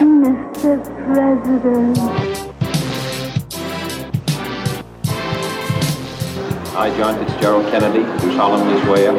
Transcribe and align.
Mr. 0.00 0.82
President, 1.04 1.98
I, 6.74 6.96
John 6.96 7.22
Fitzgerald 7.22 7.70
Kennedy, 7.70 8.04
do 8.22 8.34
solemnly 8.34 8.80
swear 8.84 9.12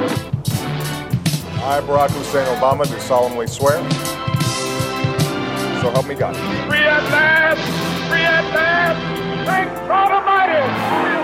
I, 1.64 1.82
Barack 1.82 2.10
Hussein 2.10 2.48
Obama, 2.58 2.88
do 2.90 3.00
solemnly 3.02 3.46
swear. 3.46 3.78
So 5.82 5.92
help 5.92 6.08
me 6.08 6.16
God. 6.16 6.36
Free 6.68 6.80
at 6.80 7.04
last! 7.12 7.62
Free 8.10 8.22
at 8.22 8.54
last! 8.56 9.46
Thank 9.46 9.70
God 9.88 10.12
Almighty! 10.12 11.21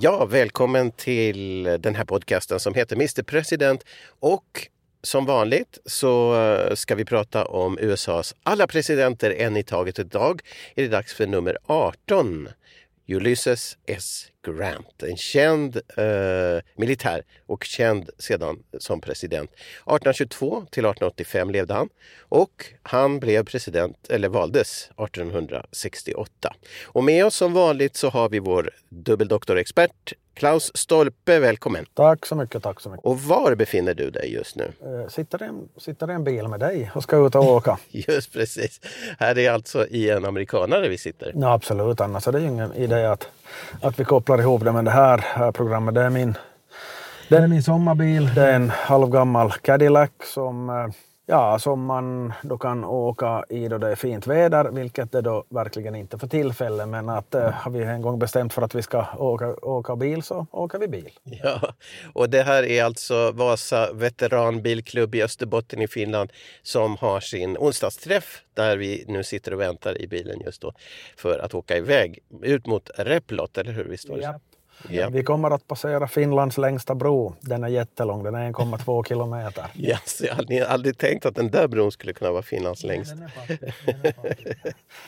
Ja, 0.00 0.24
välkommen 0.24 0.90
till 0.90 1.64
den 1.64 1.94
här 1.94 2.04
podcasten 2.04 2.60
som 2.60 2.74
heter 2.74 2.96
Mr 2.96 3.22
President 3.22 3.84
och 4.20 4.68
som 5.02 5.26
vanligt 5.26 5.78
så 5.86 6.42
eh, 6.42 6.74
ska 6.74 6.94
vi 6.94 7.04
prata 7.04 7.44
om 7.44 7.78
USAs 7.78 8.34
alla 8.42 8.66
presidenter 8.66 9.30
en 9.30 9.56
i 9.56 9.62
taget 9.62 9.98
idag. 9.98 10.40
är 10.74 10.82
det 10.82 10.88
dags 10.88 11.14
för 11.14 11.26
nummer 11.26 11.58
18. 11.66 12.48
Ulysses 13.08 13.78
S. 13.86 14.26
Grant, 14.52 15.02
en 15.02 15.16
känd 15.16 15.76
eh, 15.76 16.62
militär 16.76 17.22
och 17.46 17.64
känd 17.64 18.10
sedan 18.18 18.62
som 18.78 19.00
president. 19.00 19.50
1822 19.50 20.50
till 20.70 20.84
1885 20.84 21.50
levde 21.50 21.74
han 21.74 21.88
och 22.20 22.64
han 22.82 23.20
blev 23.20 23.44
president, 23.44 24.08
eller 24.10 24.28
valdes 24.28 24.84
1868. 24.84 26.54
Och 26.84 27.04
med 27.04 27.26
oss 27.26 27.34
som 27.34 27.52
vanligt 27.52 27.96
så 27.96 28.08
har 28.08 28.28
vi 28.28 28.38
vår 28.38 28.70
dubbeldoktorexpert 28.88 30.12
Klaus 30.38 30.70
Stolpe, 30.74 31.38
välkommen! 31.38 31.86
Tack 31.94 32.26
så 32.26 32.34
mycket, 32.34 32.62
tack 32.62 32.80
så 32.80 32.90
mycket. 32.90 33.04
Och 33.06 33.20
var 33.20 33.54
befinner 33.54 33.94
du 33.94 34.10
dig 34.10 34.32
just 34.32 34.56
nu? 34.56 34.72
Eh, 34.82 35.08
Sitter 35.08 35.42
i 35.42 35.46
en, 35.46 35.68
sitter 35.76 36.10
i 36.10 36.14
en 36.14 36.24
bil 36.24 36.48
med 36.48 36.60
dig 36.60 36.90
och 36.94 37.02
ska 37.02 37.26
ut 37.26 37.34
och 37.34 37.44
åka? 37.44 37.78
Just 37.90 38.32
precis. 38.32 38.80
Här 39.18 39.38
är 39.38 39.50
alltså 39.50 39.86
i 39.86 40.10
en 40.10 40.24
amerikanare 40.24 40.88
vi 40.88 40.98
sitter. 40.98 41.32
Ja, 41.34 41.52
absolut, 41.52 42.00
annars 42.00 42.28
är 42.28 42.32
det 42.32 42.40
ju 42.40 42.46
ingen 42.46 42.74
idé 42.74 43.06
att, 43.06 43.28
att 43.82 44.00
vi 44.00 44.04
kopplar 44.04 44.40
ihop 44.40 44.64
det 44.64 44.72
med 44.72 44.84
det 44.84 44.90
här, 44.90 45.18
här 45.18 45.52
programmet. 45.52 45.94
Det 45.94 46.02
är 46.02 46.10
min, 46.10 46.34
det 47.28 47.36
är 47.36 47.46
min 47.46 47.62
sommarbil. 47.62 48.34
Det 48.34 48.42
är 48.42 48.52
en 48.52 48.70
halvgammal 48.70 49.52
Cadillac 49.52 50.10
som, 50.34 50.70
eh, 50.70 50.86
ja, 51.28 51.58
som 51.58 51.84
man 51.84 52.32
då 52.42 52.58
kan 52.58 52.84
åka 52.84 53.44
i 53.48 53.68
då 53.68 53.78
det 53.78 53.88
är 53.88 53.96
fint 53.96 54.26
väder, 54.26 54.70
vilket 54.70 55.12
det 55.12 55.20
då 55.20 55.44
verkligen 55.48 55.94
inte 55.94 56.18
för 56.18 56.26
tillfället. 56.26 56.88
Men 56.88 57.08
att 57.08 57.34
eh, 57.34 57.50
har 57.50 57.70
vi 57.70 57.84
en 57.84 58.02
gång 58.02 58.18
bestämt 58.18 58.52
för 58.52 58.62
att 58.62 58.74
vi 58.74 58.82
ska 58.82 59.06
åka, 59.18 59.54
åka 59.54 59.96
bil 59.96 60.22
så 60.22 60.46
åker 60.50 60.78
vi 60.78 60.88
bil. 60.88 61.10
Ja, 61.22 61.74
och 62.12 62.30
det 62.30 62.42
här 62.42 62.62
är 62.62 62.84
alltså 62.84 63.32
Vasa 63.32 63.92
veteranbilklubb 63.92 65.14
i 65.14 65.22
Österbotten 65.22 65.82
i 65.82 65.88
Finland 65.88 66.32
som 66.62 66.96
har 66.96 67.20
sin 67.20 67.58
onsdagsträff 67.58 68.42
där 68.54 68.76
vi 68.76 69.04
nu 69.08 69.24
sitter 69.24 69.54
och 69.54 69.60
väntar 69.60 70.02
i 70.02 70.06
bilen 70.06 70.40
just 70.40 70.62
då 70.62 70.72
för 71.16 71.38
att 71.38 71.54
åka 71.54 71.76
iväg 71.76 72.18
ut 72.42 72.66
mot 72.66 72.90
Replot, 72.96 73.58
eller 73.58 73.72
hur? 73.72 73.84
Visst 73.84 74.08
var 74.08 74.16
det 74.16 74.22
så? 74.22 74.57
Ja. 74.88 75.08
Vi 75.08 75.22
kommer 75.22 75.50
att 75.50 75.66
passera 75.66 76.08
Finlands 76.08 76.58
längsta 76.58 76.94
bro. 76.94 77.34
Den 77.40 77.64
är 77.64 77.68
jättelång, 77.68 78.22
den 78.22 78.34
är 78.34 78.52
1,2 78.52 79.04
kilometer. 79.08 79.64
Yes, 79.74 80.20
jag 80.20 80.34
hade 80.34 80.68
aldrig 80.68 80.98
tänkt 80.98 81.26
att 81.26 81.34
den 81.34 81.50
där 81.50 81.68
bron 81.68 81.92
skulle 81.92 82.12
kunna 82.12 82.30
vara 82.32 82.42
Finlands 82.42 82.84
längst. 82.84 83.14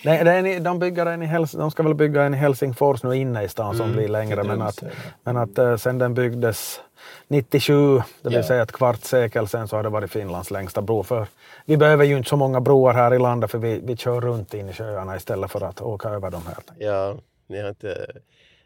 Den 0.02 0.16
är 0.28 0.60
de, 0.60 0.78
bygger 0.78 1.06
en 1.06 1.22
i 1.22 1.26
Hels, 1.26 1.52
de 1.52 1.70
ska 1.70 1.82
väl 1.82 1.94
bygga 1.94 2.22
en 2.22 2.34
i 2.34 2.36
Helsingfors 2.36 3.02
nu 3.02 3.16
inne 3.16 3.42
i 3.42 3.48
stan 3.48 3.76
som 3.76 3.92
blir 3.92 4.08
längre. 4.08 4.42
Men 4.44 4.62
att, 4.62 4.82
men 5.24 5.36
att 5.36 5.58
eh, 5.58 5.76
sen 5.76 5.98
den 5.98 6.14
byggdes 6.14 6.80
97, 7.28 7.96
det 7.96 8.02
vill 8.28 8.32
Ja. 8.34 8.42
säga 8.42 8.62
ett 8.62 8.72
kvarts 8.72 9.08
sekel 9.08 9.48
sen, 9.48 9.68
så 9.68 9.76
har 9.76 9.82
det 9.82 9.88
varit 9.88 10.10
Finlands 10.10 10.50
längsta 10.50 10.82
bro. 10.82 11.02
För 11.02 11.26
vi 11.64 11.76
behöver 11.76 12.04
ju 12.04 12.16
inte 12.16 12.28
så 12.28 12.36
många 12.36 12.60
broar 12.60 12.94
här 12.94 13.14
i 13.14 13.18
landet 13.18 13.50
för 13.50 13.58
vi, 13.58 13.80
vi 13.84 13.96
kör 13.96 14.20
runt 14.20 14.54
in 14.54 14.68
i 14.68 14.72
sjöarna 14.72 15.16
istället 15.16 15.50
för 15.50 15.60
att 15.60 15.80
åka 15.80 16.08
över 16.08 16.30
dem 16.30 16.42
här. 16.46 16.56
Ja, 16.86 17.14
ni 17.46 17.60
har 17.62 17.68
inte... 17.68 18.06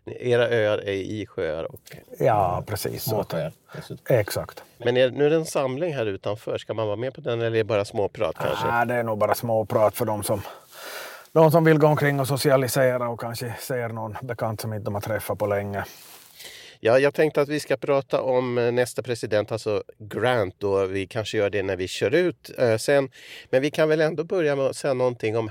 Era 0.07 0.49
öar 0.49 0.79
är 0.79 0.93
i 0.93 1.27
sjöar 1.27 1.65
och 1.65 1.97
Ja, 2.19 2.65
precis. 2.67 3.03
Så 3.03 3.21
att, 3.21 3.33
sjöar. 3.33 3.53
dessutom. 3.77 4.17
exakt. 4.17 4.63
Men 4.79 4.97
är, 4.97 5.11
nu 5.11 5.27
är 5.27 5.31
det 5.31 5.37
en 5.37 5.45
samling 5.47 5.95
här 5.95 6.07
utanför. 6.07 6.59
Ska 6.59 6.75
man 6.75 6.87
vara 6.87 6.97
med 6.97 7.15
på 7.15 7.21
den 7.21 7.33
eller 7.41 7.47
är 7.51 7.51
det 7.51 7.65
bara 7.65 7.85
småprat 7.85 8.37
kanske? 8.39 8.67
Nej, 8.67 8.87
det 8.87 8.95
är 8.95 9.03
nog 9.03 9.19
bara 9.19 9.35
småprat 9.35 9.97
för 9.97 10.05
de 10.05 10.23
som, 10.23 10.43
de 11.33 11.51
som 11.51 11.65
vill 11.65 11.79
gå 11.79 11.87
omkring 11.87 12.21
och 12.21 12.29
socialisera 12.29 13.09
och 13.09 13.21
kanske 13.21 13.55
ser 13.61 13.89
någon 13.89 14.17
bekant 14.23 14.61
som 14.61 14.73
inte 14.75 14.85
de 14.85 14.95
har 14.95 15.01
träffat 15.01 15.39
på 15.39 15.47
länge. 15.47 15.85
Ja, 16.81 16.99
jag 16.99 17.15
tänkte 17.15 17.41
att 17.41 17.49
vi 17.49 17.61
ska 17.61 17.77
prata 17.77 18.23
om 18.23 18.59
eh, 18.59 18.73
nästa 18.73 19.03
president, 19.03 19.53
alltså 19.53 19.83
Grant. 19.99 20.55
Då. 20.59 20.87
Vi 20.87 21.07
kanske 21.07 21.39
gör 21.39 21.51
det 21.51 21.63
när 21.63 21.77
vi 21.77 21.89
kör 21.89 22.15
ut 22.15 22.51
eh, 22.59 22.77
sen. 22.77 23.11
Men 23.51 23.63
vi 23.63 23.71
kan 23.71 23.89
väl 23.89 24.01
ändå 24.01 24.25
börja 24.25 24.57
med 24.57 24.67
att 24.67 24.77
säga 24.77 24.95
någonting 24.95 25.37
om 25.37 25.51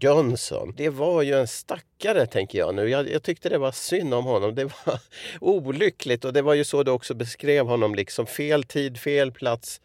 Jönsson. 0.00 0.74
Det 0.76 0.88
var 0.88 1.22
ju 1.22 1.34
en 1.34 1.46
stackare, 1.48 2.26
tänker 2.26 2.58
jag 2.58 2.74
nu. 2.74 2.88
Jag, 2.88 3.10
jag 3.10 3.22
tyckte 3.22 3.48
det 3.48 3.58
var 3.58 3.72
synd 3.72 4.14
om 4.14 4.24
honom. 4.24 4.54
Det 4.54 4.64
var 4.64 5.00
olyckligt 5.40 6.24
och 6.24 6.32
det 6.32 6.42
var 6.42 6.54
ju 6.54 6.64
så 6.64 6.82
du 6.82 6.90
också 6.90 7.14
beskrev 7.14 7.66
honom. 7.66 7.94
liksom 7.94 8.26
Fel 8.26 8.64
tid, 8.64 8.98
fel 8.98 9.32
plats. 9.32 9.80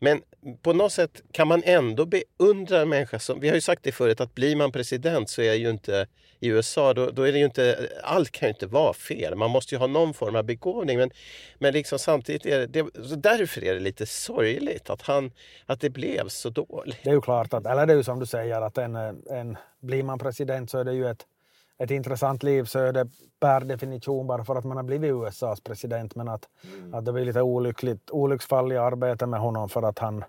Men 0.00 0.22
på 0.62 0.72
något 0.72 0.92
sätt 0.92 1.22
kan 1.32 1.48
man 1.48 1.62
ändå 1.64 2.06
beundra 2.06 2.80
en 2.80 2.88
människa 2.88 3.18
som... 3.18 3.40
Vi 3.40 3.48
har 3.48 3.54
ju 3.54 3.60
sagt 3.60 3.82
det 3.82 3.92
förut 3.92 4.20
att 4.20 4.34
blir 4.34 4.56
man 4.56 4.72
president 4.72 5.30
så 5.30 5.42
är 5.42 5.54
ju 5.54 5.70
inte 5.70 6.06
i 6.42 6.48
USA, 6.48 6.94
då, 6.94 7.10
då 7.10 7.22
är 7.22 7.32
det 7.32 7.38
ju 7.38 7.44
inte... 7.44 7.88
Allt 8.02 8.30
kan 8.30 8.48
ju 8.48 8.52
inte 8.52 8.66
vara 8.66 8.92
fel. 8.92 9.34
Man 9.34 9.50
måste 9.50 9.74
ju 9.74 9.78
ha 9.78 9.86
någon 9.86 10.14
form 10.14 10.36
av 10.36 10.44
begåvning. 10.44 10.98
Men, 10.98 11.10
men 11.58 11.72
liksom 11.72 11.98
samtidigt 11.98 12.46
är 12.46 12.58
det, 12.58 12.66
det... 12.66 13.16
Därför 13.16 13.64
är 13.64 13.74
det 13.74 13.80
lite 13.80 14.06
sorgligt 14.06 14.90
att, 14.90 15.02
han, 15.02 15.32
att 15.66 15.80
det 15.80 15.90
blev 15.90 16.28
så 16.28 16.50
dåligt. 16.50 16.98
Det 17.04 17.10
är 17.10 17.14
ju 17.14 17.20
klart 17.20 17.54
att, 17.54 17.66
eller 17.66 17.86
det 17.86 17.92
är 17.92 17.96
ju 17.96 18.02
som 18.02 18.18
du 18.18 18.26
säger, 18.26 18.62
att 18.62 18.78
en, 18.78 18.96
en, 18.96 19.56
blir 19.80 20.02
man 20.02 20.18
president 20.18 20.70
så 20.70 20.78
är 20.78 20.84
det 20.84 20.92
ju 20.92 21.06
ett, 21.06 21.26
ett 21.78 21.90
intressant 21.90 22.42
liv 22.42 22.64
så 22.64 22.78
är 22.78 22.92
det 22.92 23.08
per 23.40 23.60
definition 23.60 24.26
bara 24.26 24.44
för 24.44 24.56
att 24.56 24.64
man 24.64 24.76
har 24.76 24.84
blivit 24.84 25.10
USAs 25.10 25.60
president. 25.60 26.14
Men 26.14 26.28
att, 26.28 26.48
att 26.92 27.04
det 27.04 27.12
var 27.12 27.20
lite 27.20 27.42
olyckligt, 27.42 28.10
olycksfall 28.10 28.72
i 28.72 28.76
arbetet 28.76 29.28
med 29.28 29.40
honom 29.40 29.68
för 29.68 29.82
att 29.82 29.98
han... 29.98 30.24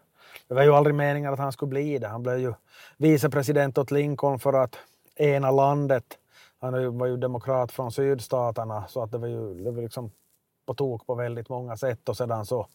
Det 0.48 0.54
var 0.54 0.64
ju 0.64 0.74
aldrig 0.74 0.96
meningen 0.96 1.34
att 1.34 1.40
han 1.40 1.52
skulle 1.52 1.70
bli 1.70 1.98
det. 1.98 2.08
Han 2.08 2.24
blev 2.24 2.40
ju 2.40 2.54
vicepresident 2.98 3.78
åt 3.78 3.92
Lincoln 3.92 4.40
för 4.40 4.54
att 4.54 4.78
ena 5.16 5.52
landet. 5.52 6.04
Han 6.60 6.98
var 6.98 7.08
ju 7.08 7.18
demokrat 7.18 7.72
från 7.72 7.92
sydstaterna 7.92 8.88
så 8.88 9.04
att 9.04 9.12
det 9.12 9.18
var 9.18 9.28
ju 9.28 9.54
det 9.54 9.72
var 9.72 9.82
liksom 9.82 10.12
på 10.66 10.74
tok 10.74 11.08
på 11.08 11.16
väldigt 11.16 11.50
många 11.50 11.78
sätt 11.78 12.10
och 12.10 12.18
sedan 12.18 12.46
så 12.46 12.68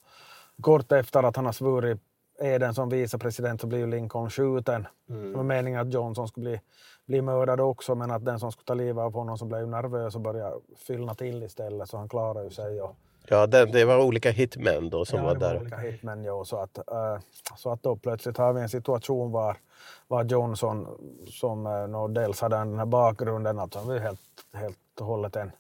kort 0.63 0.93
efter 0.93 1.23
att 1.23 1.37
han 1.37 1.47
har 1.47 1.53
svurit 1.53 2.01
eden 2.41 2.75
som 2.75 2.89
vicepresident 2.89 3.61
så 3.61 3.67
blir 3.67 3.79
ju 3.79 3.87
Lincoln 3.87 4.31
skjuten. 4.31 4.87
Det 5.07 5.37
var 5.37 5.43
meningen 5.43 5.81
att 5.81 5.93
Johnson 5.93 6.29
skulle 6.29 6.51
bli, 6.51 6.61
bli 7.07 7.23
mördad 7.23 7.61
också 7.61 7.95
men 7.95 8.11
att 8.11 8.25
den 8.25 8.41
som 8.41 8.53
skulle 8.53 8.65
ta 8.65 8.75
livet 8.75 9.03
av 9.03 9.13
honom 9.13 9.39
så 9.39 9.45
blev 9.45 9.69
nervös 9.69 10.15
och 10.15 10.21
började 10.21 10.57
fyllna 10.77 11.15
till 11.15 11.43
istället 11.43 11.89
så 11.89 11.97
han 11.97 12.09
klarade 12.09 12.45
ju 12.45 12.51
sig. 12.51 12.83
Och, 12.83 12.97
Ja, 13.31 13.47
det, 13.47 13.67
det 13.67 13.85
var 13.85 13.99
olika 14.05 14.31
hitmen 14.31 14.91
då 14.91 15.05
som 15.05 15.19
Ja, 15.19 15.25
var 15.25 15.35
det 15.35 15.41
där. 15.41 15.61
olika 15.61 15.77
hitmen, 15.77 16.25
ja, 16.25 16.45
så, 16.45 16.57
att, 16.57 16.79
eh, 16.79 17.19
så 17.57 17.73
att 17.73 17.83
då 17.83 17.97
plötsligt 17.97 18.37
har 18.37 18.53
vi 18.53 18.61
en 18.61 18.69
situation 18.69 19.33
var, 19.33 19.57
var 20.09 20.25
Johnson 20.25 20.87
som 21.27 21.67
uh, 21.67 22.09
dels 22.09 22.41
hade 22.41 22.57
den 22.57 22.79
här 22.79 22.87
bakgrunden 22.87 23.59
att 23.59 23.75
han 23.75 23.87
var 23.87 23.99
helt, 23.99 24.21
helt 24.55 24.79
och 25.01 25.07
hållet 25.07 25.37
en 25.37 25.53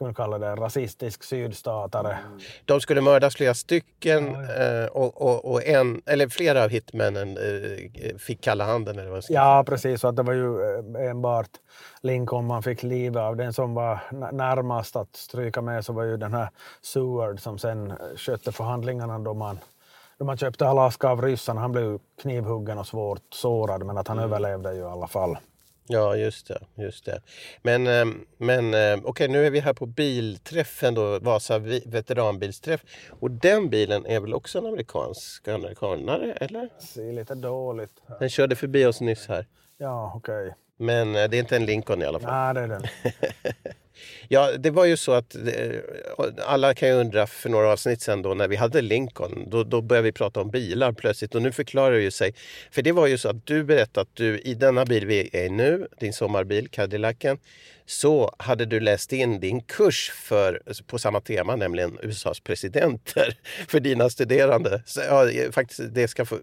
man 0.00 0.14
kalla 0.14 0.38
det, 0.38 0.54
rasistisk 0.54 1.24
sydstatare. 1.24 2.18
De 2.64 2.80
skulle 2.80 3.00
mördas 3.00 3.36
flera 3.36 3.54
stycken 3.54 4.34
eh, 4.34 4.86
och, 4.92 5.22
och, 5.22 5.52
och 5.52 5.66
en, 5.66 6.02
eller 6.06 6.28
flera 6.28 6.64
av 6.64 6.70
hitmännen 6.70 7.36
eh, 7.36 8.16
fick 8.16 8.40
kalla 8.40 8.64
handen. 8.64 8.98
Eller 8.98 9.10
vad 9.10 9.24
Ja, 9.28 9.64
precis. 9.66 10.00
Så 10.00 10.08
att 10.08 10.16
det 10.16 10.22
var 10.22 10.32
ju 10.32 10.62
eh, 10.62 11.10
enbart 11.10 11.50
Lincoln 12.02 12.46
man 12.46 12.62
fick 12.62 12.82
livet 12.82 13.20
av. 13.22 13.36
Den 13.36 13.52
som 13.52 13.74
var 13.74 13.98
närmast 14.32 14.96
att 14.96 15.16
stryka 15.16 15.62
med 15.62 15.84
så 15.84 15.92
var 15.92 16.04
ju 16.04 16.16
den 16.16 16.34
här 16.34 16.48
Seward 16.82 17.40
som 17.40 17.58
sen 17.58 17.92
skötte 18.16 18.52
förhandlingarna 18.52 19.18
då 19.18 19.34
man, 19.34 19.58
då 20.18 20.24
man 20.24 20.36
köpte 20.36 20.68
Alaska 20.68 21.08
av 21.08 21.22
ryssarna. 21.22 21.60
Han 21.60 21.72
blev 21.72 21.98
knivhuggen 22.22 22.78
och 22.78 22.86
svårt 22.86 23.34
sårad 23.34 23.86
men 23.86 23.98
att 23.98 24.08
han 24.08 24.18
överlevde 24.18 24.74
ju 24.74 24.80
i 24.80 24.84
alla 24.84 25.08
fall. 25.08 25.36
Ja, 25.92 26.16
just 26.16 26.46
det. 26.46 26.60
Just 26.74 27.04
det. 27.04 27.20
Men, 27.62 27.86
eh, 27.86 28.04
men 28.38 28.74
eh, 28.74 28.98
okej, 29.04 29.28
nu 29.28 29.46
är 29.46 29.50
vi 29.50 29.60
här 29.60 29.72
på 29.72 29.86
bilträffen 29.86 30.94
då, 30.94 31.18
Vasa 31.18 31.58
veteranbilsträff. 31.86 32.80
Och 33.10 33.30
den 33.30 33.70
bilen 33.70 34.06
är 34.06 34.20
väl 34.20 34.34
också 34.34 34.58
en 34.58 34.66
amerikansk 34.66 35.48
amerikanare, 35.48 36.32
eller? 36.32 36.68
Ser 36.78 37.12
lite 37.12 37.34
dåligt. 37.34 38.02
Den 38.20 38.28
körde 38.30 38.56
förbi 38.56 38.86
oss 38.86 39.00
nyss 39.00 39.28
här. 39.28 39.46
Ja, 39.78 40.12
okej. 40.16 40.54
Men 40.76 41.16
eh, 41.16 41.28
det 41.28 41.36
är 41.36 41.40
inte 41.40 41.56
en 41.56 41.66
Lincoln 41.66 42.02
i 42.02 42.04
alla 42.04 42.20
fall. 42.20 42.32
Nej, 42.32 42.54
det 42.54 42.60
är 42.60 42.68
den. 42.68 42.82
Ja, 44.28 44.50
det 44.58 44.70
var 44.70 44.84
ju 44.84 44.96
så 44.96 45.12
att 45.12 45.34
eh, 45.34 45.42
alla 46.46 46.74
kan 46.74 46.88
ju 46.88 46.94
undra 46.94 47.26
för 47.26 47.48
några 47.48 47.72
avsnitt 47.72 48.02
sedan 48.02 48.22
då 48.22 48.34
när 48.34 48.48
vi 48.48 48.56
hade 48.56 48.80
Lincoln, 48.82 49.50
då, 49.50 49.64
då 49.64 49.80
började 49.80 50.04
vi 50.04 50.12
prata 50.12 50.40
om 50.40 50.50
bilar 50.50 50.92
plötsligt 50.92 51.34
och 51.34 51.42
nu 51.42 51.52
förklarar 51.52 51.92
det 51.92 52.02
ju 52.02 52.10
sig. 52.10 52.34
För 52.70 52.82
det 52.82 52.92
var 52.92 53.06
ju 53.06 53.18
så 53.18 53.28
att 53.28 53.46
du 53.46 53.64
berättade 53.64 54.02
att 54.02 54.16
du 54.16 54.38
i 54.38 54.54
denna 54.54 54.84
bil 54.84 55.06
vi 55.06 55.30
är 55.32 55.44
i 55.44 55.50
nu, 55.50 55.86
din 56.00 56.12
sommarbil 56.12 56.68
Cadillacen, 56.68 57.38
så 57.90 58.34
hade 58.38 58.66
du 58.66 58.80
läst 58.80 59.12
in 59.12 59.40
din 59.40 59.60
kurs 59.60 60.10
för, 60.10 60.62
på 60.86 60.98
samma 60.98 61.20
tema, 61.20 61.56
nämligen 61.56 61.98
USAs 62.02 62.40
presidenter 62.40 63.38
för 63.68 63.80
dina 63.80 64.10
studerande. 64.10 64.82
Så, 64.86 65.00
ja, 65.00 65.26
faktiskt, 65.52 65.80
det 65.94 66.08
ska 66.08 66.24
få, 66.24 66.38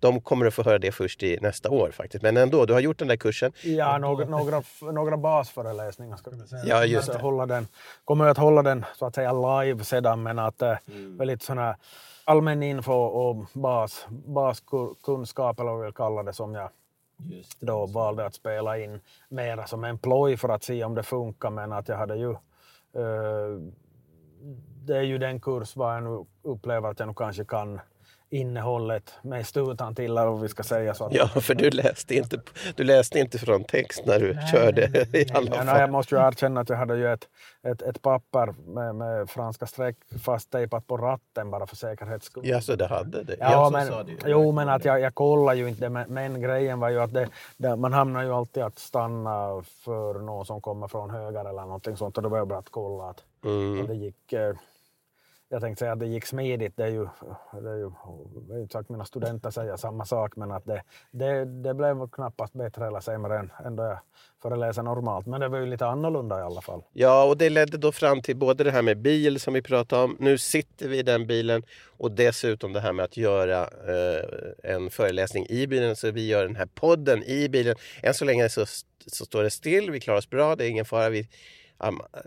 de 0.00 0.20
kommer 0.20 0.46
att 0.46 0.54
få 0.54 0.62
höra 0.62 0.78
det 0.78 0.92
först 0.92 1.22
i 1.22 1.38
nästa 1.40 1.70
år 1.70 1.90
faktiskt. 1.90 2.22
Men 2.22 2.36
ändå, 2.36 2.66
du 2.66 2.72
har 2.72 2.80
gjort 2.80 2.98
den 2.98 3.08
där 3.08 3.16
kursen. 3.16 3.52
Ja, 3.62 3.98
några, 3.98 4.24
några, 4.24 4.62
några 4.80 5.16
basföreläsningar 5.16 6.16
ska 6.16 6.30
vi 6.30 6.48
säga. 6.48 6.62
Ja, 6.66 6.84
just 6.98 7.08
Att 7.08 7.16
det. 7.16 7.22
Hålla 7.22 7.46
den, 7.46 7.66
kommer 8.04 8.26
att 8.26 8.38
hålla 8.38 8.62
den 8.62 8.84
så 8.96 9.06
att 9.06 9.14
säga 9.14 9.32
live 9.32 9.84
sedan 9.84 10.22
men 10.22 10.38
att 10.38 10.62
eh, 10.62 10.76
väldigt 11.18 11.42
sån 11.42 11.58
här 11.58 11.76
allmän 12.24 12.62
info 12.62 12.92
och 12.92 13.46
bas, 13.52 14.06
baskunskap 14.08 15.60
eller 15.60 15.70
vad 15.70 15.78
vi 15.78 15.84
vill 15.84 15.94
kalla 15.94 16.22
det 16.22 16.32
som 16.32 16.54
jag 16.54 16.70
då 17.60 17.86
valde 17.86 18.26
att 18.26 18.34
spela 18.34 18.78
in 18.78 19.00
mera 19.28 19.66
som 19.66 19.84
en 19.84 19.98
ploj 19.98 20.36
för 20.36 20.48
att 20.48 20.62
se 20.62 20.84
om 20.84 20.94
det 20.94 21.02
funkar 21.02 21.50
men 21.50 21.72
att 21.72 21.88
jag 21.88 21.96
hade 21.96 22.16
ju 22.16 22.30
eh, 22.92 23.58
det 24.84 24.96
är 24.96 25.02
ju 25.02 25.18
den 25.18 25.40
kurs 25.40 25.76
vad 25.76 25.96
jag 25.96 26.02
nu 26.02 26.24
upplever 26.42 26.88
att 26.90 26.98
jag 26.98 27.08
nu 27.08 27.14
kanske 27.14 27.44
kan 27.44 27.80
innehållet 28.30 29.12
mest 29.22 29.56
utan 29.56 29.94
till 29.94 30.04
eller 30.10 30.26
vad 30.26 30.40
vi 30.40 30.48
ska 30.48 30.62
säga 30.62 30.94
så 30.94 31.04
att 31.04 31.12
Ja, 31.14 31.28
för 31.28 31.54
du 31.54 31.70
läste 31.70 32.14
inte, 32.14 32.40
du 32.76 32.84
läste 32.84 33.18
inte 33.18 33.38
från 33.38 33.64
text 33.64 34.02
när 34.06 34.18
du 34.20 34.36
körde 34.52 34.82
i 35.18 35.26
alla 35.34 35.50
Ja, 35.50 35.56
fall. 35.56 35.66
nej, 35.66 35.80
jag 35.80 35.90
måste 35.90 36.14
ju 36.14 36.20
erkänna 36.20 36.60
att 36.60 36.68
jag 36.68 36.76
hade 36.76 36.96
ju 36.96 37.12
ett, 37.12 37.28
ett, 37.62 37.82
ett 37.82 38.02
papper 38.02 38.54
med, 38.66 38.94
med 38.94 39.30
franska 39.30 39.66
streck 39.66 39.96
fasttejpat 40.24 40.86
på 40.86 40.96
ratten 40.96 41.50
bara 41.50 41.66
för 41.66 41.76
säkerhets 41.76 42.26
skull. 42.26 42.42
Ja, 42.46 42.60
så 42.60 42.74
det 42.76 42.86
hade 42.86 43.22
det. 43.22 43.36
Ja, 43.40 43.64
så 43.64 43.70
men, 43.70 44.06
ju. 44.08 44.16
jo, 44.26 44.52
men 44.52 44.68
att 44.68 44.84
jag, 44.84 45.00
jag 45.00 45.14
kollar 45.14 45.54
ju 45.54 45.68
inte. 45.68 45.88
Men, 45.88 46.10
men 46.12 46.40
grejen 46.40 46.80
var 46.80 46.88
ju 46.88 47.00
att 47.00 47.12
det, 47.14 47.28
det, 47.56 47.76
man 47.76 47.92
hamnar 47.92 48.22
ju 48.22 48.32
alltid 48.32 48.62
att 48.62 48.78
stanna 48.78 49.62
för 49.84 50.14
någon 50.14 50.46
som 50.46 50.60
kommer 50.60 50.88
från 50.88 51.10
höger 51.10 51.40
eller 51.40 51.62
någonting 51.62 51.96
sånt. 51.96 52.16
Och 52.16 52.22
då 52.22 52.28
var 52.28 52.38
jag 52.38 52.48
bara 52.48 52.58
att 52.58 52.70
kolla 52.70 53.04
att, 53.04 53.24
Mm. 53.44 53.80
att 53.80 53.88
det 53.88 53.94
gick. 53.94 54.32
Jag 55.50 55.60
tänkte 55.60 55.80
säga 55.80 55.92
att 55.92 56.00
det 56.00 56.06
gick 56.06 56.26
smidigt. 56.26 56.76
Det 56.76 56.84
är 56.84 56.88
ju, 56.88 57.08
det 57.52 57.70
är 57.70 57.76
ju, 57.76 57.90
det 58.48 58.54
är 58.54 58.58
ju 58.58 58.68
sagt 58.68 58.88
mina 58.88 59.04
studenter 59.04 59.50
säger 59.50 59.76
samma 59.76 60.04
sak, 60.04 60.36
men 60.36 60.50
att 60.50 60.64
det, 60.64 60.82
det, 61.10 61.44
det 61.44 61.74
blev 61.74 62.08
knappast 62.08 62.52
bättre 62.52 62.86
eller 62.86 63.00
sämre 63.00 63.38
än, 63.38 63.52
än 63.64 63.76
då 63.76 63.82
jag 63.82 63.98
föreläser 64.42 64.82
normalt. 64.82 65.26
Men 65.26 65.40
det 65.40 65.48
var 65.48 65.58
ju 65.58 65.66
lite 65.66 65.86
annorlunda 65.86 66.38
i 66.38 66.42
alla 66.42 66.60
fall. 66.60 66.82
Ja, 66.92 67.24
och 67.24 67.36
det 67.36 67.50
ledde 67.50 67.78
då 67.78 67.92
fram 67.92 68.22
till 68.22 68.36
både 68.36 68.64
det 68.64 68.70
här 68.70 68.82
med 68.82 68.98
bil 68.98 69.40
som 69.40 69.54
vi 69.54 69.62
pratade 69.62 70.02
om. 70.02 70.16
Nu 70.20 70.38
sitter 70.38 70.88
vi 70.88 70.98
i 70.98 71.02
den 71.02 71.26
bilen 71.26 71.62
och 71.86 72.12
dessutom 72.12 72.72
det 72.72 72.80
här 72.80 72.92
med 72.92 73.04
att 73.04 73.16
göra 73.16 73.62
eh, 73.62 74.74
en 74.74 74.90
föreläsning 74.90 75.46
i 75.48 75.66
bilen. 75.66 75.96
Så 75.96 76.10
vi 76.10 76.26
gör 76.26 76.46
den 76.46 76.56
här 76.56 76.68
podden 76.74 77.24
i 77.24 77.48
bilen. 77.48 77.76
Än 78.02 78.14
så 78.14 78.24
länge 78.24 78.48
så, 78.48 78.66
så 79.06 79.24
står 79.24 79.42
det 79.42 79.50
still. 79.50 79.90
Vi 79.90 80.00
klarar 80.00 80.18
oss 80.18 80.30
bra. 80.30 80.56
Det 80.56 80.64
är 80.64 80.68
ingen 80.68 80.84
fara. 80.84 81.08
Vi, 81.08 81.28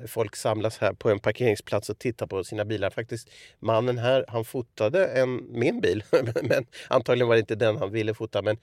folk 0.07 0.35
samlas 0.35 0.77
här 0.77 0.93
på 0.93 1.09
en 1.09 1.19
parkeringsplats 1.19 1.89
och 1.89 1.99
tittar 1.99 2.27
på 2.27 2.43
sina 2.43 2.65
bilar. 2.65 2.89
Faktiskt, 2.89 3.29
mannen 3.59 3.97
här, 3.97 4.25
han 4.27 4.45
fotade 4.45 5.05
en, 5.05 5.59
min 5.59 5.81
bil. 5.81 6.03
men 6.43 6.65
antagligen 6.87 7.27
var 7.27 7.35
det 7.35 7.39
inte 7.39 7.55
den 7.55 7.77
han 7.77 7.91
ville 7.91 8.13
fota. 8.13 8.41
Men 8.41 8.57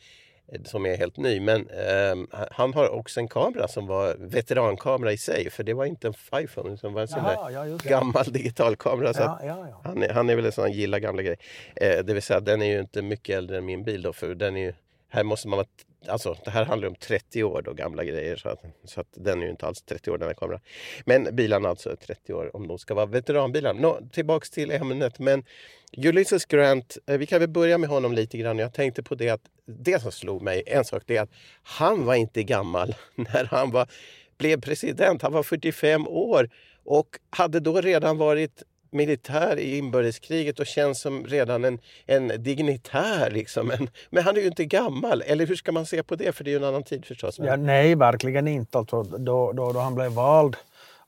som 0.65 0.87
är 0.87 0.97
helt 0.97 1.17
ny. 1.17 1.41
Men 1.41 1.69
ehm, 1.69 2.27
han 2.51 2.75
har 2.75 2.89
också 2.89 3.21
en 3.21 3.29
kamera 3.29 3.69
som 3.69 3.87
var 3.87 4.17
veterankamera 4.19 5.13
i 5.13 5.19
sig. 5.19 5.51
För 5.51 5.65
det 5.65 5.75
var 5.75 5.85
inte 5.85 6.09
en 6.09 6.15
iPhone 6.35 6.75
utan 6.75 6.91
det 6.91 6.95
var 6.95 7.03
en 7.03 7.09
sån 7.09 7.25
Jaha, 7.25 7.51
där 7.51 7.67
ja, 7.67 7.79
gammal 7.83 8.25
digitalkamera. 8.25 9.15
Så 9.15 9.21
Ja, 9.21 9.41
ja, 9.45 9.81
han, 9.85 10.03
är, 10.03 10.09
han 10.09 10.31
är 10.31 10.37
väl 10.37 10.47
en 10.47 10.53
sån 10.53 10.65
som 10.65 10.73
gillar 10.73 10.99
gamla 10.99 11.23
grejer. 11.23 11.39
Eh, 11.77 12.05
det 12.05 12.15
vill 12.15 12.23
säga 12.23 12.41
den 12.41 12.63
är 12.63 12.67
ju 12.67 12.81
inte 12.81 13.03
mycket 13.03 13.37
äldre 13.37 13.59
än 13.59 13.65
min 13.65 13.85
bil 13.85 14.03
då. 14.03 14.13
För 14.13 14.35
den 14.35 14.57
är 14.57 14.61
ju, 14.61 14.73
här 15.09 15.25
måste 15.25 15.49
man 15.49 15.57
vara 15.57 15.69
Alltså 16.07 16.37
det 16.45 16.51
här 16.51 16.65
handlar 16.65 16.89
om 16.89 16.95
30 16.95 17.45
år 17.45 17.63
då, 17.63 17.73
gamla 17.73 18.05
grejer. 18.05 18.37
Så 18.37 18.49
att, 18.49 18.63
så 18.85 19.01
att 19.01 19.07
den 19.15 19.41
är 19.41 19.45
ju 19.45 19.51
inte 19.51 19.67
alls 19.67 19.83
30 19.83 20.11
år 20.11 20.19
den 20.19 20.29
här 20.29 20.35
kameran. 20.35 20.61
Men 21.05 21.37
bilarna 21.37 21.69
alltså 21.69 21.91
är 21.91 21.97
30 21.97 22.33
år 22.33 22.57
om 22.57 22.69
de 22.69 22.79
ska 22.79 22.95
vara 22.95 23.07
veteranbilar. 23.07 23.75
Nå, 23.75 24.01
tillbaks 24.13 24.51
till 24.51 24.71
ämnet. 24.71 25.19
Men 25.19 25.45
Ulysses 25.97 26.45
Grant, 26.45 26.99
eh, 27.07 27.19
vi 27.19 27.27
kan 27.27 27.41
väl 27.41 27.49
börja 27.49 27.79
med 27.79 27.91
honom 27.91 28.13
lite 28.13 28.39
grann. 28.39 28.59
Jag 28.59 28.75
tänkte 28.75 29.03
på 29.03 29.15
det 29.15 29.29
att 29.29 29.43
det 29.67 30.03
som 30.03 30.13
slog 30.13 30.43
mig, 30.43 30.63
en 30.67 30.85
sak, 30.85 31.03
det 31.07 31.17
är 31.17 31.23
att 31.23 31.33
han 31.63 32.05
var 32.05 32.15
inte 32.15 32.43
gammal 32.43 32.95
när 33.15 33.45
han 33.45 33.71
var, 33.71 33.89
blev 34.39 34.61
president. 34.61 35.23
Han 35.23 35.33
var 35.33 35.43
45 35.43 36.09
år 36.09 36.51
och 36.85 37.19
hade 37.31 37.61
då 37.61 37.81
redan 37.81 38.19
varit 38.19 38.63
militär 38.91 39.59
i 39.59 39.77
inbördeskriget 39.79 40.61
och 40.61 40.67
känns 40.67 41.01
som 41.01 41.25
redan 41.27 41.65
en, 41.65 41.79
en 42.07 42.43
dignitär. 42.43 43.31
Liksom. 43.31 43.67
Men, 43.67 43.91
men 44.11 44.25
han 44.25 44.37
är 44.37 44.41
ju 44.41 44.47
inte 44.47 44.65
gammal. 44.65 45.23
Eller 45.27 45.47
hur 45.47 45.57
ska 45.57 45.73
man 45.73 45.87
se 45.87 46.03
på 46.03 46.17
det? 46.17 46.33
För 46.33 46.45
det 46.45 46.51
är 46.51 46.53
ju 46.53 46.59
en 46.59 46.65
annan 46.65 46.83
tid 46.83 47.05
förstås. 47.05 47.39
Ja, 47.39 47.57
nej, 47.57 47.95
verkligen 47.95 48.49
inte. 48.49 48.79
Alltså, 48.79 49.03
då, 49.03 49.53
då, 49.53 49.73
då 49.73 49.81
han 49.81 49.95
blev 49.95 50.13
vald, 50.13 50.57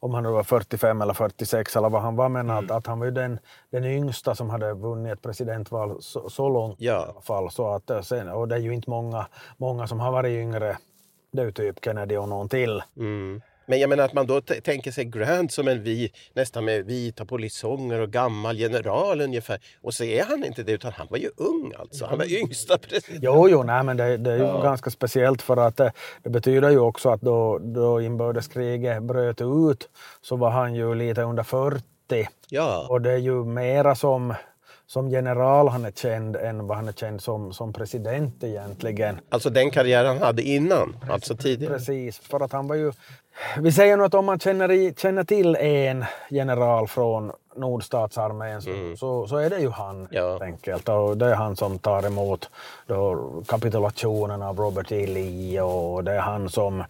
om 0.01 0.15
han 0.15 0.23
nu 0.23 0.29
var 0.31 0.43
45 0.43 1.03
eller 1.03 1.15
46 1.15 1.77
eller 1.77 1.89
vad 1.91 2.03
han 2.03 2.17
var, 2.17 2.29
men 2.29 2.51
att, 2.51 2.71
att 2.71 2.87
han 2.87 2.99
var 2.99 3.07
ju 3.07 3.13
den, 3.13 3.39
den 3.71 3.85
yngsta 3.85 4.35
som 4.35 4.51
hade 4.51 4.75
vunnit 4.75 5.13
ett 5.13 5.23
presidentval 5.23 6.03
så, 6.03 6.31
så 6.31 6.49
långt 6.49 6.77
Ja. 6.79 6.93
i 7.07 7.11
alla 7.11 7.21
fall. 7.21 7.51
Så 7.51 7.75
att, 7.75 7.91
eh, 7.91 8.01
sen, 8.03 8.29
och 8.29 8.49
det 8.49 8.55
är 8.55 8.59
ju 8.59 8.75
inte 8.75 8.91
många, 8.91 9.27
många 9.57 9.87
som 9.87 10.01
har 10.01 10.13
varit 10.13 10.31
yngre. 10.31 10.77
Det 11.33 11.43
är 11.43 11.47
ju 11.47 11.53
typ 11.53 11.85
Kennedy 11.85 12.17
och 12.17 12.29
någon 12.29 12.49
till. 12.49 12.83
Mm. 12.97 13.43
Men 13.71 13.81
jag 13.81 13.91
menar 13.91 14.05
att 14.05 14.13
man 14.13 14.27
då 14.27 14.41
tänker 14.41 14.91
sig 14.91 15.05
Grant 15.05 15.53
som 15.53 15.69
en 15.69 15.83
vi, 15.83 16.13
nästan 16.35 16.65
med 16.65 16.87
vita 16.87 17.25
polisonger 17.25 18.01
och 18.01 18.11
gammal 18.11 18.59
general 18.59 19.21
ungefär. 19.21 19.61
Och 19.83 19.95
så 19.95 20.05
är 20.05 20.25
han 20.25 20.45
inte 20.45 20.63
det 20.63 20.73
utan 20.73 20.93
han 20.93 21.07
var 21.11 21.19
ju 21.19 21.31
ung 21.37 21.73
alltså. 21.79 22.07
Han 22.07 22.19
var 22.19 22.33
yngsta 22.33 22.79
president. 22.79 23.25
Jo, 23.25 23.49
jo, 23.49 23.63
nej, 23.63 23.83
men 23.83 23.97
det, 23.97 24.17
det 24.17 24.33
är 24.33 24.37
ju 24.37 24.63
ganska 24.63 24.91
speciellt 24.91 25.43
för 25.43 25.57
att 25.57 25.77
det, 25.77 25.93
det 26.23 26.31
betyder 26.31 26.71
ju 26.71 26.79
också 26.79 27.09
att 27.09 27.21
då, 27.21 27.59
då 27.59 28.01
inbördeskriget 28.01 29.03
bröt 29.03 29.41
ut 29.41 29.89
så 30.23 30.37
var 30.37 30.51
han 30.51 30.75
ju 30.75 30.95
lite 30.95 31.23
under 31.23 31.43
40. 31.43 31.83
Ja. 32.49 32.87
Och 32.89 33.01
det 33.01 33.13
är 33.13 33.19
ju 33.19 33.45
mera 33.45 33.95
som, 33.95 34.35
som 34.93 35.09
general 35.09 35.69
han 35.69 35.85
är 35.85 35.91
känd 35.91 36.37
än 36.37 36.67
vad 36.67 36.77
han 36.77 36.89
är 36.89 36.93
känd 36.93 37.23
som, 37.23 37.53
som 37.53 37.73
president 37.73 38.45
egentligen. 38.45 39.21
Alltså 39.29 39.51
den 39.51 39.71
karriär 39.71 40.05
han 40.05 40.19
hade 40.19 40.43
innan, 40.43 40.97
alltså 41.11 41.37
tidigare. 41.37 41.75
Precis, 41.75 42.19
för 42.19 42.41
att 42.41 42.53
han 42.53 42.67
var 42.69 42.77
ju... 42.77 42.93
Vi 43.59 43.73
säger 43.73 43.97
nu 43.97 44.05
att 44.05 44.15
om 44.15 44.25
man 44.25 44.39
känner, 44.39 44.71
i, 44.71 44.95
känner 44.97 45.25
till 45.25 45.57
en 45.57 46.05
general 46.31 46.89
från 46.89 47.33
nordstatsarmén 47.61 48.63
så, 48.63 48.71
så, 48.97 49.27
så 49.27 49.37
är 49.37 49.51
det 49.51 49.59
ju 49.59 49.71
han 49.71 50.09
Ja. 50.11 50.39
enkelt. 50.43 50.89
Och 50.89 51.17
det 51.17 51.27
är 51.27 51.35
han 51.35 51.57
som 51.57 51.79
tar 51.79 52.07
emot 52.07 52.51
då 52.87 53.29
kapitulationen 53.49 54.43
av 54.43 54.57
Robert 54.57 54.93
E. 54.93 55.07
Lee 55.07 55.63
och 55.63 56.05
det 56.05 56.13
är 56.13 56.21
han 56.21 56.49
som 56.49 56.85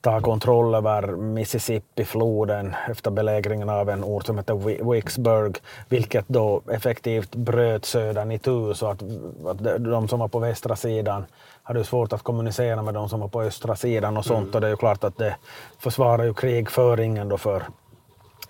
tar 0.00 0.20
kontroll 0.20 0.74
över 0.74 1.02
Mississippi-floden 1.16 2.74
efter 2.90 3.10
belägringen 3.10 3.68
av 3.68 3.90
en 3.90 4.04
ort 4.04 4.26
som 4.26 4.38
heter 4.38 4.90
Vicksburg, 4.92 5.58
vilket 5.88 6.28
då 6.28 6.62
effektivt 6.72 7.34
bröt 7.34 7.84
södern 7.84 8.30
i 8.32 8.38
tu 8.38 8.74
så 8.74 8.86
att, 8.86 9.02
att 9.46 9.84
de- 9.84 10.08
som 10.08 10.18
var 10.20 10.28
på 10.28 10.38
västra 10.38 10.76
sidan 10.76 11.24
hade 11.62 11.84
svårt 11.84 12.12
att 12.12 12.22
kommunicera 12.22 12.82
med 12.82 12.94
de 12.94 13.08
som 13.08 13.20
var 13.20 13.28
på 13.28 13.42
östra 13.42 13.76
sidan 13.76 14.16
och 14.16 14.24
sånt 14.24 14.54
och 14.54 14.60
det 14.60 14.66
är 14.66 14.70
ju 14.70 14.76
klart 14.76 15.04
att 15.04 15.18
det 15.18 15.36
försvarar 15.78 16.24
ju 16.24 16.34
krigföringen 16.34 17.28
då 17.28 17.38
för 17.38 17.62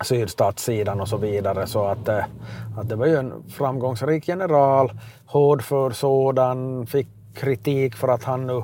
sydstatssidan 0.01 1.01
och 1.01 1.07
så 1.07 1.17
vidare. 1.17 1.67
Så 1.67 1.85
att, 1.85 2.07
eh, 2.07 2.25
att 2.77 2.89
det 2.89 2.95
var 2.95 3.05
ju 3.05 3.15
en 3.15 3.43
framgångsrik 3.49 4.27
general, 4.27 4.91
hård 5.25 5.61
för 5.63 5.91
sådan, 5.91 6.85
fick 6.85 7.07
kritik 7.33 7.95
för 7.95 8.07
att 8.07 8.23
han 8.23 8.47
nu 8.47 8.63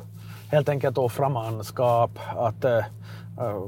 helt 0.51 0.69
enkelt 0.69 0.97
offrar 0.97 1.29
manskap. 1.29 2.11
Att, 2.35 2.65
eh, 2.65 2.77
eh, 3.39 3.61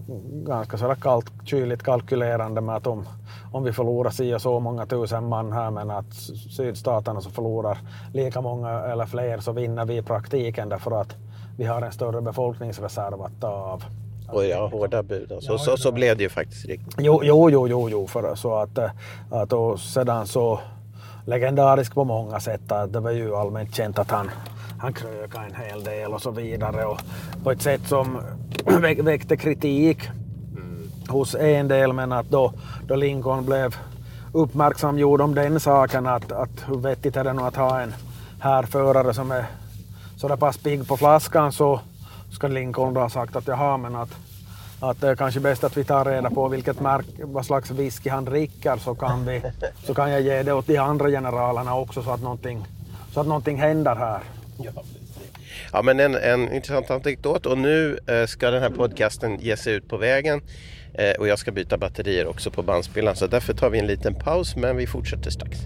ganska 0.46 0.78
sådär 0.78 0.96
kallt, 0.96 1.32
kyligt 1.46 1.84
kalkylerande 1.84 2.62
med 2.62 2.76
att 2.76 2.88
om, 2.88 3.08
om 3.52 3.64
vi 3.64 3.74
förlorar 3.74 4.10
si 4.10 4.34
och 4.34 4.42
så 4.42 4.60
många 4.60 4.86
tusen 4.86 5.30
man 5.30 5.52
här 5.52 5.72
men 5.72 5.92
att 5.92 6.14
sydstaterna 6.58 7.22
så 7.22 7.30
förlorar 7.30 7.78
lika 8.14 8.42
många 8.42 8.70
eller 8.70 9.06
fler 9.06 9.38
så 9.38 9.52
vinner 9.52 9.86
vi 9.86 9.98
i 9.98 10.02
praktiken 10.02 10.70
därför 10.70 11.02
att 11.02 11.16
vi 11.58 11.66
har 11.66 11.82
en 11.82 11.92
större 11.92 12.22
befolkningsreserv 12.22 13.22
att 13.22 13.42
ta 13.42 13.48
av. 13.48 13.84
Och 14.32 14.46
ja, 14.46 14.68
hårda 14.68 15.04
bud. 15.04 15.32
Alltså. 15.32 15.58
Så, 15.58 15.78
så 15.78 15.92
blev 15.92 16.18
det 16.18 16.24
ju 16.24 16.30
faktiskt 16.30 16.66
riktigt. 16.66 16.96
Jo, 16.98 17.22
jo, 17.24 17.50
jo, 17.50 17.68
jo, 17.68 17.90
jo 17.90 18.08
för 18.08 18.36
så 18.36 18.56
att, 18.56 18.78
att 19.32 19.54
och 19.54 19.80
sedan 19.80 20.28
så 20.28 20.60
legendarisk 21.26 21.94
på 21.94 22.04
många 22.04 22.40
sätt. 22.40 22.62
Det 22.90 23.00
var 23.00 23.12
ju 23.12 23.36
allmänt 23.36 23.76
känt 23.76 24.00
att 24.00 24.12
han, 24.12 24.32
han 24.80 24.94
krökade 24.94 25.46
en 25.46 25.56
hel 25.56 25.84
del 25.84 26.14
och 26.14 26.22
så 26.22 26.32
vidare 26.32 26.86
och 26.86 27.00
på 27.44 27.52
ett 27.52 27.62
sätt 27.62 27.82
som 27.88 28.22
väck- 28.66 29.04
väckte 29.04 29.38
kritik 29.38 29.98
hos 31.08 31.36
en 31.36 31.68
del 31.68 31.94
men 31.94 32.12
att 32.12 32.30
då, 32.30 32.54
då 32.88 32.96
Lincoln 32.96 33.46
blev 33.46 33.76
uppmärksamgjord 34.34 35.22
om 35.22 35.36
den 35.36 35.60
saken 35.60 36.08
att, 36.08 36.32
att 36.32 36.50
hur 36.68 36.78
vettigt 36.78 37.18
är 37.18 37.24
det 37.24 37.34
nu 37.34 37.42
att 37.42 37.56
ha 37.56 37.82
en 37.82 37.94
härförare 38.40 39.14
som 39.14 39.32
är 39.32 39.46
sådär 40.18 40.36
pass 40.36 40.58
pigg 40.58 40.88
på 40.88 40.98
flaskan 40.98 41.52
så 41.52 41.80
ska 42.32 42.48
Lincoln 42.48 42.94
då 42.94 43.02
ha 43.02 43.10
sagt 43.10 43.36
att 43.36 43.48
jaha 43.48 43.78
men 43.78 43.96
att, 43.96 44.10
att 44.80 45.02
det 45.02 45.08
är 45.08 45.16
kanske 45.16 45.40
bäst 45.40 45.64
att 45.64 45.78
vi 45.78 45.84
tar 45.84 46.06
reda 46.06 46.30
på 46.30 46.48
vilket 46.48 46.80
märk, 46.80 47.06
vad 47.24 47.46
slags 47.46 47.72
whisky 47.72 48.10
han 48.10 48.26
dricker 48.26 48.78
så 48.78 48.96
kan, 48.96 49.26
vi, 49.26 49.42
så 49.84 49.94
kan 49.94 50.12
jag 50.12 50.22
ge 50.22 50.44
det 50.44 50.54
åt 50.54 50.68
de 50.68 50.78
andra 50.78 51.10
generalerna 51.10 51.76
också 51.76 52.04
så 52.04 52.12
att 52.12 52.22
någonting, 52.22 52.66
så 53.14 53.20
att 53.20 53.28
någonting 53.28 53.60
händer 53.60 53.96
här. 53.96 54.20
Ja, 55.74 55.82
men 55.82 56.00
en, 56.00 56.16
en 56.16 56.54
intressant 56.54 56.92
anekdot 56.92 57.46
och 57.46 57.58
nu 57.58 58.00
eh, 58.08 58.26
ska 58.26 58.52
den 58.52 58.62
här 58.62 58.70
podcasten 58.70 59.40
ge 59.40 59.58
sig 59.58 59.74
ut 59.74 59.88
på 59.88 59.98
vägen 59.98 60.42
eh, 60.94 61.12
och 61.20 61.28
jag 61.28 61.40
ska 61.40 61.52
byta 61.52 61.78
batterier 61.78 62.28
också 62.28 62.52
på 62.52 62.64
bandspelaren 62.64 63.16
så 63.16 63.28
därför 63.28 63.54
tar 63.54 63.70
vi 63.70 63.80
en 63.80 63.88
liten 63.88 64.16
paus 64.16 64.56
men 64.56 64.78
vi 64.78 64.88
fortsätter 64.88 65.30
strax. 65.30 65.58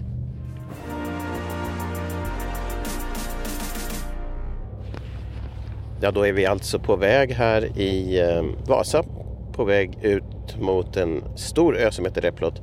Ja, 6.00 6.10
då 6.10 6.26
är 6.26 6.32
vi 6.32 6.46
alltså 6.46 6.78
på 6.78 6.96
väg 6.96 7.32
här 7.32 7.78
i 7.78 8.20
eh, 8.20 8.44
Vasa 8.66 9.04
på 9.52 9.64
väg 9.64 9.98
ut 10.02 10.56
mot 10.60 10.96
en 10.96 11.24
stor 11.36 11.78
ö 11.78 11.90
som 11.90 12.04
heter 12.04 12.20
Replot 12.20 12.62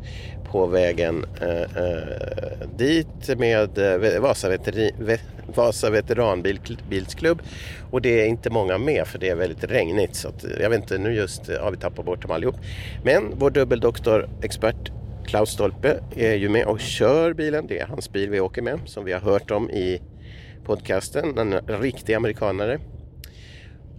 på 0.52 0.66
vägen 0.66 1.26
eh, 1.42 1.62
eh, 1.62 2.68
dit 2.78 3.40
med 3.40 3.78
eh, 3.78 4.22
Vasa, 4.22 4.50
veteri, 4.50 4.92
Vasa 5.56 5.90
veteranbilsklubb 5.90 7.42
och 7.92 8.02
det 8.02 8.22
är 8.22 8.26
inte 8.26 8.50
många 8.50 8.78
med 8.78 9.08
för 9.08 9.20
det 9.20 9.30
är 9.30 9.36
väldigt 9.36 9.64
regnigt 9.64 10.16
så 10.16 10.28
att, 10.28 10.46
jag 10.60 10.70
vet 10.70 10.80
inte, 10.80 10.98
nu 10.98 11.14
just 11.14 11.50
eh, 11.50 11.62
har 11.62 11.72
vi 11.72 11.78
tappat 11.78 12.06
bort 12.06 12.22
dem 12.22 12.32
allihop. 12.32 12.56
Men 13.04 13.34
vår 13.36 13.50
dubbeldoktor, 13.50 14.30
expert 14.42 14.92
Klaus 15.26 15.50
Stolpe 15.50 16.00
är 16.16 16.34
ju 16.34 16.50
med 16.50 16.66
och 16.66 16.80
kör 16.80 17.34
bilen. 17.34 17.68
Det 17.68 17.80
är 17.80 17.86
hans 17.86 18.12
bil 18.12 18.30
vi 18.30 18.40
åker 18.40 18.62
med 18.62 18.80
som 18.86 19.06
vi 19.06 19.14
har 19.14 19.20
hört 19.20 19.52
om 19.52 19.70
i 19.70 20.02
podcasten. 20.66 21.38
En 21.38 21.54
riktig 21.68 22.14
amerikanare. 22.14 22.80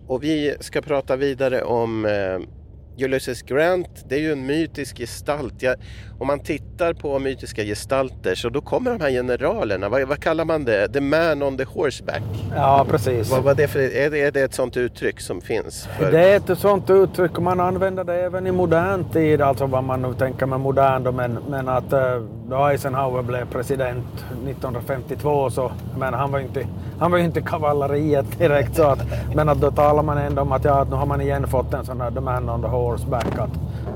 Och 0.06 0.22
vi 0.22 0.54
ska 0.60 0.82
prata 0.82 1.16
vidare 1.16 1.62
om 1.62 2.04
eh, 2.04 3.04
Ulysses 3.04 3.42
Grant. 3.42 4.04
Det 4.08 4.14
är 4.14 4.20
ju 4.20 4.32
en 4.32 4.46
mytisk 4.46 4.98
gestalt. 4.98 5.62
Jag, 5.62 5.76
om 6.18 6.26
man 6.26 6.40
tittar 6.40 6.92
på 6.92 7.18
mytiska 7.18 7.62
gestalter 7.62 8.34
så 8.34 8.48
då 8.48 8.60
kommer 8.60 8.90
de 8.90 9.00
här 9.00 9.10
generalerna. 9.10 9.88
Vad, 9.88 10.02
vad 10.02 10.20
kallar 10.20 10.44
man 10.44 10.64
det? 10.64 10.88
The 10.88 11.00
man 11.00 11.42
on 11.42 11.56
the 11.56 11.64
horseback. 11.64 12.22
Ja, 12.56 12.86
precis. 12.90 13.30
Vad, 13.30 13.42
vad 13.42 13.56
det 13.56 13.68
för, 13.68 13.78
är, 13.78 14.10
det, 14.10 14.20
är 14.20 14.30
det 14.30 14.40
ett 14.40 14.54
sånt 14.54 14.76
uttryck 14.76 15.20
som 15.20 15.40
finns? 15.40 15.88
För, 15.98 16.12
Det 16.12 16.20
är 16.20 16.36
ett 16.36 16.58
sånt 16.58 16.90
uttryck 16.90 17.36
och 17.36 17.42
man 17.42 17.60
använder 17.60 18.04
det 18.04 18.14
även 18.14 18.46
i 18.46 18.52
modern 18.52 19.04
tid, 19.04 19.40
alltså 19.40 19.66
vad 19.66 19.84
man 19.84 20.02
nu 20.02 20.14
tänker 20.14 20.46
med 20.46 20.60
modern 20.60 21.04
då, 21.04 21.12
men, 21.12 21.38
men 21.48 21.68
att 21.68 21.92
eh, 21.92 22.22
då 22.48 22.66
Eisenhower 22.66 23.22
blev 23.22 23.46
president 23.52 24.06
1952 24.48 25.50
så, 25.50 25.72
men 25.98 26.14
han 26.14 26.32
var 26.32 26.38
ju 26.38 26.44
inte, 26.44 26.66
han 26.98 27.10
var 27.10 27.18
inte 27.18 27.40
kavalleriet 27.40 28.38
direkt 28.38 28.76
så 28.76 28.82
att, 28.82 28.98
men 29.34 29.48
att 29.48 29.60
då 29.60 29.70
talar 29.70 30.02
man 30.02 30.18
ändå 30.18 30.42
om 30.42 30.52
att 30.52 30.64
ja, 30.64 30.80
att 30.80 30.90
nu 30.90 30.96
har 30.96 31.06
man 31.06 31.20
igen 31.20 31.46
fått 31.46 31.74
en 31.74 31.84
sån 31.84 32.00
här 32.00 32.10
the 32.10 32.20
man 32.20 32.50
on 32.50 32.62
the 32.62 32.68
horseback, 32.68 33.38
att, 33.38 33.50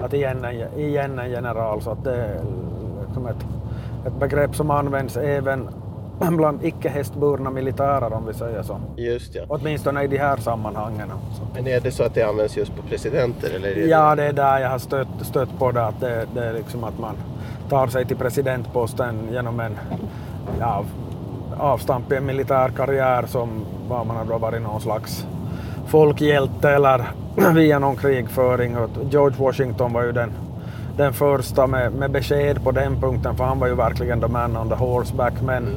att 0.04 0.14
igen, 0.14 0.44
en, 0.44 0.80
igen 0.80 1.18
en 1.18 1.30
general 1.30 1.82
så 1.82 1.90
att 1.90 2.06
det 2.08 2.16
är 2.16 2.40
liksom 3.06 3.26
ett, 3.26 3.46
ett 4.06 4.20
begrepp 4.20 4.56
som 4.56 4.70
används 4.70 5.16
även 5.16 5.68
bland 6.20 6.64
icke 6.64 6.88
hästburna 6.88 7.50
militärer 7.50 8.12
om 8.12 8.26
vi 8.26 8.34
säger 8.34 8.62
så. 8.62 8.80
Just 8.96 9.34
ja. 9.34 9.42
Åtminstone 9.48 10.04
i 10.04 10.06
de 10.06 10.18
här 10.18 10.36
sammanhangen. 10.36 11.08
Så. 11.08 11.42
Men 11.54 11.66
är 11.66 11.80
det 11.80 11.90
så 11.90 12.02
att 12.02 12.14
det 12.14 12.22
används 12.22 12.56
just 12.56 12.76
på 12.76 12.82
presidenter? 12.82 13.50
Eller 13.50 13.74
det 13.74 13.80
Ja, 13.80 14.14
det 14.14 14.24
är 14.24 14.32
där 14.32 14.58
jag 14.58 14.70
har 14.70 14.78
stött, 14.78 15.08
stött 15.20 15.58
på 15.58 15.72
det, 15.72 15.84
att 15.84 16.00
det, 16.00 16.26
det 16.34 16.44
är 16.44 16.52
liksom 16.52 16.84
att 16.84 16.98
man 16.98 17.14
tar 17.68 17.86
sig 17.86 18.06
till 18.06 18.16
presidentposten 18.16 19.28
genom 19.32 19.60
en 19.60 19.76
ja, 20.60 20.84
avstamp 21.58 22.12
i 22.12 22.16
en 22.16 22.26
militär 22.26 22.68
karriär 22.68 23.24
som 23.26 23.64
var 23.88 24.04
man 24.04 24.16
har 24.16 24.24
då 24.24 24.38
varit 24.38 24.62
någon 24.62 24.80
slags 24.80 25.26
folkhjälte 25.86 26.70
eller 26.70 27.04
via 27.54 27.78
någon 27.78 27.96
krigföring. 27.96 28.76
George 29.10 29.36
Washington 29.38 29.92
var 29.92 30.02
ju 30.02 30.12
den, 30.12 30.32
den 30.98 31.12
första 31.12 31.66
med, 31.66 31.92
med 31.92 32.10
besked 32.10 32.64
på 32.64 32.70
den 32.70 33.00
punkten 33.00 33.36
för 33.36 33.44
han 33.44 33.58
var 33.58 33.66
ju 33.66 33.74
verkligen 33.74 34.20
the 34.20 34.28
man 34.28 34.56
on 34.56 34.68
the 34.68 34.74
horseback. 34.74 35.32
Men, 35.42 35.76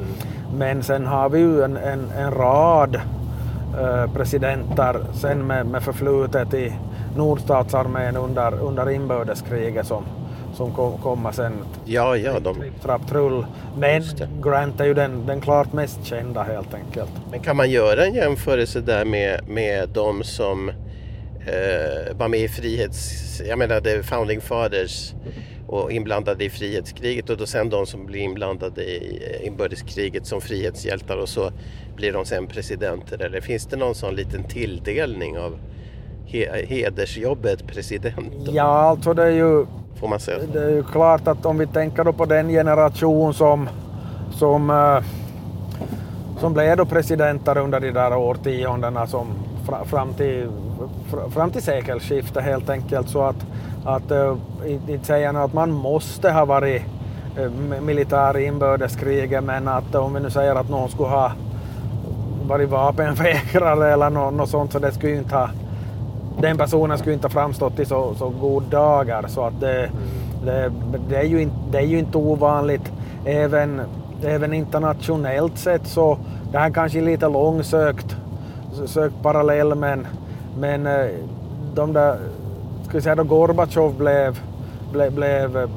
men 0.54 0.82
sen 0.82 1.06
har 1.06 1.28
vi 1.28 1.38
ju 1.38 1.62
en, 1.62 1.76
en, 1.76 2.10
en 2.18 2.30
rad 2.30 3.00
eh, 3.80 4.12
presidenter 4.12 4.96
sen 5.14 5.46
med, 5.46 5.66
med 5.66 5.82
förflutet 5.82 6.54
i 6.54 6.72
nordstatsarmén 7.16 8.16
under, 8.16 8.54
under 8.60 8.90
inbördeskriget 8.90 9.86
som, 9.86 10.04
som 10.54 10.72
kom, 10.72 10.98
kommer 10.98 11.32
sen. 11.32 11.52
Ja, 11.84 12.16
ja, 12.16 12.40
de, 12.40 12.56
Trapp, 12.82 13.08
trull. 13.08 13.46
Men. 13.78 14.02
Grant 14.42 14.80
är 14.80 14.84
ju 14.84 14.94
den, 14.94 15.26
den 15.26 15.40
klart 15.40 15.72
mest 15.72 16.04
kända 16.04 16.42
helt 16.42 16.74
enkelt. 16.74 17.10
Men 17.30 17.40
kan 17.40 17.56
man 17.56 17.70
göra 17.70 18.04
en 18.04 18.14
jämförelse 18.14 18.80
där 18.80 19.04
med, 19.04 19.48
med 19.48 19.88
de 19.88 20.24
som 20.24 20.70
eh, 21.46 22.16
var 22.16 22.28
med 22.28 22.40
i 22.40 22.48
frihets... 22.48 23.22
Jag 23.48 23.58
menar, 23.58 23.80
the 23.80 24.02
founding 24.02 24.40
fathers 24.40 25.14
och 25.66 25.92
inblandade 25.92 26.44
i 26.44 26.50
frihetskriget 26.50 27.30
och 27.30 27.36
då 27.36 27.46
sen 27.46 27.70
de 27.70 27.86
som 27.86 28.06
blir 28.06 28.20
inblandade 28.20 28.82
i 28.82 29.22
eh, 29.30 29.46
inbördeskriget 29.46 30.26
som 30.26 30.40
frihetshjältar 30.40 31.16
och 31.16 31.28
så 31.28 31.50
blir 31.96 32.12
de 32.12 32.24
sen 32.24 32.46
presidenter. 32.46 33.22
Eller 33.22 33.40
finns 33.40 33.66
det 33.66 33.76
någon 33.76 33.94
sån 33.94 34.14
liten 34.14 34.44
tilldelning 34.44 35.38
av 35.38 35.58
he, 36.26 36.66
hedersjobbet 36.66 37.66
president? 37.66 38.48
Ja, 38.52 38.62
alltså 38.62 39.14
det 39.14 39.22
är 39.22 39.30
ju 39.30 39.66
Får 40.02 40.08
man 40.08 40.20
säga? 40.20 40.38
Det 40.52 40.64
är 40.64 40.70
ju 40.70 40.82
klart 40.82 41.28
att 41.28 41.46
om 41.46 41.58
vi 41.58 41.66
tänker 41.66 42.04
då 42.04 42.12
på 42.12 42.24
den 42.24 42.48
generation 42.48 43.34
som, 43.34 43.68
som, 44.30 44.70
eh, 44.70 45.04
som 46.40 46.52
blev 46.52 46.76
då 46.76 46.84
presidenter 46.84 47.58
under 47.58 47.80
de 47.80 47.90
där 47.90 48.16
årtiondena 48.16 49.06
som 49.06 49.26
fra- 49.66 49.84
fram 49.84 50.12
till, 50.14 50.48
fr- 51.10 51.30
fram 51.30 51.50
till 51.50 51.62
sekelskiftet 51.62 52.44
helt 52.44 52.70
enkelt 52.70 53.08
så 53.08 53.22
att, 53.22 53.46
att 53.84 54.10
eh, 54.10 54.36
inte 54.88 55.06
säga 55.06 55.30
att 55.30 55.52
man 55.52 55.72
måste 55.72 56.30
ha 56.30 56.44
varit 56.44 56.82
eh, 57.36 57.42
mi- 57.50 57.80
militär 57.80 58.38
i 58.38 58.46
inbördeskriget 58.46 59.44
men 59.44 59.68
att 59.68 59.94
om 59.94 60.14
vi 60.14 60.20
nu 60.20 60.30
säger 60.30 60.54
att 60.54 60.68
någon 60.68 60.88
skulle 60.88 61.08
ha 61.08 61.32
varit 62.48 62.68
vapenvägrare 62.68 63.92
eller 63.92 64.10
något, 64.10 64.34
något 64.34 64.48
sånt 64.48 64.72
så 64.72 64.78
det 64.78 64.92
skulle 64.92 65.14
inte 65.16 65.34
ha 65.34 65.48
den 66.40 66.56
personen 66.58 66.98
skulle 66.98 67.14
inte 67.14 67.26
ha 67.26 67.32
framstått 67.32 67.78
i 67.80 67.84
så, 67.84 68.14
så 68.14 68.28
god 68.28 68.62
dagar. 68.62 69.24
Så 69.28 69.44
att 69.44 69.60
det, 69.60 69.90
det, 70.44 70.72
det, 71.08 71.16
är 71.16 71.22
ju 71.24 71.42
inte, 71.42 71.56
det 71.70 71.78
är 71.78 71.86
ju 71.86 71.98
inte 71.98 72.18
ovanligt. 72.18 72.92
Även, 73.24 73.80
även 74.24 74.52
internationellt 74.52 75.58
sett 75.58 75.86
så, 75.86 76.18
det 76.52 76.58
här 76.58 76.70
kanske 76.70 76.98
är 76.98 77.02
lite 77.02 77.28
långsökt 77.28 78.16
sökt 78.86 79.22
parallell 79.22 79.74
men, 79.74 80.06
men 80.58 80.86
eh, 80.86 81.06
de 81.74 81.92
där, 81.92 82.18
ska 82.88 82.92
vi 82.96 83.02
säga 83.02 83.14
då 83.14 83.24
Gorbatjov 83.24 83.94
blev, 83.94 84.40
blev, 84.92 85.12
blev 85.12 85.68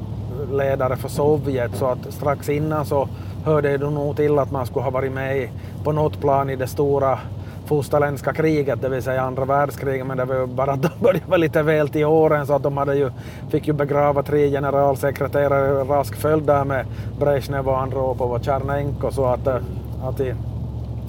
ledare 0.52 0.96
för 0.96 1.08
Sovjet 1.08 1.76
så 1.76 1.86
att 1.86 2.12
strax 2.12 2.48
innan 2.48 2.86
så 2.86 3.08
hörde 3.44 3.78
det 3.78 3.90
nog 3.90 4.16
till 4.16 4.38
att 4.38 4.50
man 4.50 4.66
skulle 4.66 4.84
ha 4.84 4.90
varit 4.90 5.12
med 5.12 5.38
i, 5.38 5.50
på 5.84 5.92
något 5.92 6.20
plan 6.20 6.50
i 6.50 6.56
det 6.56 6.66
stora 6.66 7.18
fosterländska 7.66 8.32
kriget, 8.32 8.82
det 8.82 8.88
vill 8.88 9.02
säga 9.02 9.22
andra 9.22 9.44
världskriget, 9.44 10.06
men 10.06 10.16
det 10.16 10.24
var 10.24 10.34
ju 10.34 10.46
bara 10.46 10.72
att 10.72 10.82
de 10.82 10.88
började 11.00 11.26
vara 11.26 11.36
lite 11.36 11.62
väl 11.62 11.88
till 11.88 12.04
åren 12.04 12.46
så 12.46 12.54
att 12.54 12.62
de 12.62 12.76
hade 12.76 12.96
ju, 12.96 13.10
fick 13.50 13.66
ju 13.66 13.72
begrava 13.72 14.22
tre 14.22 14.50
generalsekreterare 14.50 15.82
i 15.82 15.84
rask 15.84 16.16
följd 16.16 16.44
där 16.44 16.64
med 16.64 16.86
Brezhnev 17.20 17.68
och 17.68 17.80
Andropov 17.80 18.32
och 18.32 18.44
Tjernenko 18.44 19.10
så 19.10 19.24
att, 19.24 19.46
eh, 19.46 19.56
att 20.04 20.20
i, 20.20 20.34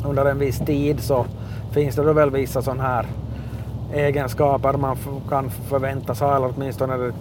under 0.06 0.26
en 0.26 0.40
viss 0.40 0.60
tid 0.60 1.00
så 1.00 1.26
finns 1.78 1.96
det 1.96 2.04
då 2.04 2.14
väl 2.14 2.32
vissa 2.32 2.62
sådana 2.62 2.84
här 2.84 3.06
egenskaper 3.94 4.74
man 4.74 4.98
kan 5.30 5.50
förväntas 5.50 6.20
ha, 6.20 6.36
eller 6.36 6.54
åtminstone 6.56 6.94
är 6.94 6.98
det 6.98 7.14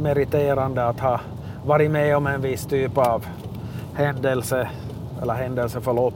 meriterande 0.00 0.84
att 0.84 1.00
ha 1.00 1.20
varit 1.64 1.90
med 1.90 2.16
om 2.16 2.26
en 2.26 2.42
viss 2.42 2.66
typ 2.66 2.98
av 2.98 3.26
händelse 3.94 4.68
eller 5.22 5.34
händelseförlopp 5.34 6.14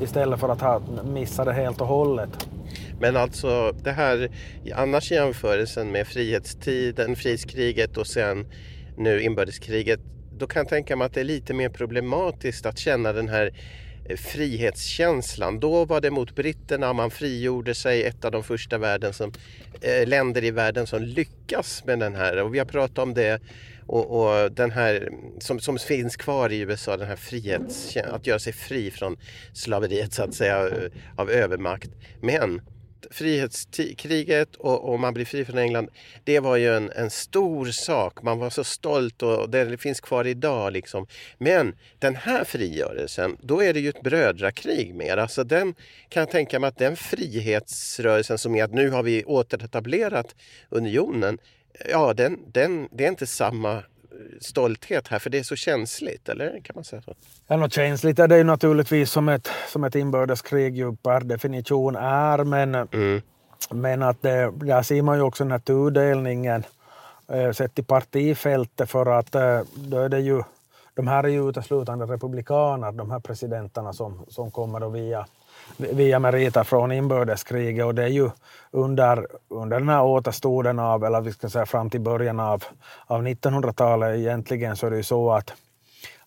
istället 0.00 0.40
för 0.40 0.48
att 0.48 0.60
ha 0.60 0.80
missat 1.04 1.46
det 1.46 1.52
helt 1.52 1.80
och 1.80 1.86
hållet. 1.86 2.48
Men 3.00 3.16
alltså 3.16 3.72
det 3.82 3.92
här, 3.92 4.30
annars 4.74 5.10
jämförelsen 5.10 5.92
med 5.92 6.06
frihetstiden, 6.06 7.16
frihetskriget 7.16 7.96
och 7.96 8.06
sen 8.06 8.46
nu 8.96 9.22
inbördeskriget. 9.22 10.00
Då 10.38 10.46
kan 10.46 10.60
jag 10.60 10.68
tänka 10.68 10.96
mig 10.96 11.06
att 11.06 11.14
det 11.14 11.20
är 11.20 11.24
lite 11.24 11.54
mer 11.54 11.68
problematiskt 11.68 12.66
att 12.66 12.78
känna 12.78 13.12
den 13.12 13.28
här 13.28 13.52
frihetskänslan. 14.16 15.60
Då 15.60 15.84
var 15.84 16.00
det 16.00 16.10
mot 16.10 16.34
britterna, 16.34 16.92
man 16.92 17.10
frigjorde 17.10 17.74
sig, 17.74 18.04
ett 18.04 18.24
av 18.24 18.32
de 18.32 18.44
första 18.44 18.78
världen 18.78 19.12
som, 19.12 19.32
eh, 19.80 20.06
länder 20.06 20.44
i 20.44 20.50
världen 20.50 20.86
som 20.86 21.02
lyckas 21.02 21.84
med 21.84 21.98
den 21.98 22.14
här. 22.14 22.42
Och 22.42 22.54
vi 22.54 22.58
har 22.58 22.66
pratat 22.66 22.98
om 22.98 23.14
det 23.14 23.40
Och, 23.90 24.20
och 24.20 24.52
den 24.52 24.70
här 24.70 25.08
som, 25.38 25.60
som 25.60 25.78
finns 25.78 26.16
kvar 26.16 26.52
i 26.52 26.58
USA, 26.58 26.96
den 26.96 27.08
här 27.08 27.16
frihets, 27.16 27.96
att 27.96 28.26
göra 28.26 28.38
sig 28.38 28.52
fri 28.52 28.90
från 28.90 29.16
slaveriet 29.52 30.12
så 30.12 30.22
att 30.22 30.34
säga 30.34 30.70
av 31.16 31.30
övermakt. 31.30 31.90
Men 32.20 32.60
frihetskriget 33.10 34.56
och, 34.56 34.92
och, 34.92 35.00
man 35.00 35.14
blir 35.14 35.24
fri 35.24 35.44
från 35.44 35.58
England, 35.58 35.88
det 36.24 36.40
var 36.40 36.56
ju 36.56 36.76
en, 36.76 36.90
en 36.90 37.10
stor 37.10 37.66
sak. 37.66 38.22
Man 38.22 38.38
var 38.38 38.50
så 38.50 38.64
stolt 38.64 39.22
och 39.22 39.50
det 39.50 39.80
finns 39.80 40.00
kvar 40.00 40.26
idag. 40.26 40.72
Liksom. 40.72 41.06
Men 41.38 41.76
den 41.98 42.16
här 42.16 42.44
frigörelsen, 42.44 43.36
då 43.40 43.62
är 43.62 43.74
det 43.74 43.80
ju 43.80 43.88
ett 43.88 44.02
brödrakrig 44.02 44.94
mer. 44.94 45.16
Alltså 45.16 45.44
den 45.44 45.74
kan 46.08 46.20
jag 46.20 46.30
tänka 46.30 46.58
mig 46.58 46.68
att 46.68 46.78
den 46.78 46.96
frihetsrörelsen 46.96 48.38
som 48.38 48.54
är 48.54 48.64
att 48.64 48.74
nu 48.74 48.90
har 48.90 49.02
vi 49.02 49.24
återetablerat 49.24 50.34
unionen, 50.68 51.38
ja 51.90 52.14
den, 52.14 52.38
den, 52.52 52.88
det 52.92 53.04
är 53.04 53.08
inte 53.08 53.26
samma 53.26 53.82
stolthet 54.40 55.08
här 55.08 55.18
för 55.18 55.30
det 55.30 55.38
är 55.38 55.42
så 55.42 55.56
känsligt, 55.56 56.28
eller 56.28 56.60
kan 56.60 56.74
man 56.74 56.84
säga 56.84 57.02
så? 57.02 57.14
Ja, 57.46 57.56
något 57.56 57.72
känsligt 57.72 58.18
är 58.18 58.28
det 58.28 58.36
ju 58.36 58.44
naturligtvis 58.44 59.10
som 59.10 59.28
ett, 59.28 59.50
som 59.68 59.84
ett 59.84 59.94
inbördeskrig 59.94 60.76
ju 60.76 60.96
per 60.96 61.20
definition 61.20 61.96
är 61.96 62.44
men, 62.44 62.74
mm. 62.74 63.22
men 63.70 64.02
att 64.02 64.22
det, 64.22 64.50
där 64.50 64.82
ser 64.82 65.02
man 65.02 65.16
ju 65.16 65.22
också 65.22 65.44
den 65.44 65.50
här 65.50 65.58
tudelningen 65.58 66.62
eh, 67.32 67.52
sett 67.52 67.78
i 67.78 67.82
partifältet 67.82 68.90
för 68.90 69.06
att 69.06 69.34
eh, 69.34 69.60
då 69.74 69.98
är 69.98 70.08
det 70.08 70.20
ju 70.20 70.42
de 70.94 71.08
här 71.08 71.24
är 71.24 71.28
ju 71.28 71.48
uteslutande 71.48 72.06
republikaner, 72.06 72.92
de 72.92 73.10
här 73.10 73.20
presidenterna 73.20 73.92
som, 73.92 74.24
som 74.28 74.50
kommer 74.50 74.80
då 74.80 74.88
via 74.88 75.26
via 75.76 76.18
meriter 76.18 76.64
från 76.64 76.92
inbördeskriget 76.92 77.84
och 77.84 77.94
det 77.94 78.02
är 78.02 78.08
ju 78.08 78.30
under, 78.70 79.26
under 79.48 79.78
den 79.78 79.88
här 79.88 80.04
återstoden 80.04 80.78
av, 80.78 81.04
eller 81.04 81.20
vi 81.20 81.32
ska 81.32 81.48
säga 81.48 81.66
fram 81.66 81.90
till 81.90 82.00
början 82.00 82.40
av, 82.40 82.64
av 83.06 83.22
1900-talet 83.22 84.18
egentligen 84.18 84.76
så 84.76 84.86
är 84.86 84.90
det 84.90 84.96
ju 84.96 85.02
så 85.02 85.30
att, 85.32 85.52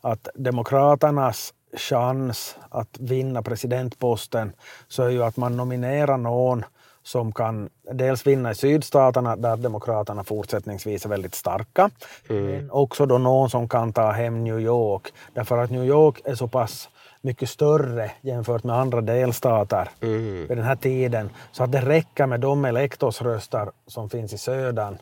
att 0.02 0.28
demokraternas 0.36 1.54
chans 1.78 2.56
att 2.70 2.98
vinna 3.00 3.42
presidentposten 3.42 4.52
så 4.88 5.04
är 5.04 5.10
ju 5.10 5.24
att 5.24 5.38
man 5.38 5.58
nominerar 5.58 6.18
någon 6.18 6.66
som 7.04 7.32
kan 7.32 7.70
dels 7.92 8.28
vinna 8.28 8.52
i 8.52 8.56
sydstaterna 8.56 9.36
där 9.36 9.58
demokraterna 9.58 10.24
fortsättningsvis 10.24 11.06
är 11.06 11.10
väldigt 11.10 11.36
starka, 11.36 11.90
mm. 12.30 12.46
men 12.46 12.72
också 12.72 13.06
då 13.06 13.18
någon 13.18 13.50
som 13.50 13.70
kan 13.70 13.94
ta 13.94 14.12
hem 14.12 14.44
New 14.44 14.60
York. 14.60 15.14
Därför 15.34 15.58
att 15.58 15.72
New 15.72 15.86
York 15.86 16.22
är 16.26 16.36
så 16.36 16.48
pass 16.48 16.90
mycket 17.22 17.50
större 17.50 18.12
jämfört 18.22 18.64
med 18.64 18.76
andra 18.76 19.02
delstater 19.02 19.90
mm. 20.02 20.48
vid 20.48 20.58
den 20.58 20.66
här 20.66 20.76
tiden. 20.76 21.30
Så 21.52 21.64
att 21.64 21.72
det 21.72 21.82
räcker 21.82 22.26
med 22.26 22.40
de 22.40 22.66
elektorsröster 22.66 23.72
som 23.88 24.10
finns 24.10 24.34
i 24.34 24.38
södern 24.38 24.98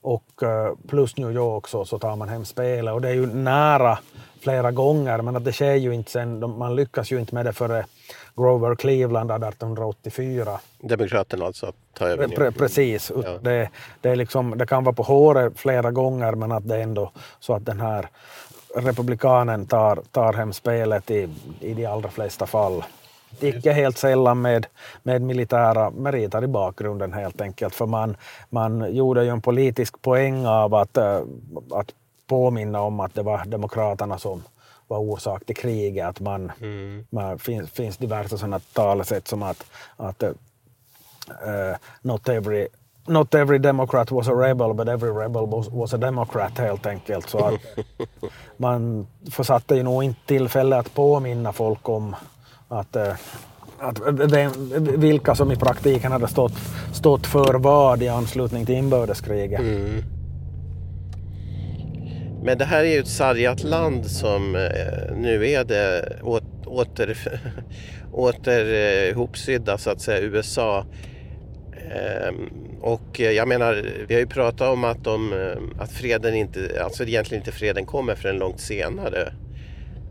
och 0.00 0.42
eh, 0.42 0.74
plus 0.88 1.16
New 1.16 1.32
York 1.32 1.68
så, 1.68 1.84
så 1.84 1.98
tar 1.98 2.16
man 2.16 2.28
hem 2.28 2.44
spelet. 2.44 2.94
Och 2.94 3.00
det 3.00 3.08
är 3.08 3.14
ju 3.14 3.26
nära 3.26 3.98
flera 4.40 4.70
gånger 4.70 5.22
men 5.22 5.36
att 5.36 5.44
det 5.44 5.52
sker 5.52 5.74
ju 5.74 5.94
inte 5.94 6.10
sen, 6.10 6.58
man 6.58 6.76
lyckas 6.76 7.12
ju 7.12 7.20
inte 7.20 7.34
med 7.34 7.46
det 7.46 7.52
före 7.52 7.84
Grover 8.36 8.74
Cleveland 8.74 9.30
1884. 9.30 10.60
Demokraterna 10.80 11.46
alltså 11.46 11.72
tar 11.98 12.06
över? 12.06 12.28
Pre 12.28 12.52
precis. 12.52 13.12
Ja. 13.24 13.38
Det, 13.40 13.68
det, 14.00 14.10
är 14.10 14.16
liksom, 14.16 14.58
det 14.58 14.66
kan 14.66 14.84
vara 14.84 14.94
på 14.94 15.02
håret 15.02 15.52
flera 15.58 15.90
gånger 15.90 16.32
men 16.32 16.52
att 16.52 16.68
det 16.68 16.76
är 16.76 16.82
ändå 16.82 17.12
så 17.40 17.54
att 17.54 17.66
den 17.66 17.80
här 17.80 18.08
republikanen 18.74 19.66
tar, 19.66 20.02
tar 20.10 20.32
hem 20.32 20.52
spelet 20.52 21.10
i, 21.10 21.28
i 21.60 21.74
de 21.74 21.86
allra 21.86 22.10
flesta 22.10 22.46
fall. 22.46 22.84
Icke 23.40 23.72
helt 23.72 23.98
sällan 23.98 24.40
med, 24.40 24.66
med 25.02 25.22
militära 25.22 25.90
meriter 25.90 26.44
i 26.44 26.46
bakgrunden 26.46 27.12
helt 27.12 27.40
enkelt, 27.40 27.74
för 27.74 27.86
man, 27.86 28.16
man 28.50 28.94
gjorde 28.94 29.24
ju 29.24 29.30
en 29.30 29.40
politisk 29.40 30.02
poäng 30.02 30.46
av 30.46 30.74
att, 30.74 30.96
äh, 30.96 31.20
att 31.70 31.94
påminna 32.26 32.80
om 32.80 33.00
att 33.00 33.14
det 33.14 33.22
var 33.22 33.44
demokraterna 33.44 34.18
som 34.18 34.42
var 34.86 34.98
orsak 34.98 35.44
till 35.44 35.56
kriget. 35.56 36.06
Att 36.06 36.20
man, 36.20 36.52
mm. 36.60 37.06
man 37.10 37.38
finns, 37.38 37.70
finns 37.70 37.96
diverse 37.96 38.38
sådana 38.38 38.60
talesätt 38.72 39.28
som 39.28 39.42
att, 39.42 39.64
att 39.96 40.22
uh, 40.22 41.76
not 42.02 42.28
every 42.28 42.68
not 43.06 43.34
every 43.34 43.58
democrat 43.58 44.10
was 44.10 44.28
a 44.28 44.34
rebel 44.34 44.74
but 44.74 44.88
every 44.88 45.10
rebel 45.10 45.46
was, 45.46 45.68
was 45.68 45.94
a 45.94 45.96
democrat 45.96 46.58
helt 46.58 46.86
enkelt. 46.86 47.28
Så 47.28 47.38
att 47.38 47.60
man 48.56 49.06
försatte 49.30 49.74
ju 49.74 49.82
nog 49.82 50.04
inte 50.04 50.20
tillfälle 50.26 50.76
att 50.76 50.94
påminna 50.94 51.52
folk 51.52 51.88
om 51.88 52.16
att, 52.68 52.96
eh, 52.96 53.14
att 53.78 54.00
vilka 54.96 55.34
som 55.34 55.52
i 55.52 55.56
praktiken 55.56 56.12
hade 56.12 56.28
stått, 56.28 56.52
stått 56.92 57.26
för 57.26 57.54
vad 57.54 58.02
i 58.02 58.08
anslutning 58.08 58.66
till 58.66 58.74
inbördeskriget. 58.74 59.60
Mm. 59.60 60.02
Men 62.44 62.58
det 62.58 62.64
här 62.64 62.84
är 62.84 62.88
ju 62.94 62.98
ett 62.98 63.08
sargat 63.08 63.64
land 63.64 64.06
som 64.06 64.56
eh, 64.56 65.16
nu 65.16 65.50
är 65.50 65.64
det 65.64 66.18
åter, 66.66 67.18
åter 68.12 68.74
eh, 68.74 69.10
ihopsydda 69.10 69.78
så 69.78 69.90
att 69.90 70.00
säga 70.00 70.20
USA 70.20 70.84
Ehm, 71.90 72.50
och 72.80 73.20
jag 73.20 73.48
menar, 73.48 73.86
vi 74.08 74.14
har 74.14 74.20
ju 74.20 74.26
pratat 74.26 74.68
om 74.68 74.84
att, 74.84 75.04
de, 75.04 75.32
ehm, 75.32 75.74
att 75.78 75.92
freden 75.92 76.34
inte, 76.34 76.82
alltså 76.84 77.04
egentligen 77.04 77.40
inte 77.40 77.52
freden 77.52 77.86
kommer 77.86 78.14
förrän 78.14 78.38
långt 78.38 78.60
senare. 78.60 79.32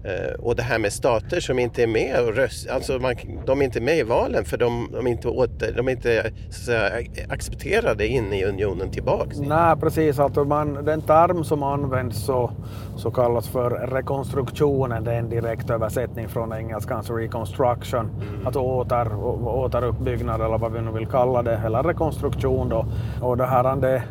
Eh, 0.03 0.33
och 0.39 0.55
det 0.55 0.63
här 0.63 0.79
med 0.79 0.93
stater 0.93 1.39
som 1.39 1.59
inte 1.59 1.83
är 1.83 1.87
med 1.87 2.27
och 2.27 2.35
röst, 2.35 2.69
alltså 2.69 2.99
man, 2.99 3.15
de 3.45 3.61
är 3.61 3.65
inte 3.65 3.81
med 3.81 3.97
i 3.97 4.03
valen 4.03 4.45
för 4.45 4.57
de, 4.57 4.89
de 4.91 5.07
är 5.07 5.11
inte, 5.11 5.27
åter, 5.27 5.73
de 5.77 5.87
är 5.87 5.91
inte 5.91 6.31
säga, 6.49 7.07
accepterade 7.29 8.07
in 8.07 8.33
i 8.33 8.43
unionen 8.43 8.91
tillbaks. 8.91 9.39
Nej 9.39 9.75
precis, 9.75 10.19
alltså 10.19 10.43
man, 10.43 10.85
den 10.85 11.01
term 11.01 11.43
som 11.43 11.63
används 11.63 12.25
så, 12.25 12.51
så 12.95 13.11
kallas 13.11 13.47
för 13.47 13.69
rekonstruktionen, 13.69 15.03
det 15.03 15.13
är 15.13 15.19
en 15.19 15.29
direkt 15.29 15.69
översättning 15.69 16.29
från 16.29 16.53
engelskans 16.53 17.09
reconstruction, 17.09 17.99
mm. 17.99 18.45
alltså 18.45 18.59
åter, 18.59 19.15
återuppbyggnad 19.47 20.41
eller 20.41 20.57
vad 20.57 20.71
vi 20.71 20.81
nu 20.81 20.91
vill 20.91 21.07
kalla 21.07 21.43
det, 21.43 21.61
eller 21.65 21.83
rekonstruktion 21.83 22.69
då. 22.69 22.85
Och 23.21 23.37
det 23.37 23.45
här 23.45 23.75
det, 23.75 24.03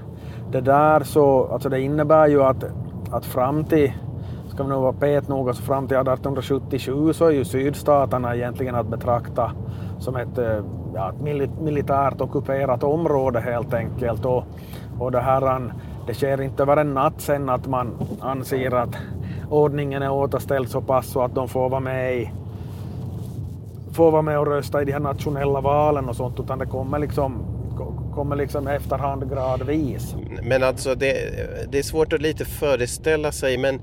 det 0.53 0.61
där 0.61 1.00
så, 1.00 1.44
alltså 1.53 1.68
det 1.68 1.81
innebär 1.81 2.26
ju 2.26 2.42
att, 2.42 2.64
att 3.11 3.24
fram 3.24 3.64
till 3.64 3.92
ska 4.61 4.64
vi 4.64 4.75
nu 4.75 4.81
vara 4.81 4.92
petnoga 4.92 5.53
så 5.53 5.62
fram 5.62 5.88
till 5.88 5.96
1877 5.96 7.12
så 7.12 7.27
är 7.27 7.31
ju 7.31 7.44
sydstaterna 7.44 8.37
egentligen 8.37 8.75
att 8.75 8.87
betrakta 8.87 9.53
som 9.99 10.16
ett, 10.16 10.38
eh, 10.38 10.64
ja, 10.94 11.12
ett 11.12 11.61
militärt 11.61 12.20
ockuperat 12.20 12.85
område 12.85 13.40
helt 13.40 13.75
enkelt. 13.75 14.25
Och, 14.25 14.44
och 14.99 15.12
det, 15.12 15.20
här, 15.20 15.73
det 16.07 16.14
sker 16.14 16.40
inte 16.40 16.62
över 16.62 16.77
en 16.77 16.94
natt 16.94 17.20
sen 17.20 17.49
att 17.49 17.66
man 17.66 17.92
anser 18.20 18.75
att 18.75 18.96
ordningen 19.51 20.03
är 20.03 20.11
återställd 20.11 20.68
så 20.68 20.81
pass 20.81 21.07
så 21.07 21.23
att 21.23 21.35
de 21.35 21.49
får 21.49 21.68
vara 21.68 21.81
med 21.81 22.16
i 22.16 22.31
får 23.92 24.11
vara 24.11 24.23
med 24.23 24.38
och 24.38 24.46
rösta 24.46 24.83
i 24.83 24.85
de 24.85 24.92
här 24.92 25.01
nationella 25.01 25.61
valen 25.61 26.09
och 26.09 26.16
sånt 26.16 26.40
utan 26.40 26.59
det 26.59 26.66
kommer 26.66 26.99
liksom 26.99 27.42
kommer 28.14 28.37
liksom 28.37 28.66
efterhand 28.66 29.31
gradvis. 29.31 30.14
Men 30.42 30.62
alltså 30.62 30.94
det, 30.94 31.14
det 31.73 31.79
är 31.79 31.83
svårt 31.83 32.12
att 32.12 32.23
lite 32.23 32.44
föreställa 32.44 33.33
sig 33.33 33.59
men 33.59 33.81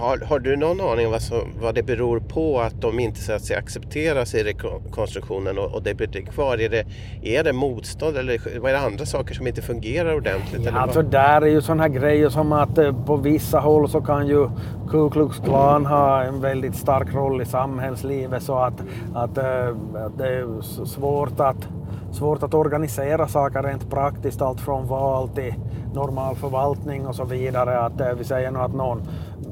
har, 0.00 0.24
har, 0.24 0.38
du 0.38 0.56
någon 0.56 0.80
aning 0.80 1.06
om 1.06 1.12
vad, 1.12 1.22
som, 1.22 1.52
vad 1.60 1.74
det 1.74 1.82
beror 1.82 2.20
på 2.20 2.60
att 2.60 2.80
de 2.80 3.00
inte 3.00 3.20
så 3.20 3.32
att 3.32 3.44
säga, 3.44 3.58
accepteras 3.58 4.34
i 4.34 4.44
rekonstruktionen 4.44 5.58
och, 5.58 5.74
och 5.74 5.82
det 5.82 5.94
blir 5.94 6.08
kvar? 6.26 6.60
Är 6.60 6.68
det, 6.68 6.84
är 7.22 7.44
det 7.44 7.52
motstånd 7.52 8.16
eller 8.16 8.60
vad 8.60 8.70
är 8.70 8.74
det 8.74 8.80
andra 8.80 9.06
saker 9.06 9.34
som 9.34 9.46
inte 9.46 9.62
fungerar 9.62 10.14
ordentligt? 10.14 10.62
Ja, 10.64 10.78
alltså 10.78 11.02
där 11.02 11.42
är 11.42 11.46
ju 11.46 11.60
sådana 11.60 11.82
här 11.82 11.90
grejer 11.90 12.28
som 12.28 12.52
att 12.52 12.78
eh, 12.78 13.04
på 13.04 13.16
vissa 13.16 13.58
håll 13.58 13.88
så 13.88 14.00
kan 14.00 14.26
ju 14.26 14.48
Ku 14.90 15.10
Klux 15.10 15.38
Klan 15.38 15.86
ha 15.86 16.22
en 16.22 16.40
väldigt 16.40 16.74
stark 16.74 17.14
roll 17.14 17.42
i 17.42 17.44
samhällslivet 17.44 18.42
så 18.42 18.58
att, 18.58 18.82
att, 19.14 19.38
eh, 19.38 19.68
att 19.94 20.18
det 20.18 20.28
är 20.28 20.62
svårt 20.84 21.40
att 21.40 21.68
svårt 22.12 22.42
att 22.42 22.54
organisera 22.54 23.28
saker 23.28 23.62
rent 23.62 23.90
praktiskt, 23.90 24.42
allt 24.42 24.60
från 24.60 24.86
val 24.86 25.28
till 25.28 25.54
normal 25.94 26.34
förvaltning 26.34 27.06
och 27.06 27.14
så 27.14 27.24
vidare. 27.24 27.80
Att 27.80 28.00
eh, 28.00 28.12
vi 28.18 28.24
säger 28.24 28.50
nu 28.50 28.58
att 28.58 28.74
någon 28.74 29.02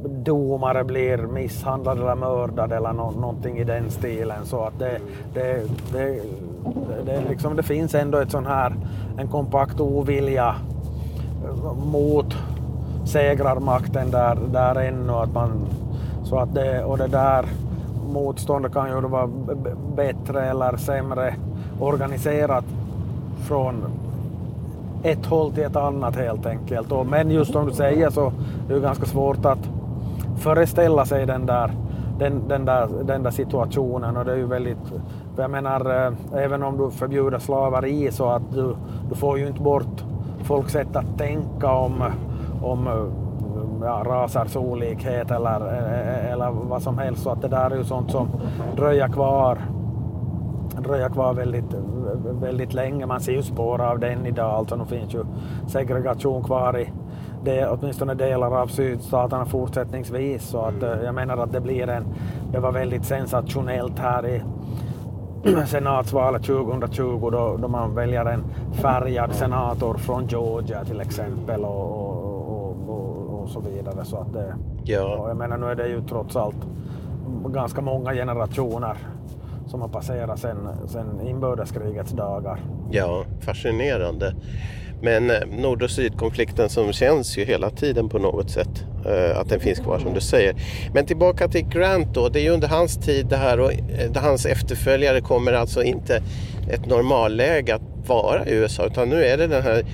domare 0.05 0.85
blir 0.85 1.19
misshandlad 1.19 1.99
eller 1.99 2.15
mördad 2.15 2.73
eller 2.73 2.93
no 2.93 3.11
någonting 3.21 3.59
i 3.59 3.65
den 3.65 3.91
stilen. 3.91 4.45
Så 4.45 4.65
att 4.65 4.79
det, 4.79 4.99
det, 5.35 5.63
det, 5.93 6.21
det, 7.05 7.23
liksom, 7.29 7.57
det 7.57 7.63
finns 7.63 7.95
ändå 7.95 8.19
ett 8.19 8.31
sån 8.31 8.47
här, 8.47 8.75
en 9.19 9.29
kompakt 9.29 9.81
ovilja 9.81 10.55
eh, 11.45 11.75
mot 11.93 12.35
segrarmakten 13.05 14.11
där, 14.11 14.39
där 14.53 14.75
ännu. 14.75 15.13
Att 15.13 15.35
man, 15.35 15.67
så 16.25 16.39
att 16.39 16.55
det, 16.55 16.85
och 16.85 16.99
det 16.99 17.07
där 17.07 17.45
motståndet 18.13 18.73
kan 18.73 18.89
ju 18.89 19.01
vara 19.01 19.31
bättre 19.97 20.51
eller 20.51 20.77
sämre 20.77 21.35
organiserat 21.81 22.65
från 23.49 23.85
ett 25.03 25.27
håll 25.27 25.53
till 25.53 25.65
ett 25.65 25.77
annat 25.77 26.17
helt 26.17 26.47
enkelt. 26.47 26.93
Och, 26.93 27.07
men 27.07 27.31
just 27.31 27.53
som 27.53 27.67
du 27.67 27.73
säger 27.73 28.11
så 28.11 28.33
är 28.69 28.75
det 28.75 28.81
ganska 28.81 29.07
svårt 29.07 29.45
att 29.45 29.69
föreställa 30.39 31.05
sig 31.05 31.27
den 31.27 31.47
där, 31.47 31.71
den, 32.19 32.49
den, 32.49 32.65
där, 32.65 32.89
den 33.05 33.23
där 33.23 33.31
situationen 33.31 34.17
och 34.17 34.25
det 34.25 34.33
är 34.33 34.37
ju 34.37 34.47
väldigt, 34.47 34.93
jag 35.37 35.51
menar 35.51 36.07
eh, 36.07 36.13
även 36.35 36.63
om 36.63 36.79
du 36.79 36.91
förbjuder 36.91 37.39
slaveri 37.39 38.11
så 38.13 38.29
att 38.29 38.43
du, 38.55 38.75
du 39.09 39.15
får 39.15 39.39
ju 39.39 39.47
inte 39.47 39.63
bort 39.63 40.05
folks 40.43 40.73
sätt 40.73 40.97
att 40.97 41.19
tänka 41.19 41.73
om, 41.73 42.05
om 42.63 42.87
eh, 42.87 43.87
ja, 43.87 44.03
rasers 44.07 44.57
olikhet 44.57 45.31
eller, 45.31 45.61
eh, 45.67 46.33
eller 46.33 46.51
vad 46.51 46.83
som 46.83 46.99
helst. 46.99 47.23
Så 47.23 47.31
att 47.31 47.43
det 47.43 47.49
där 47.49 47.71
är 47.71 47.77
ju 47.77 47.85
sånt 47.85 48.11
som 48.11 48.29
dröjer 48.77 49.09
kvar 49.09 49.59
dröja 50.91 51.09
kvar 51.09 51.35
väldigt, 51.35 51.75
väldigt 52.41 52.75
länge. 52.75 53.07
Man 53.07 53.21
ser 53.21 53.33
ju 53.33 53.43
spår 53.43 53.81
av 53.81 53.99
den 53.99 54.27
idag. 54.27 54.51
Alltså 54.51 54.77
nu 54.77 54.85
finns 54.85 55.15
ju 55.15 55.25
segregation 55.69 56.45
kvar 56.45 56.79
i 56.79 56.93
det, 57.45 57.69
åtminstone 57.69 58.15
delar 58.15 58.61
av 58.63 58.67
sydstaterna 58.67 59.45
fortsättningsvis. 59.47 60.43
Så 60.43 60.59
att, 60.59 60.83
eh, 60.83 61.03
jag 61.05 61.15
menar 61.15 61.37
att 61.37 61.53
det 61.53 61.61
blir 61.61 61.89
en... 61.89 62.05
Det 62.53 62.59
var 62.59 62.73
väldigt 62.73 63.05
sensationellt 63.05 63.99
här 63.99 64.27
i 64.27 64.43
senatsvalet 65.67 66.43
2020 66.43 67.31
då, 67.31 67.57
då 67.63 67.69
man 67.69 67.95
väljer 67.95 68.25
en 68.25 68.45
färgad 68.73 69.35
senator 69.35 69.95
från 69.95 70.27
Georgia 70.27 70.85
till 70.85 71.01
exempel 71.01 71.65
och, 71.65 71.91
och, 72.51 72.77
och, 72.89 73.41
och 73.41 73.49
så 73.49 73.61
vidare. 73.61 74.05
Så 74.05 74.17
att 74.17 74.33
det, 74.33 74.55
Ja. 74.85 75.29
jag 75.29 75.37
menar 75.37 75.59
nu 75.59 75.67
är 75.67 75.75
det 75.75 75.89
ju 75.89 76.03
trots 76.03 76.37
allt 76.37 76.67
ganska 77.47 77.81
många 77.81 78.13
generationer 78.13 78.97
som 79.71 79.81
har 79.81 79.89
passerat 79.89 80.39
sen, 80.39 80.69
sen 80.89 81.21
inbördeskrigets 81.27 82.13
dagar. 82.13 82.61
Ja, 82.91 83.25
fascinerande. 83.41 84.35
Men 85.03 85.31
eh, 85.31 85.37
nord 85.59 85.83
och 85.83 85.91
sydkonflikten 85.91 86.69
som 86.69 86.93
känns 86.93 87.39
ju 87.39 87.45
hela 87.45 87.71
tiden 87.71 88.09
på 88.09 88.19
något 88.19 88.51
sätt. 88.51 88.85
Eh, 89.07 89.41
att 89.41 89.49
den 89.49 89.61
finns 89.61 89.79
kvar 89.79 89.99
som 89.99 90.15
du 90.15 90.21
säger. 90.21 90.55
Men 90.95 91.07
tillbaka 91.07 91.49
till 91.49 91.69
Grant 91.69 92.15
då. 92.15 92.29
Det 92.29 92.41
är 92.41 92.43
ju 92.43 92.51
under 92.51 92.69
hans 92.69 92.97
tid 92.97 93.27
det 93.27 93.37
här 93.37 93.61
och 93.61 93.73
eh, 93.73 94.23
hans 94.23 94.47
efterföljare 94.47 95.21
kommer 95.21 95.53
alltså 95.53 95.83
inte 95.83 96.23
ett 96.71 96.87
normalläge 96.87 97.75
att 97.75 97.90
vara 98.11 98.47
i 98.47 98.55
USA 98.55 98.87
utan 98.87 99.09
nu 99.09 99.25
är 99.25 99.37
det 99.37 99.47
den 99.47 99.63
här 99.63 99.85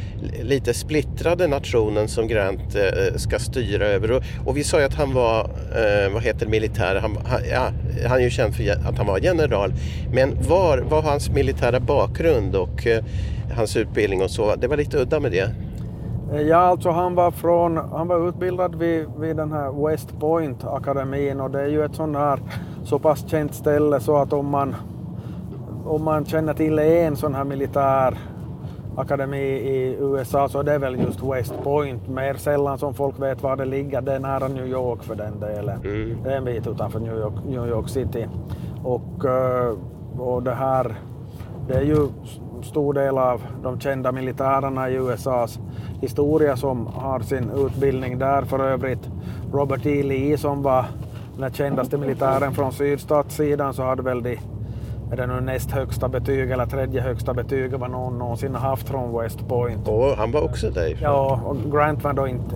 lite 0.42 0.74
splittrade 0.74 1.46
nationen 1.46 2.08
som 2.08 2.28
Grant 2.28 2.74
eh, 2.74 3.16
ska 3.16 3.38
styra 3.38 3.86
över. 3.86 4.12
Och, 4.12 4.22
och 4.46 4.56
vi 4.56 4.64
sa 4.64 4.78
ju 4.78 4.84
att 4.84 4.94
han 4.94 5.14
var, 5.14 5.40
eh, 5.40 6.12
vad 6.12 6.22
heter 6.22 6.44
det, 6.46 6.50
militär, 6.50 6.98
han, 7.02 7.16
han, 7.24 7.40
ja, 7.50 7.68
han 8.08 8.18
är 8.18 8.22
ju 8.22 8.30
känd 8.30 8.54
för 8.54 8.88
att 8.88 8.98
han 8.98 9.06
var 9.06 9.18
general. 9.18 9.72
Men 10.12 10.42
var 10.48 10.78
var 10.78 11.02
hans 11.02 11.30
militära 11.30 11.80
bakgrund 11.80 12.56
och 12.56 12.86
eh, 12.86 13.04
hans 13.56 13.76
utbildning 13.76 14.22
och 14.22 14.30
så, 14.30 14.54
det 14.56 14.68
var 14.68 14.76
lite 14.76 14.98
udda 14.98 15.20
med 15.20 15.32
det. 15.32 15.50
Eh, 16.32 16.40
ja, 16.40 16.56
alltså 16.56 16.90
han 16.90 17.14
var, 17.14 17.30
från, 17.30 17.76
han 17.76 18.08
var 18.08 18.28
utbildad 18.28 18.74
vid, 18.74 19.06
vid 19.18 19.36
den 19.36 19.52
här 19.52 19.86
West 19.86 20.20
Point 20.20 20.64
akademin 20.64 21.40
och 21.40 21.50
det 21.50 21.60
är 21.60 21.66
ju 21.68 21.84
ett 21.84 21.94
sånt 21.94 22.16
här 22.16 22.40
så 22.84 22.98
pass 22.98 23.24
känt 23.30 23.54
ställe 23.54 24.00
så 24.00 24.16
att 24.16 24.32
om 24.32 24.46
man, 24.46 24.74
om 25.86 26.04
man 26.04 26.24
känner 26.24 26.54
till 26.54 26.78
en 26.78 27.16
sån 27.16 27.34
här 27.34 27.44
militär 27.44 28.18
akademi 28.96 29.46
i 29.46 29.96
USA 30.00 30.48
så 30.48 30.62
det 30.62 30.72
är 30.72 30.78
väl 30.78 31.00
just 31.00 31.22
West 31.22 31.54
Point. 31.62 32.08
Mer 32.08 32.34
sällan 32.34 32.78
som 32.78 32.94
folk 32.94 33.18
vet 33.18 33.42
var 33.42 33.56
det 33.56 33.64
ligger. 33.64 34.00
Det 34.00 34.12
är 34.12 34.20
nära 34.20 34.48
New 34.48 34.66
York 34.66 35.02
för 35.02 35.14
den 35.14 35.40
delen. 35.40 35.80
Det 36.24 36.32
är 36.32 36.36
en 36.36 36.44
bit 36.44 36.66
utanför 36.66 37.00
New 37.00 37.18
York, 37.18 37.34
New 37.46 37.68
York 37.68 37.88
City. 37.88 38.26
Och, 38.84 39.24
eh, 39.24 39.74
och 40.18 40.42
det 40.42 40.54
här, 40.54 40.94
det 41.68 41.74
är 41.74 41.82
ju 41.82 42.08
stor 42.62 42.94
del 42.94 43.18
av 43.18 43.42
de 43.62 43.80
kända 43.80 44.12
militärerna 44.12 44.90
i 44.90 44.94
USAs 44.94 45.58
historia 46.00 46.56
som 46.56 46.86
har 46.86 47.20
sin 47.20 47.50
utbildning 47.50 48.18
där. 48.18 48.42
För 48.42 48.58
övrigt 48.58 49.10
Robert 49.52 49.86
E. 49.86 50.02
Lee 50.02 50.38
som 50.38 50.62
var 50.62 50.84
den 51.38 51.52
kändaste 51.52 51.98
militären 51.98 52.54
från 52.54 52.72
sydstatssidan 52.72 53.74
så 53.74 53.82
hade 53.82 54.02
väl 54.02 54.22
de 54.22 54.38
är 55.12 55.16
det 55.16 55.26
nu 55.26 55.40
näst 55.40 55.70
högsta 55.70 56.08
betyg 56.08 56.50
eller 56.50 56.66
tredje 56.66 57.00
högsta 57.00 57.34
betyg 57.34 57.72
vad 57.72 57.90
någon 57.90 58.18
någonsin 58.18 58.54
har 58.54 58.68
haft 58.70 58.88
från 58.88 59.20
West 59.20 59.48
Point. 59.48 59.88
Och 59.88 60.16
han 60.16 60.32
var 60.32 60.44
också 60.44 60.70
därifrån. 60.70 61.02
Ja, 61.02 61.40
och 61.44 61.72
Grant 61.72 62.04
var 62.04 62.12
då 62.12 62.28
inte 62.28 62.54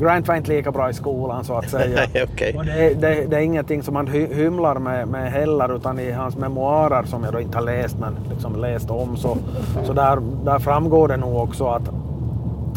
Grant 0.00 0.28
var 0.28 0.34
inte 0.34 0.52
lika 0.52 0.72
bra 0.72 0.90
i 0.90 0.94
skolan 0.94 1.44
så 1.44 1.54
att 1.54 1.70
säga. 1.70 2.00
Okej. 2.32 2.54
Och 2.56 2.64
det, 2.64 2.94
det, 2.94 3.26
det 3.30 3.36
är 3.36 3.40
ingenting 3.40 3.82
som 3.82 3.96
han 3.96 4.06
hy, 4.06 4.26
hymlar 4.34 4.78
med, 4.78 5.08
med 5.08 5.32
heller 5.32 5.76
utan 5.76 5.98
i 5.98 6.12
hans 6.12 6.36
memoarer 6.36 7.02
som 7.02 7.24
jag 7.24 7.32
då 7.32 7.40
inte 7.40 7.58
har 7.58 7.64
läst 7.64 7.98
men 7.98 8.16
liksom 8.30 8.56
läst 8.56 8.90
om 8.90 9.16
så, 9.16 9.36
så 9.84 9.92
där, 9.92 10.18
där 10.44 10.58
framgår 10.58 11.08
det 11.08 11.16
nog 11.16 11.36
också 11.36 11.66
att, 11.66 11.90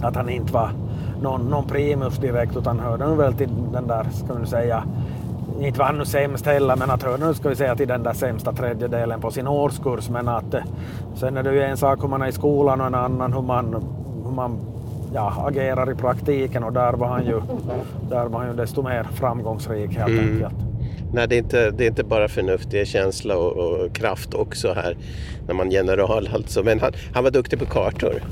att 0.02 0.15
han 0.15 0.30
inte 0.30 0.54
var 0.54 0.69
någon, 1.21 1.49
någon 1.49 1.67
primus 1.67 2.17
direkt 2.17 2.58
utan 2.58 2.80
hörde 2.80 3.06
väl 3.06 3.34
till 3.34 3.49
den 3.73 3.88
där, 3.88 4.06
ska 4.13 4.34
vi 4.34 4.45
säga, 4.45 4.84
inte 5.63 5.80
var 5.80 5.86
han 5.86 5.97
nu 5.97 6.06
sämst 6.06 6.45
heller, 6.45 6.76
men 6.76 6.91
att 6.91 7.19
nu 7.19 7.34
ska 7.34 7.49
vi 7.49 7.56
säga 7.56 7.76
till 7.76 7.88
den 7.88 8.04
där 8.04 8.13
sämsta 8.13 8.54
tredjedelen 8.54 9.21
på 9.21 9.32
sin 9.32 9.47
årskurs. 9.47 10.10
Men 10.10 10.28
att 10.28 10.54
eh, 10.54 10.62
sen 11.15 11.38
är 11.38 11.43
det 11.43 11.54
ju 11.54 11.62
en 11.62 11.78
sak 11.78 12.04
hur 12.04 12.08
man 12.08 12.21
är 12.21 12.28
i 12.28 12.32
skolan 12.32 12.82
och 12.82 12.88
en 12.88 12.95
annan 12.95 13.34
hur 13.34 13.41
man, 13.41 13.73
hur 14.23 14.32
man 14.32 14.60
ja, 15.13 15.45
agerar 15.47 15.91
i 15.91 15.95
praktiken 15.95 16.63
och 16.63 16.73
där 16.73 16.93
var 16.93 17.08
han 17.08 17.26
ju, 17.26 17.41
där 18.10 18.26
var 18.26 18.39
han 18.39 18.47
ju 18.49 18.56
desto 18.56 18.82
mer 18.82 19.04
framgångsrik 19.04 19.91
helt 19.91 20.19
enkelt. 20.19 20.56
Nej, 21.13 21.28
det 21.28 21.36
är, 21.36 21.39
inte, 21.39 21.71
det 21.71 21.84
är 21.84 21.88
inte 21.88 22.04
bara 22.04 22.28
förnuft, 22.28 22.71
det 22.71 22.82
är 22.82 22.86
känsla 22.86 23.38
och, 23.38 23.52
och 23.52 23.95
kraft 23.95 24.34
också 24.34 24.73
här. 24.73 24.97
När 25.47 25.54
man 25.54 25.71
general 25.71 26.30
alltså. 26.34 26.63
Men 26.63 26.80
han, 26.80 26.91
han 27.13 27.23
var 27.23 27.32
duktig 27.32 27.60
på 27.60 27.65
kartor. 27.65 28.23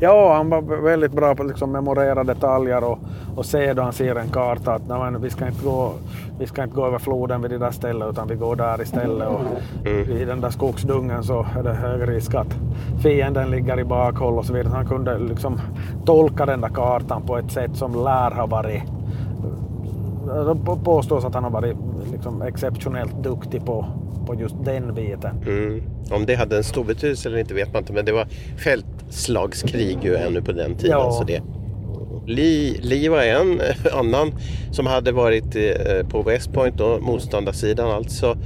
Ja, 0.00 0.34
han 0.34 0.50
var 0.50 0.62
väldigt 0.82 1.12
bra 1.12 1.34
på 1.34 1.42
att 1.42 1.48
liksom 1.48 1.72
memorera 1.72 2.24
detaljer 2.24 2.84
och, 2.84 2.98
och 3.36 3.46
se 3.46 3.72
då 3.74 3.82
han 3.82 3.92
ser 3.92 4.14
en 4.14 4.28
karta 4.28 4.74
att 4.74 4.88
nej, 4.88 5.20
vi, 5.20 5.30
ska 5.30 5.46
inte 5.46 5.64
gå, 5.64 5.92
vi 6.38 6.46
ska 6.46 6.62
inte 6.62 6.76
gå 6.76 6.86
över 6.86 6.98
floden 6.98 7.42
vid 7.42 7.50
det 7.50 7.58
där 7.58 7.70
stället 7.70 8.08
utan 8.10 8.28
vi 8.28 8.34
går 8.34 8.56
där 8.56 8.82
istället. 8.82 9.28
Och 9.28 9.40
I 9.88 10.24
den 10.24 10.40
där 10.40 10.50
skogsdungen 10.50 11.22
så 11.24 11.46
är 11.58 11.62
det 11.62 11.72
hög 11.72 12.08
risk 12.08 12.34
att 12.34 12.56
fienden 13.02 13.50
ligger 13.50 13.80
i 13.80 13.84
bakhåll 13.84 14.38
och 14.38 14.44
så 14.44 14.52
vidare. 14.52 14.72
Han 14.74 14.86
kunde 14.86 15.18
liksom 15.18 15.60
tolka 16.04 16.46
den 16.46 16.60
där 16.60 16.68
kartan 16.68 17.22
på 17.22 17.38
ett 17.38 17.50
sätt 17.50 17.76
som 17.76 17.94
lär 17.94 18.30
ha 18.30 18.46
varit 18.46 18.82
det 20.28 20.84
påstås 20.84 21.24
att 21.24 21.34
han 21.34 21.44
har 21.44 21.50
varit 21.50 21.76
liksom 22.12 22.42
exceptionellt 22.42 23.22
duktig 23.22 23.64
på, 23.64 23.86
på 24.28 24.40
just 24.40 24.54
den 24.64 24.94
biten. 24.94 25.42
Mm. 25.46 25.82
Om 26.10 26.26
det 26.26 26.34
hade 26.34 26.56
en 26.56 26.64
stor 26.64 26.84
betydelse 26.84 27.28
eller 27.28 27.38
inte 27.38 27.54
vet 27.54 27.72
man 27.72 27.82
inte. 27.82 27.92
Men 27.92 28.04
det 28.04 28.12
var 28.12 28.26
fältslagskrig 28.56 29.98
ju 30.04 30.16
ännu 30.16 30.42
på 30.42 30.52
den 30.52 30.76
tiden. 30.76 30.90
Ja. 30.90 31.12
Så 31.12 31.24
det. 31.24 31.42
Lee, 32.26 32.76
Lee 32.80 33.10
var 33.10 33.22
en 33.22 33.60
eh, 33.60 33.98
annan 33.98 34.32
som 34.72 34.86
hade 34.86 35.12
varit 35.12 35.56
eh, 35.56 36.08
på 36.08 36.22
West 36.22 36.52
Point, 36.52 36.78
då, 36.78 36.98
motståndarsidan 37.00 37.90
alltså. 37.90 38.36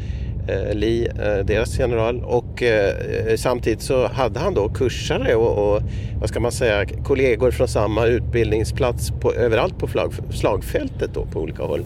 Eh, 0.49 0.75
Lee, 0.75 1.13
deras 1.45 1.79
general. 1.79 2.25
Och 2.25 2.63
eh, 2.63 3.37
samtidigt 3.37 3.83
så 3.83 4.07
hade 4.07 4.41
han 4.41 4.55
då 4.55 4.69
kursare 4.69 5.35
och, 5.35 5.75
och 5.75 5.83
vad 6.21 6.29
ska 6.29 6.41
man 6.41 6.53
säga, 6.53 6.87
kollegor 7.05 7.51
från 7.51 7.69
samma 7.69 8.07
utbildningsplats 8.07 9.11
på, 9.21 9.33
överallt 9.33 9.79
på 9.79 9.87
flag, 9.87 10.13
slagfältet 10.31 11.11
då 11.15 11.25
på 11.25 11.41
olika 11.41 11.63
håll. 11.63 11.85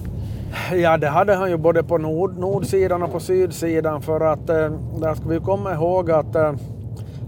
Ja, 0.74 0.96
det 0.96 1.08
hade 1.08 1.34
han 1.34 1.50
ju 1.50 1.56
både 1.56 1.82
på 1.82 1.98
nord, 1.98 2.38
nordsidan 2.38 3.02
och 3.02 3.12
på 3.12 3.20
sydsidan 3.20 4.02
för 4.02 4.20
att 4.20 4.48
eh, 4.48 4.70
där 5.00 5.14
ska 5.14 5.28
vi 5.28 5.40
komma 5.40 5.74
ihåg 5.74 6.10
att, 6.10 6.34
eh, 6.34 6.52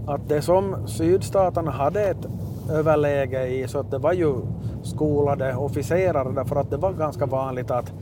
att 0.07 0.29
det 0.29 0.41
som 0.41 0.87
sydstaterna 0.87 1.71
hade 1.71 2.03
ett 2.03 2.27
överläge 2.71 3.47
i 3.47 3.67
så 3.67 3.79
att 3.79 3.91
det 3.91 3.97
var 3.97 4.13
ju 4.13 4.35
skolade 4.83 5.55
officerare 5.55 6.31
därför 6.31 6.55
att 6.55 6.69
det 6.69 6.77
var 6.77 6.93
ganska 6.93 7.25
vanligt 7.25 7.71
att 7.71 7.93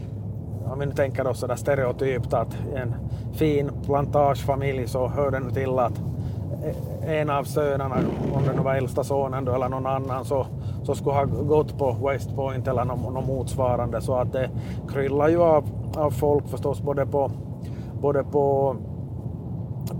om 0.65 0.79
vi 0.79 0.85
nu 0.85 0.91
tänker 0.91 1.27
oss 1.27 1.39
sådär 1.39 1.55
stereotypt 1.55 2.33
att 2.33 2.57
en 2.75 2.95
fin 3.33 3.71
plantagefamilj 3.85 4.87
så 4.87 5.07
hör 5.07 5.31
det 5.31 5.39
nu 5.39 5.51
till 5.51 5.79
att 5.79 6.01
eh, 6.63 7.19
en 7.19 7.29
av 7.29 7.43
sönerna, 7.43 7.95
om 8.33 8.43
det 8.47 8.53
nu 8.53 8.61
var 8.61 8.75
äldsta 8.75 9.03
sonen 9.03 9.45
då, 9.45 9.55
eller 9.55 9.69
någon 9.69 9.85
annan, 9.85 10.25
så, 10.25 10.47
som 10.88 10.95
skulle 10.95 11.15
ha 11.15 11.26
gått 11.26 11.78
på 11.78 11.91
West 11.91 12.36
Point 12.36 12.67
eller 12.67 12.86
något, 12.86 13.13
något 13.13 13.28
motsvarande. 13.28 14.02
Så 14.02 14.15
att 14.15 14.34
det 14.34 14.50
kryllar 14.89 15.28
ju 15.28 15.41
av, 15.41 15.63
av 15.97 16.12
folk 16.12 16.47
förstås 16.47 16.82
både 16.82 17.06
på, 17.06 17.32
både 18.02 18.23
på, 18.23 18.76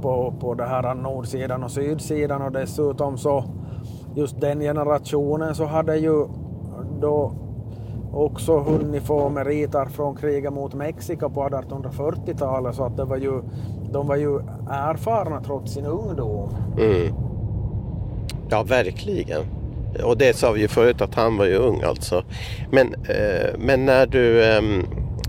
på, 0.02 0.34
på 0.39 0.54
det 0.54 0.65
här 0.65 0.95
nordsidan 0.95 1.63
och 1.63 1.71
sydsidan 1.71 2.41
och 2.41 2.52
dessutom 2.52 3.17
så 3.17 3.43
just 4.15 4.41
den 4.41 4.60
generationen 4.60 5.56
så 5.56 5.65
hade 5.65 5.97
ju 5.97 6.26
då 7.02 7.32
också 8.13 8.60
hunnit 8.60 9.04
få 9.04 9.30
meriter 9.30 9.86
från 9.86 10.15
kriget 10.15 10.54
mot 10.54 10.73
Mexiko 10.73 11.30
på 11.30 11.43
1840-talet 11.43 12.76
så 12.76 12.84
att 12.84 12.97
det 12.97 13.06
var 13.06 13.17
ju, 13.17 13.41
de 13.91 14.08
var 14.08 14.15
ju 14.15 14.39
erfarna 14.69 15.41
trots 15.41 15.73
sin 15.73 15.86
ungdom. 15.86 16.50
Mm. 16.80 17.13
Ja, 18.50 18.63
verkligen. 18.63 19.57
Och 20.03 20.17
det 20.17 20.36
sa 20.36 20.51
vi 20.51 20.62
ju 20.62 20.67
förut 20.67 21.01
att 21.01 21.15
han 21.15 21.38
var 21.38 21.45
ju 21.45 21.55
ung 21.55 21.81
alltså. 21.81 22.23
Men, 22.71 22.93
eh, 22.93 23.49
men 23.57 23.86
när 23.86 24.05
du... 24.05 24.43
Eh, 24.43 24.62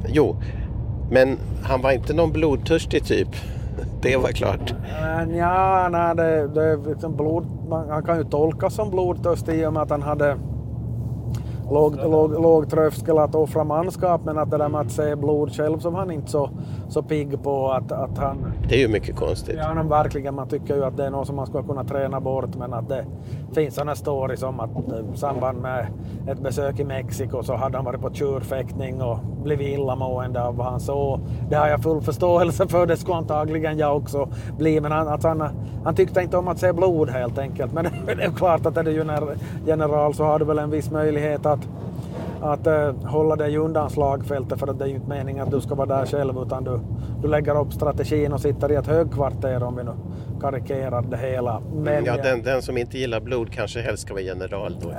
jo, 0.09 0.37
men 1.11 1.39
han 1.63 1.83
var 1.83 1.93
inte 1.93 2.15
någon 2.15 2.33
blodtörstig 2.33 3.05
typ. 3.05 3.29
Det 4.03 4.17
var 4.17 4.29
klart. 4.29 4.75
Ja, 5.37 5.89
nej, 5.93 6.17
det, 6.17 6.49
det 6.49 6.65
är 6.65 6.89
liksom 6.91 7.17
blod, 7.17 7.47
man, 7.69 7.89
han 7.89 8.03
kan 8.03 8.19
ju 8.19 8.25
tolkas 8.25 8.75
som 8.75 8.91
blodtörstig 8.91 9.55
i 9.55 9.67
och 9.67 9.73
med 9.73 9.83
att 9.83 9.91
han 9.91 10.03
hade 10.03 10.37
låg, 11.71 11.97
låg, 11.97 12.33
låg 12.33 12.71
tröskel 12.71 13.19
att 13.19 13.35
offra 13.35 13.65
manskap 13.65 14.21
men 14.25 14.39
att 14.39 14.51
det 14.51 14.59
där 14.59 14.69
med 14.69 14.81
att 14.81 14.91
se 14.91 15.17
blod 15.17 15.53
själv 15.53 15.79
så 15.79 15.91
var 15.91 15.99
han 15.99 16.11
inte 16.11 16.31
så, 16.31 16.51
så 16.89 17.03
pigg 17.03 17.43
på 17.43 17.71
att, 17.71 17.93
att 17.93 18.19
han... 18.19 18.53
Det 18.69 18.75
är 18.75 18.79
ju 18.79 18.89
mycket 18.89 19.17
konstigt. 19.17 19.57
Ja, 19.59 19.75
men 19.75 19.89
verkligen. 19.89 20.35
Man 20.35 20.49
tycker 20.49 20.77
ju 20.77 20.85
att 20.85 20.97
det 20.97 21.05
är 21.05 21.11
något 21.11 21.27
som 21.27 21.37
man 21.37 21.47
ska 21.47 21.63
kunna 21.63 21.85
träna 21.85 22.21
bort 22.21 22.57
men 22.57 22.75
att 22.75 22.89
det 22.89 23.05
finns 23.53 23.75
sådana 23.75 23.95
stories 23.95 24.43
om 24.43 24.61
att 24.61 24.71
eh, 24.71 25.15
i 25.15 25.17
samband 25.17 25.59
med 25.59 25.87
ett 26.29 26.41
besök 26.41 26.81
i 26.81 26.85
Mexiko 26.85 27.43
så 27.43 27.55
hade 27.55 27.79
han 27.79 27.85
varit 27.85 28.01
på 28.01 28.11
tjurfäktning 28.13 29.03
och 29.03 29.19
blivit 29.43 29.79
illamående 29.79 30.43
av 30.43 30.57
vad 30.57 30.67
han 30.67 30.81
såg. 30.81 31.21
Det 31.51 31.57
har 31.57 31.69
jag 31.69 31.83
full 31.83 32.03
förståelse 32.03 32.69
för, 32.69 32.87
det 32.87 32.97
skulle 32.97 33.17
antagligen 33.17 33.79
jag 33.79 33.97
också 33.97 34.29
bli 34.59 34.81
men 34.81 34.93
han, 34.93 35.09
alltså 35.09 35.29
han, 35.29 35.45
han 35.85 35.95
tyckte 35.95 36.21
inte 36.21 36.37
om 36.37 36.49
att 36.49 36.59
se 36.59 36.73
blod 36.73 37.11
helt 37.11 37.39
enkelt. 37.39 37.73
Men 37.73 37.85
det 38.07 38.25
är 38.25 38.31
klart 38.31 38.67
att 38.67 38.77
är 38.77 38.83
du 38.83 39.05
general 39.67 40.15
så 40.15 40.25
har 40.25 40.39
du 40.39 40.45
väl 40.45 40.59
en 40.59 40.71
viss 40.71 40.91
möjlighet 40.91 41.47
att 41.47 41.58
att 42.41 42.67
uh, 42.67 43.07
hålla 43.07 43.37
dig 43.37 43.57
undan 43.57 43.91
slagfältet 43.91 44.59
för 44.59 44.67
att 44.67 44.79
det 44.79 44.85
är 44.85 44.89
ju 44.89 44.95
inte 44.95 45.09
meningen 45.09 45.43
att 45.43 45.51
du 45.51 45.61
ska 45.61 45.75
vara 45.75 45.87
där 45.87 46.07
själv 46.07 46.39
utan 46.47 46.65
du, 46.65 46.81
du 47.23 47.29
lägger 47.29 47.61
upp 47.61 47.73
strategin 47.73 48.33
och 48.33 48.41
sitter 48.41 48.73
i 48.73 48.75
ett 48.75 48.87
högkvarter 48.87 49.63
om 49.63 49.77
vi 49.77 49.85
nu 49.85 49.93
karikerar 50.41 51.03
det 51.03 51.17
hela. 51.17 51.63
Men, 51.75 52.05
ja, 52.05 52.17
den, 52.17 52.43
den 52.43 52.63
som 52.63 52.79
inte 52.79 52.99
gillar 52.99 53.21
blod 53.21 53.53
kanske 53.53 53.81
helst 53.81 54.03
ska 54.03 54.15
vara 54.15 54.23
general 54.23 54.77
då. 54.83 54.89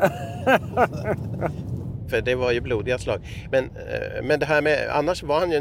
för 2.10 2.22
det 2.22 2.36
var 2.36 2.52
ju 2.52 2.62
blodiga 2.62 2.98
slag. 2.98 3.20
Men, 3.52 3.64
eh, 3.64 4.24
men 4.24 4.40
det 4.40 4.46
här 4.46 4.62
med, 4.62 4.90
annars 4.92 5.24
var 5.24 5.40
han 5.40 5.52
ju 5.52 5.60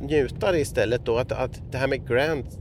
njutare 0.00 0.60
istället 0.60 1.04
då, 1.04 1.16
att, 1.16 1.32
att 1.32 1.60
det 1.70 1.78
här 1.78 1.88
med 1.88 2.08
Grant 2.08 2.58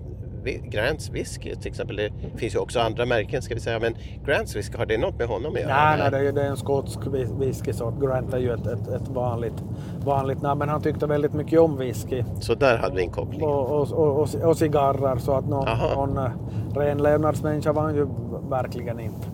Grants 0.54 1.10
whisky 1.10 1.56
till 1.56 1.68
exempel. 1.68 1.96
Det 1.96 2.12
finns 2.36 2.56
ju 2.56 2.60
också 2.60 2.80
andra 2.80 3.06
märken 3.06 3.42
ska 3.42 3.54
vi 3.54 3.60
säga. 3.60 3.80
Men 3.80 3.96
Grants 4.26 4.56
whisky, 4.56 4.78
har 4.78 4.86
det 4.86 4.98
något 4.98 5.18
med 5.18 5.28
honom 5.28 5.54
att 5.54 5.60
göra? 5.62 5.76
Nej, 5.76 5.98
nej 5.98 6.12
det, 6.12 6.28
är, 6.28 6.32
det 6.32 6.42
är 6.42 6.50
en 6.50 6.58
skotsk 6.58 7.00
whiskysort. 7.40 8.02
Grant 8.02 8.34
är 8.34 8.38
ju 8.38 8.54
ett, 8.54 8.68
ett, 8.68 8.88
ett, 8.88 9.08
vanligt, 9.08 9.64
vanligt 10.06 10.42
namn. 10.42 10.60
Men 10.60 10.70
han 10.70 10.82
tyckte 10.82 11.08
väldigt 11.08 11.34
mycket 11.34 11.60
om 11.60 11.78
whisky. 11.78 12.24
Så 12.40 12.56
där 12.56 12.78
hade 12.78 12.96
vi 12.96 13.02
en 13.02 13.12
koppling? 13.12 13.44
Och, 13.44 13.72
och, 13.72 13.92
och, 13.92 14.22
och, 14.22 14.36
och 14.44 14.58
cigarrer. 14.58 15.18
Så 15.18 15.32
att 15.32 15.50
någon, 15.50 15.68
någon 15.96 16.18
eh, 16.18 16.32
renlevnadsmänniska 16.76 17.74
var 17.74 17.82
han 17.82 17.96
ju 17.96 18.08
verkligen 18.50 19.00
inte. 19.00 19.28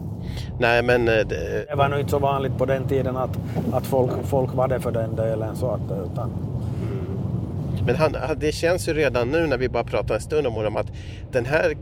Nej, 0.59 0.83
men... 0.83 1.07
Eh, 1.07 1.13
det... 1.13 1.65
det 1.69 1.75
var 1.75 1.89
nog 1.89 1.99
inte 1.99 2.11
så 2.11 2.19
vanligt 2.19 2.57
på 2.57 2.65
den 2.65 2.87
tiden 2.87 3.17
att, 3.17 3.39
att 3.73 3.85
folk, 3.85 4.11
folk 4.23 4.53
var 4.53 4.67
det 4.67 4.79
för 4.79 4.91
den 4.91 5.15
delen. 5.15 5.55
Så 5.55 5.67
att, 5.67 5.81
utan, 6.05 6.31
men 7.85 7.95
han, 7.95 8.15
det 8.37 8.51
känns 8.51 8.87
ju 8.87 8.93
redan 8.93 9.29
nu 9.29 9.47
när 9.47 9.57
vi 9.57 9.69
bara 9.69 9.83
pratar 9.83 10.15
en 10.15 10.21
stund 10.21 10.47
om 10.47 10.53
honom 10.53 10.75
att 10.75 10.91
den 11.31 11.45
här 11.45 11.75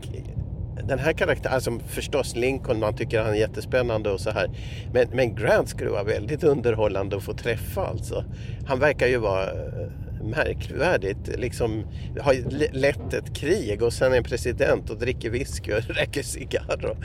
den 0.88 0.98
här 0.98 1.12
karaktären, 1.12 1.54
alltså 1.54 1.78
förstås 1.86 2.36
Lincoln, 2.36 2.80
man 2.80 2.96
tycker 2.96 3.22
han 3.22 3.32
är 3.32 3.38
jättespännande 3.38 4.10
och 4.10 4.20
så 4.20 4.30
här. 4.30 4.50
Men, 4.92 5.08
men 5.12 5.34
Grant 5.34 5.68
skulle 5.68 5.90
vara 5.90 6.04
väldigt 6.04 6.44
underhållande 6.44 7.16
att 7.16 7.22
få 7.22 7.32
träffa 7.32 7.86
alltså. 7.86 8.24
Han 8.66 8.78
verkar 8.78 9.06
ju 9.06 9.16
vara 9.16 9.44
eh, 9.44 9.88
märkvärdigt, 10.22 11.38
liksom 11.38 11.84
har 12.20 12.34
lett 12.72 13.14
ett 13.14 13.36
krig 13.36 13.82
och 13.82 13.92
sen 13.92 14.12
är 14.12 14.16
en 14.16 14.24
president 14.24 14.90
och 14.90 14.98
dricker 14.98 15.30
whisky 15.30 15.72
och 15.72 15.80
röker 15.88 16.22
cigarr. 16.22 16.96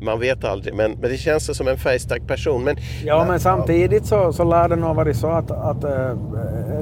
Man 0.00 0.20
vet 0.20 0.44
aldrig, 0.44 0.74
men, 0.74 0.92
men 0.92 1.10
det 1.10 1.16
känns 1.16 1.56
som 1.56 1.68
en 1.68 1.78
färgstark 1.78 2.26
person. 2.26 2.64
Men, 2.64 2.76
ja, 3.04 3.24
men 3.28 3.40
samtidigt 3.40 4.06
så, 4.06 4.32
så 4.32 4.44
lär 4.44 4.68
det 4.68 4.76
nog 4.76 4.96
varit 4.96 5.16
så 5.16 5.26
att, 5.26 5.50
att 5.50 5.84
äh, 5.84 6.10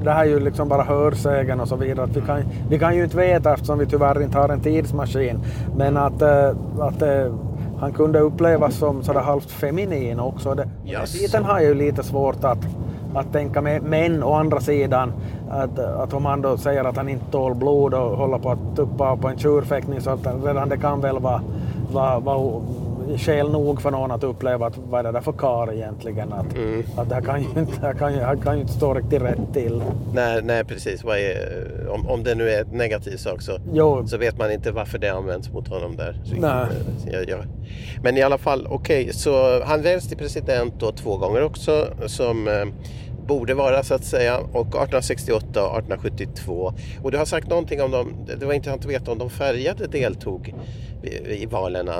det 0.02 0.10
här 0.10 0.24
är 0.24 0.28
ju 0.28 0.40
liksom 0.40 0.68
bara 0.68 0.82
hörsägen 0.82 1.60
och 1.60 1.68
så 1.68 1.76
vidare. 1.76 2.04
Att 2.04 2.16
vi, 2.16 2.20
kan, 2.20 2.42
vi 2.70 2.78
kan 2.78 2.96
ju 2.96 3.04
inte 3.04 3.16
veta 3.16 3.54
eftersom 3.54 3.78
vi 3.78 3.86
tyvärr 3.86 4.22
inte 4.22 4.38
har 4.38 4.48
en 4.48 4.60
tidsmaskin. 4.60 5.40
Men 5.76 5.96
att, 5.96 6.22
äh, 6.22 6.48
att 6.78 7.02
äh, 7.02 7.32
han 7.80 7.92
kunde 7.92 8.20
upplevas 8.20 8.74
som 8.74 9.02
sådär 9.02 9.20
halvt 9.20 9.50
feminin 9.50 10.20
också. 10.20 10.54
Det, 10.54 10.68
yes. 10.86 11.12
Titeln 11.12 11.44
har 11.44 11.60
jag 11.60 11.68
ju 11.68 11.74
lite 11.74 12.02
svårt 12.02 12.44
att, 12.44 12.66
att 13.14 13.32
tänka 13.32 13.60
mig. 13.60 13.80
Men 13.80 14.22
å 14.22 14.32
andra 14.32 14.60
sidan, 14.60 15.12
att, 15.50 15.78
att 15.78 16.14
om 16.14 16.24
han 16.24 16.42
då 16.42 16.56
säger 16.56 16.84
att 16.84 16.96
han 16.96 17.08
inte 17.08 17.24
tål 17.30 17.54
blod 17.54 17.94
och 17.94 18.16
håller 18.16 18.38
på 18.38 18.50
att 18.50 18.76
tuppa 18.76 19.16
på 19.16 19.28
en 19.28 19.38
tjurfäktning 19.38 20.00
så 20.00 20.10
att 20.10 20.26
redan 20.44 20.68
det 20.68 20.76
kan 20.76 21.00
väl 21.00 21.18
vara, 21.18 21.40
vara, 21.92 22.18
vara 22.18 22.62
skäl 23.18 23.50
nog 23.50 23.82
för 23.82 23.90
någon 23.90 24.10
att 24.10 24.24
uppleva 24.24 24.66
att 24.66 24.78
vad 24.78 25.00
är 25.00 25.04
det 25.04 25.12
där 25.12 25.20
för 25.20 25.32
kar 25.32 25.72
egentligen? 25.72 26.32
Att, 26.32 26.56
mm. 26.56 26.82
att 26.96 27.08
det 27.08 27.14
här 27.14 27.22
kan 27.22 27.42
ju 27.42 27.48
inte, 27.60 27.88
det 27.88 27.94
kan 27.98 28.12
ju, 28.14 28.42
kan 28.42 28.54
ju 28.54 28.60
inte 28.60 28.72
stå 28.72 28.94
riktigt 28.94 29.22
rätt 29.22 29.52
till. 29.52 29.82
Nej, 30.14 30.42
nej 30.42 30.64
precis. 30.64 31.04
Är, 31.04 31.88
om, 31.90 32.08
om 32.08 32.24
det 32.24 32.34
nu 32.34 32.50
är 32.50 32.60
en 32.60 32.68
negativ 32.68 33.16
sak 33.16 33.42
så, 33.42 33.58
så 34.06 34.18
vet 34.18 34.38
man 34.38 34.52
inte 34.52 34.70
varför 34.70 34.98
det 34.98 35.08
används 35.08 35.52
mot 35.52 35.68
honom 35.68 35.96
där. 35.96 36.20
Nej. 36.40 36.66
Ja, 37.12 37.18
ja. 37.28 37.36
Men 38.02 38.16
i 38.16 38.22
alla 38.22 38.38
fall, 38.38 38.66
okej, 38.70 39.02
okay, 39.02 39.12
så 39.12 39.64
han 39.64 39.82
väljs 39.82 40.08
till 40.08 40.18
president 40.18 40.74
då 40.78 40.92
två 40.92 41.16
gånger 41.16 41.42
också 41.42 41.86
som 42.06 42.48
eh, 42.48 42.64
borde 43.26 43.54
vara 43.54 43.82
så 43.82 43.94
att 43.94 44.04
säga 44.04 44.38
och 44.38 44.66
1868 44.66 45.66
och 45.66 45.78
1872. 45.78 46.72
Och 47.02 47.10
du 47.10 47.18
har 47.18 47.24
sagt 47.24 47.48
någonting 47.48 47.82
om 47.82 47.90
dem, 47.90 48.26
det 48.40 48.46
var 48.46 48.52
intressant 48.52 48.84
att 48.84 48.90
veta 48.90 49.12
om 49.12 49.18
de 49.18 49.30
färgade 49.30 49.86
deltog 49.86 50.54
i 51.28 51.46
valen. 51.46 51.88
Eh, 51.88 51.94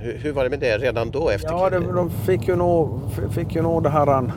hur, 0.00 0.18
hur, 0.18 0.32
var 0.32 0.44
det 0.44 0.50
med 0.50 0.60
det 0.60 0.78
redan 0.78 1.10
då? 1.10 1.30
Efter 1.30 1.48
ja, 1.48 1.70
det, 1.70 1.78
de 1.78 2.10
fick 2.10 2.48
ju 2.48 2.56
nog, 2.56 3.00
fick 3.34 3.54
ju 3.54 3.62
nog 3.62 3.82
det 3.82 3.90
här 3.90 4.30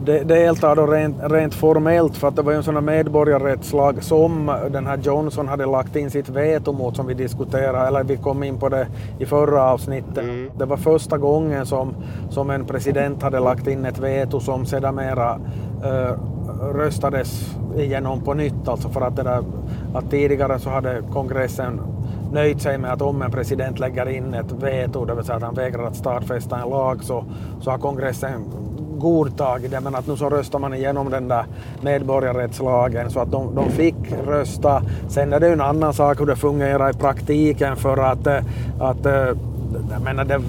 det, 0.00 0.24
delta 0.24 0.74
då 0.74 0.86
rent, 0.86 1.16
rent 1.22 1.54
formellt 1.54 2.16
för 2.16 2.28
att 2.28 2.36
det 2.36 2.42
var 2.42 2.52
ju 2.52 2.56
en 2.56 2.62
sån 2.62 2.74
här 2.74 2.82
medborgarrättslag 2.82 4.02
som 4.02 4.52
den 4.70 4.86
här 4.86 4.96
Johnson 4.96 5.48
hade 5.48 5.66
lagt 5.66 5.96
in 5.96 6.10
sitt 6.10 6.28
veto 6.28 6.72
mot 6.72 6.96
som 6.96 7.06
vi 7.06 7.14
diskuterade, 7.14 7.86
eller 7.88 8.04
vi 8.04 8.16
kom 8.16 8.42
in 8.42 8.58
på 8.58 8.68
det 8.68 8.86
i 9.18 9.26
förra 9.26 9.62
avsnittet. 9.62 10.18
Mm. 10.18 10.50
Det 10.58 10.64
var 10.64 10.76
första 10.76 11.18
gången 11.18 11.66
som, 11.66 11.94
som 12.30 12.50
en 12.50 12.64
president 12.64 13.22
hade 13.22 13.40
lagt 13.40 13.66
in 13.66 13.84
ett 13.84 13.98
veto 13.98 14.40
som 14.40 14.66
sedermera 14.66 15.40
äh, 15.84 16.12
röstades 16.74 17.56
igenom 17.76 18.20
på 18.20 18.34
nytt. 18.34 18.68
Alltså 18.68 18.88
för 18.88 19.00
att, 19.00 19.16
det 19.16 19.22
där, 19.22 19.44
att 19.94 20.10
tidigare 20.10 20.58
så 20.58 20.70
hade 20.70 21.02
kongressen 21.12 21.80
nöjt 22.32 22.62
sig 22.62 22.78
med 22.78 22.92
att 22.92 23.02
om 23.02 23.22
en 23.22 23.30
president 23.30 23.78
lägger 23.78 24.08
in 24.08 24.34
ett 24.34 24.52
veto, 24.52 25.04
det 25.04 25.14
vill 25.14 25.24
säga 25.24 25.36
att 25.36 25.42
han 25.42 25.54
vägrar 25.54 25.86
att 25.86 25.96
stadfästa 25.96 26.58
en 26.58 26.70
lag, 26.70 27.04
så, 27.04 27.24
så 27.60 27.70
har 27.70 27.78
kongressen 27.78 28.44
godtagit 28.98 29.70
det, 29.70 29.80
men 29.80 29.94
att 29.94 30.06
nu 30.06 30.16
så 30.16 30.30
röstar 30.30 30.58
man 30.58 30.74
igenom 30.74 31.10
den 31.10 31.28
där 31.28 31.44
medborgarrättslagen 31.80 33.10
så 33.10 33.20
att 33.20 33.30
de, 33.30 33.54
de 33.54 33.70
fick 33.70 33.94
rösta. 34.26 34.82
Sen 35.08 35.32
är 35.32 35.40
det 35.40 35.46
ju 35.46 35.52
en 35.52 35.60
annan 35.60 35.94
sak 35.94 36.20
hur 36.20 36.26
det 36.26 36.36
fungerar 36.36 36.90
i 36.90 36.92
praktiken 36.92 37.76
för 37.76 37.96
att, 37.96 38.26
eh, 38.26 38.38
att 38.80 39.06
eh, 39.06 39.28
jag 39.92 40.02
menar, 40.04 40.24
det, 40.24 40.40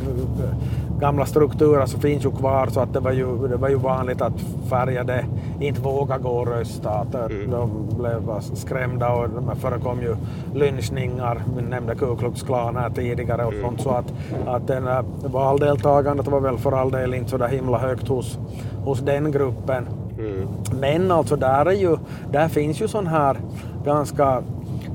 gamla 1.00 1.26
strukturer 1.26 1.86
så 1.86 2.00
finns 2.00 2.26
ju 2.26 2.32
kvar 2.32 2.68
så 2.68 2.80
att 2.80 2.94
det 2.94 3.00
var 3.00 3.12
ju, 3.12 3.48
det 3.48 3.58
var 3.58 3.70
ju 3.70 3.76
vanligt 3.76 4.22
att 4.22 4.34
färgade 4.70 5.26
inte 5.60 5.82
vågade 5.82 6.24
gå 6.24 6.30
och 6.30 6.48
rösta. 6.48 6.90
Att 6.90 7.16
mm. 7.16 7.52
De 7.52 7.88
blev 7.98 8.40
skrämda 8.40 9.14
och 9.14 9.30
det 9.30 9.56
förekom 9.56 10.02
ju 10.02 10.16
lynchningar. 10.54 11.42
Vi 11.56 11.62
nämnde 11.62 11.96
Ku 11.96 12.16
Klux 12.16 12.44
Klan 12.44 12.76
här 12.76 12.90
tidigare 12.90 13.46
och 13.46 13.54
mm. 13.54 13.66
sånt. 13.66 13.82
Så 13.82 13.90
att, 13.90 14.14
att 14.46 14.68
den 14.68 14.90
valdeltagandet 15.24 16.28
var 16.28 16.40
väl 16.40 16.58
för 16.58 16.72
all 16.72 16.92
del 16.92 17.14
inte 17.14 17.30
så 17.30 17.38
där 17.38 17.48
himla 17.48 17.78
högt 17.78 18.08
hos, 18.08 18.40
hos 18.86 19.00
den 19.00 19.32
gruppen. 19.32 19.88
Mm. 20.20 20.48
Men 20.80 21.12
alltså 21.12 21.36
där, 21.36 21.66
är 21.66 21.72
ju, 21.72 21.98
där 22.32 22.48
finns 22.48 22.82
ju 22.82 22.88
sån 22.88 23.08
här 23.08 23.38
ganska 23.86 24.44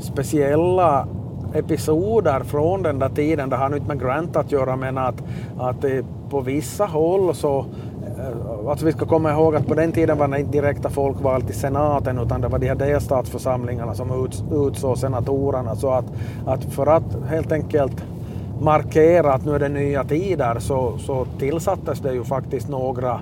speciella 0.00 1.06
episoder 1.54 2.40
från 2.40 2.82
den 2.82 2.98
där 2.98 3.08
tiden. 3.08 3.50
Det 3.50 3.56
har 3.56 3.68
nu 3.68 3.76
inte 3.76 3.88
med 3.88 4.00
Grant 4.00 4.36
att 4.36 4.52
göra 4.52 4.76
men 4.76 4.98
att, 4.98 5.22
att 5.58 5.84
på 6.30 6.40
vissa 6.40 6.86
håll 6.86 7.34
så 7.34 7.58
eh, 8.18 8.68
Alltså 8.68 8.86
vi 8.86 8.92
ska 8.92 9.06
komma 9.06 9.32
ihåg 9.32 9.56
att 9.56 9.66
på 9.66 9.74
den 9.74 9.92
tiden 9.92 10.18
var 10.18 10.28
det 10.28 10.40
inte 10.40 10.52
direkta 10.52 10.90
folkval 10.90 11.42
till 11.42 11.54
senaten 11.54 12.18
utan 12.18 12.40
det 12.40 12.48
var 12.48 12.58
de 12.58 12.68
här 12.68 12.74
delstatsförsamlingarna 12.74 13.94
som 13.94 14.24
uts, 14.24 14.44
utsåg 14.52 14.98
senatorerna. 14.98 15.76
Så 15.76 15.90
att, 15.90 16.04
att 16.46 16.64
för 16.64 16.86
att 16.86 17.16
helt 17.28 17.52
enkelt 17.52 18.04
markera 18.60 19.32
att 19.32 19.44
nu 19.44 19.54
är 19.54 19.58
det 19.58 19.68
nya 19.68 20.04
tider 20.04 20.58
så, 20.58 20.98
så 20.98 21.26
tillsattes 21.38 22.00
det 22.00 22.12
ju 22.12 22.24
faktiskt 22.24 22.68
några 22.68 23.20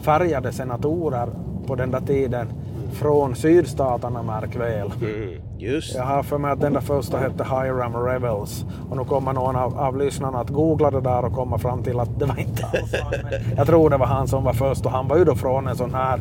färgade 0.00 0.52
senatorer 0.52 1.28
på 1.66 1.74
den 1.74 1.90
där 1.90 2.00
tiden 2.00 2.46
från 2.92 3.34
sydstaterna 3.34 4.22
märk 4.22 4.56
väl. 4.56 4.92
Mm, 5.02 5.49
just. 5.60 5.94
Jag 5.94 6.04
har 6.04 6.22
för 6.22 6.38
mig 6.38 6.50
att 6.50 6.60
den 6.60 6.72
där 6.72 6.80
första 6.80 7.18
hette 7.18 7.44
Hiram 7.44 7.96
Rebels 7.96 8.64
och 8.90 8.96
nu 8.96 9.04
kommer 9.04 9.32
någon 9.32 9.56
av, 9.56 9.78
av 9.78 9.98
lyssnarna 9.98 10.40
att 10.40 10.50
googla 10.50 10.90
det 10.90 11.00
där 11.00 11.24
och 11.24 11.32
komma 11.32 11.58
fram 11.58 11.82
till 11.82 12.00
att 12.00 12.18
det 12.18 12.26
var 12.26 12.40
inte 12.40 12.66
alls 12.66 12.94
han. 13.02 13.12
Jag 13.56 13.66
tror 13.66 13.90
det 13.90 13.96
var 13.96 14.06
han 14.06 14.28
som 14.28 14.44
var 14.44 14.52
först 14.52 14.86
och 14.86 14.92
han 14.92 15.08
var 15.08 15.16
ju 15.16 15.24
då 15.24 15.34
från 15.34 15.68
en 15.68 15.76
sån 15.76 15.94
här 15.94 16.20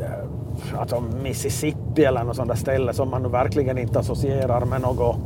eh, 0.00 0.80
alltså 0.80 1.02
Mississippi 1.22 2.04
eller 2.04 2.24
något 2.24 2.36
sånt 2.36 2.48
där 2.48 2.56
ställe 2.56 2.92
som 2.92 3.10
man 3.10 3.22
nu 3.22 3.28
verkligen 3.28 3.78
inte 3.78 3.98
associerar 3.98 4.64
med 4.64 4.80
något 4.80 5.16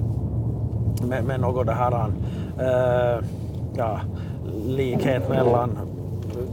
med, 1.03 1.25
med 1.25 1.41
något 1.41 1.67
det 1.67 1.73
här 1.73 2.07
uh, 2.61 3.25
ja, 3.77 4.01
likhet 4.67 5.29
mellan 5.29 5.79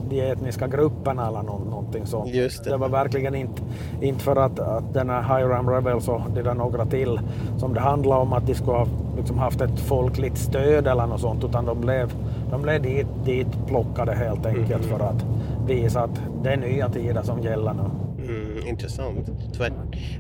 de 0.10 0.22
etniska 0.22 0.68
grupperna 0.68 1.28
eller 1.28 1.42
no 1.44 1.62
någonting 1.70 2.06
sånt. 2.06 2.32
Det. 2.32 2.64
det 2.64 2.78
var 2.78 2.90
verkligen 2.90 3.36
inte, 3.36 3.62
inte 4.02 4.24
för 4.24 4.36
att, 4.36 4.60
att 4.60 4.94
den 4.94 5.10
här 5.10 5.22
Hiram 5.22 5.70
Rebels 5.70 6.08
och 6.08 6.22
de 6.36 6.42
där 6.42 6.54
några 6.54 6.86
till 6.86 7.20
som 7.58 7.74
det 7.74 7.80
handlade 7.80 8.22
om 8.22 8.34
att 8.34 8.48
de 8.48 8.56
skulle 8.56 8.78
ha 8.78 8.88
liksom 9.18 9.38
haft 9.38 9.62
ett 9.62 9.80
folkligt 9.80 10.38
stöd 10.38 10.88
eller 10.88 11.08
något 11.08 11.22
sånt 11.22 11.44
utan 11.44 11.66
de 11.66 11.82
blev, 11.82 12.14
de 12.52 12.62
blev 12.62 12.82
dit, 12.82 13.08
dit 13.26 13.48
plockade 13.68 14.16
helt 14.16 14.46
enkelt 14.46 14.86
mm. 14.86 14.98
för 14.98 15.06
att 15.06 15.26
visa 15.68 16.02
att 16.04 16.22
det 16.44 16.54
är 16.54 16.58
nya 16.58 16.90
tider 16.90 17.22
som 17.22 17.42
gäller 17.42 17.74
nu. 17.74 18.13
Intressant. 18.68 19.54
Tvärt, 19.58 19.74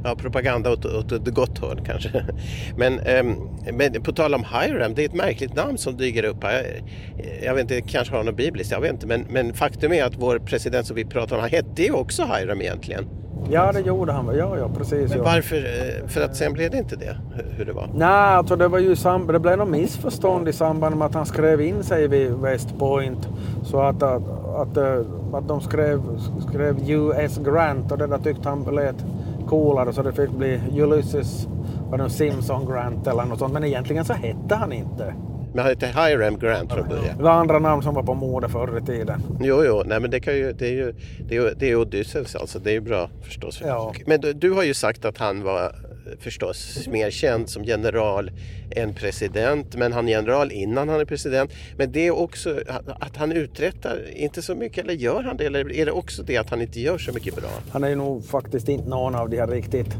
ja, 0.03 0.15
propaganda 0.15 0.71
åt, 0.71 0.85
åt 0.85 1.11
ett 1.11 1.33
gott 1.33 1.57
håll 1.57 1.81
kanske. 1.85 2.25
Men, 2.77 2.99
ehm, 2.99 3.35
men 3.73 4.03
på 4.03 4.11
tal 4.11 4.33
om 4.33 4.43
Hiram, 4.43 4.93
det 4.95 5.01
är 5.01 5.05
ett 5.05 5.15
märkligt 5.15 5.55
namn 5.55 5.77
som 5.77 5.97
dyker 5.97 6.23
upp 6.23 6.43
här. 6.43 6.81
Jag, 7.17 7.43
jag 7.43 7.55
vet 7.55 7.61
inte, 7.61 7.81
kanske 7.81 8.15
har 8.15 8.23
något 8.23 8.37
bibliskt, 8.37 8.71
jag 8.71 8.81
vet 8.81 8.91
inte. 8.91 9.07
Men, 9.07 9.25
men 9.29 9.53
faktum 9.53 9.93
är 9.93 10.03
att 10.03 10.15
vår 10.15 10.39
president 10.39 10.87
som 10.87 10.95
vi 10.95 11.05
pratar 11.05 11.35
om, 11.35 11.41
han 11.41 11.51
hette 11.51 11.83
ju 11.83 11.91
också 11.91 12.23
Hiram 12.23 12.61
egentligen. 12.61 13.22
Ja, 13.49 13.71
det 13.71 13.79
gjorde 13.79 14.11
han. 14.11 14.25
Ja, 14.37 14.57
ja, 14.57 14.69
precis. 14.77 15.09
Men 15.15 15.23
varför? 15.23 15.55
eh, 15.55 16.07
För 16.07 16.21
att 16.21 16.35
sen 16.35 16.53
blev 16.53 16.71
det 16.71 16.77
inte 16.77 16.95
det, 16.95 17.17
hur- 17.57 17.65
det 17.65 17.73
var. 17.73 17.89
Nej, 17.95 18.07
alltså 18.09 18.55
det 18.55 18.67
var 18.67 18.79
ju 18.79 18.95
sam- 18.95 19.27
det 19.27 19.39
blev 19.39 19.57
något 19.57 19.69
missförstånd 19.69 20.47
i 20.49 20.53
samband 20.53 20.95
med 20.97 21.05
att 21.05 21.13
han 21.13 21.25
skrev 21.25 21.61
in 21.61 21.83
sig 21.83 22.07
vid 22.07 22.31
West 22.33 22.79
Point. 22.79 23.27
Så 23.63 23.81
att, 23.81 24.03
att, 24.03 24.21
att, 24.55 24.77
eh, 24.77 24.99
att 25.33 25.47
de 25.47 25.61
skrev, 25.61 26.01
skrev 26.49 26.89
US 26.89 27.37
Grant 27.37 27.91
och 27.91 27.97
det 27.97 28.07
där 28.07 28.17
tyckte 28.17 28.49
han 28.49 28.75
lät 28.75 29.05
coolare 29.47 29.93
så 29.93 30.01
det 30.03 30.11
fick 30.13 30.29
bli 30.31 30.59
Ulysses 30.71 31.47
var 31.89 31.97
det 31.97 32.09
Simpson 32.09 32.65
Grant 32.65 33.07
eller 33.07 33.25
något 33.25 33.39
sånt. 33.39 33.53
Men 33.53 33.63
egentligen 33.63 34.05
så 34.05 34.13
hette 34.13 34.55
han 34.55 34.71
inte. 34.71 35.13
Men 35.53 35.59
han 35.59 35.67
hette 35.69 35.87
Hiram 35.87 36.37
Grant 36.39 36.73
från 36.73 36.87
början. 36.87 37.17
Det 37.17 37.23
var 37.23 37.31
andra 37.31 37.59
namn 37.59 37.83
som 37.83 37.93
var 37.95 38.03
på 38.03 38.13
mode 38.13 38.49
förr 38.49 38.77
i 38.77 38.85
tiden. 38.85 39.21
Jo, 39.41 39.63
jo, 39.65 39.83
nej 39.85 39.99
men 39.99 40.11
det, 40.11 40.19
kan 40.19 40.33
ju, 40.35 40.53
det 40.53 40.67
är 40.67 40.71
ju 40.71 40.93
det 41.27 41.35
är, 41.37 41.53
det 41.57 41.69
är 41.71 41.75
Odysseus 41.75 42.35
alltså. 42.35 42.59
Det 42.59 42.69
är 42.69 42.73
ju 42.73 42.81
bra 42.81 43.09
förstås. 43.21 43.61
Ja. 43.65 43.93
Men 44.05 44.21
du, 44.21 44.33
du 44.33 44.51
har 44.51 44.63
ju 44.63 44.73
sagt 44.73 45.05
att 45.05 45.17
han 45.17 45.43
var 45.43 45.75
förstås 46.19 46.87
mer 46.87 47.09
känd 47.11 47.49
som 47.49 47.63
general 47.63 48.31
än 48.75 48.93
president. 48.93 49.75
Men 49.75 49.93
han 49.93 50.07
är 50.07 50.11
general 50.11 50.51
innan 50.51 50.89
han 50.89 50.99
är 50.99 51.05
president. 51.05 51.51
Men 51.77 51.91
det 51.91 52.07
är 52.07 52.11
också 52.19 52.49
att- 52.69 53.03
att 53.03 53.17
han 53.17 53.31
uträttar 53.31 53.97
inte 54.15 54.41
så 54.41 54.55
mycket. 54.55 54.83
Eller 54.83 54.93
gör 54.93 55.23
han 55.23 55.37
det? 55.37 55.45
Eller 55.45 55.71
är 55.73 55.85
det 55.85 55.91
också 55.91 56.23
det 56.23 56.37
att 56.37 56.49
han 56.49 56.61
inte 56.61 56.79
gör 56.79 56.97
så 56.97 57.11
mycket 57.13 57.35
bra? 57.35 57.49
Han 57.71 57.83
är 57.83 57.89
ju 57.89 57.95
nog 57.95 58.25
faktiskt 58.25 58.69
inte 58.69 58.89
någon 58.89 59.15
av 59.15 59.29
de 59.29 59.37
här 59.37 59.47
riktigt 59.47 59.97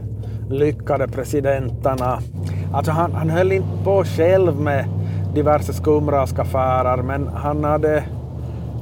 lyckade 0.49 1.07
presidenterna. 1.07 2.21
Alltså 2.73 2.91
han, 2.91 3.11
han 3.11 3.29
höll 3.29 3.51
inte 3.51 3.67
på 3.83 4.03
själv 4.03 4.59
med 4.59 4.85
diverse 5.33 5.73
skumraskaffärer 5.73 7.01
men 7.01 7.27
han 7.27 7.63
hade... 7.63 8.03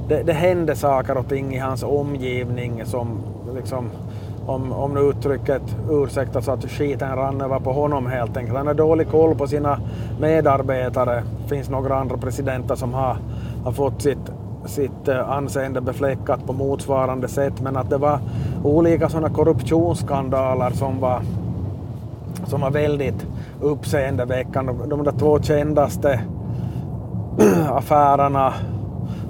Det, 0.07 0.23
det 0.23 0.33
hände 0.33 0.75
saker 0.75 1.17
och 1.17 1.29
ting 1.29 1.55
i 1.55 1.57
hans 1.57 1.83
omgivning 1.83 2.85
som 2.85 3.19
liksom 3.55 3.89
om, 4.45 4.71
om 4.71 4.93
nu 4.93 4.99
uttrycket 4.99 5.61
ursäktas 5.89 6.47
att 6.49 6.71
skiten 6.71 7.15
rann 7.15 7.41
över 7.41 7.59
på 7.59 7.71
honom 7.71 8.07
helt 8.07 8.37
enkelt. 8.37 8.57
Han 8.57 8.67
har 8.67 8.73
dålig 8.73 9.09
koll 9.09 9.35
på 9.35 9.47
sina 9.47 9.79
medarbetare. 10.19 11.23
Det 11.43 11.49
finns 11.55 11.69
några 11.69 11.95
andra 11.95 12.17
presidenter 12.17 12.75
som 12.75 12.93
har, 12.93 13.17
har 13.63 13.71
fått 13.71 14.01
sitt, 14.01 14.31
sitt 14.65 15.07
eh, 15.07 15.29
anseende 15.29 15.81
befläckat 15.81 16.45
på 16.47 16.53
motsvarande 16.53 17.27
sätt 17.27 17.61
men 17.61 17.77
att 17.77 17.89
det 17.89 17.97
var 17.97 18.19
olika 18.63 19.09
sådana 19.09 19.29
korruptionsskandaler 19.29 20.69
som 20.69 20.99
var 20.99 21.21
som 22.45 22.61
var 22.61 22.71
väldigt 22.71 23.27
uppseendeväckande. 23.61 24.73
De 24.87 25.03
där 25.03 25.11
två 25.11 25.41
kändaste 25.41 26.19
affärerna 27.69 28.53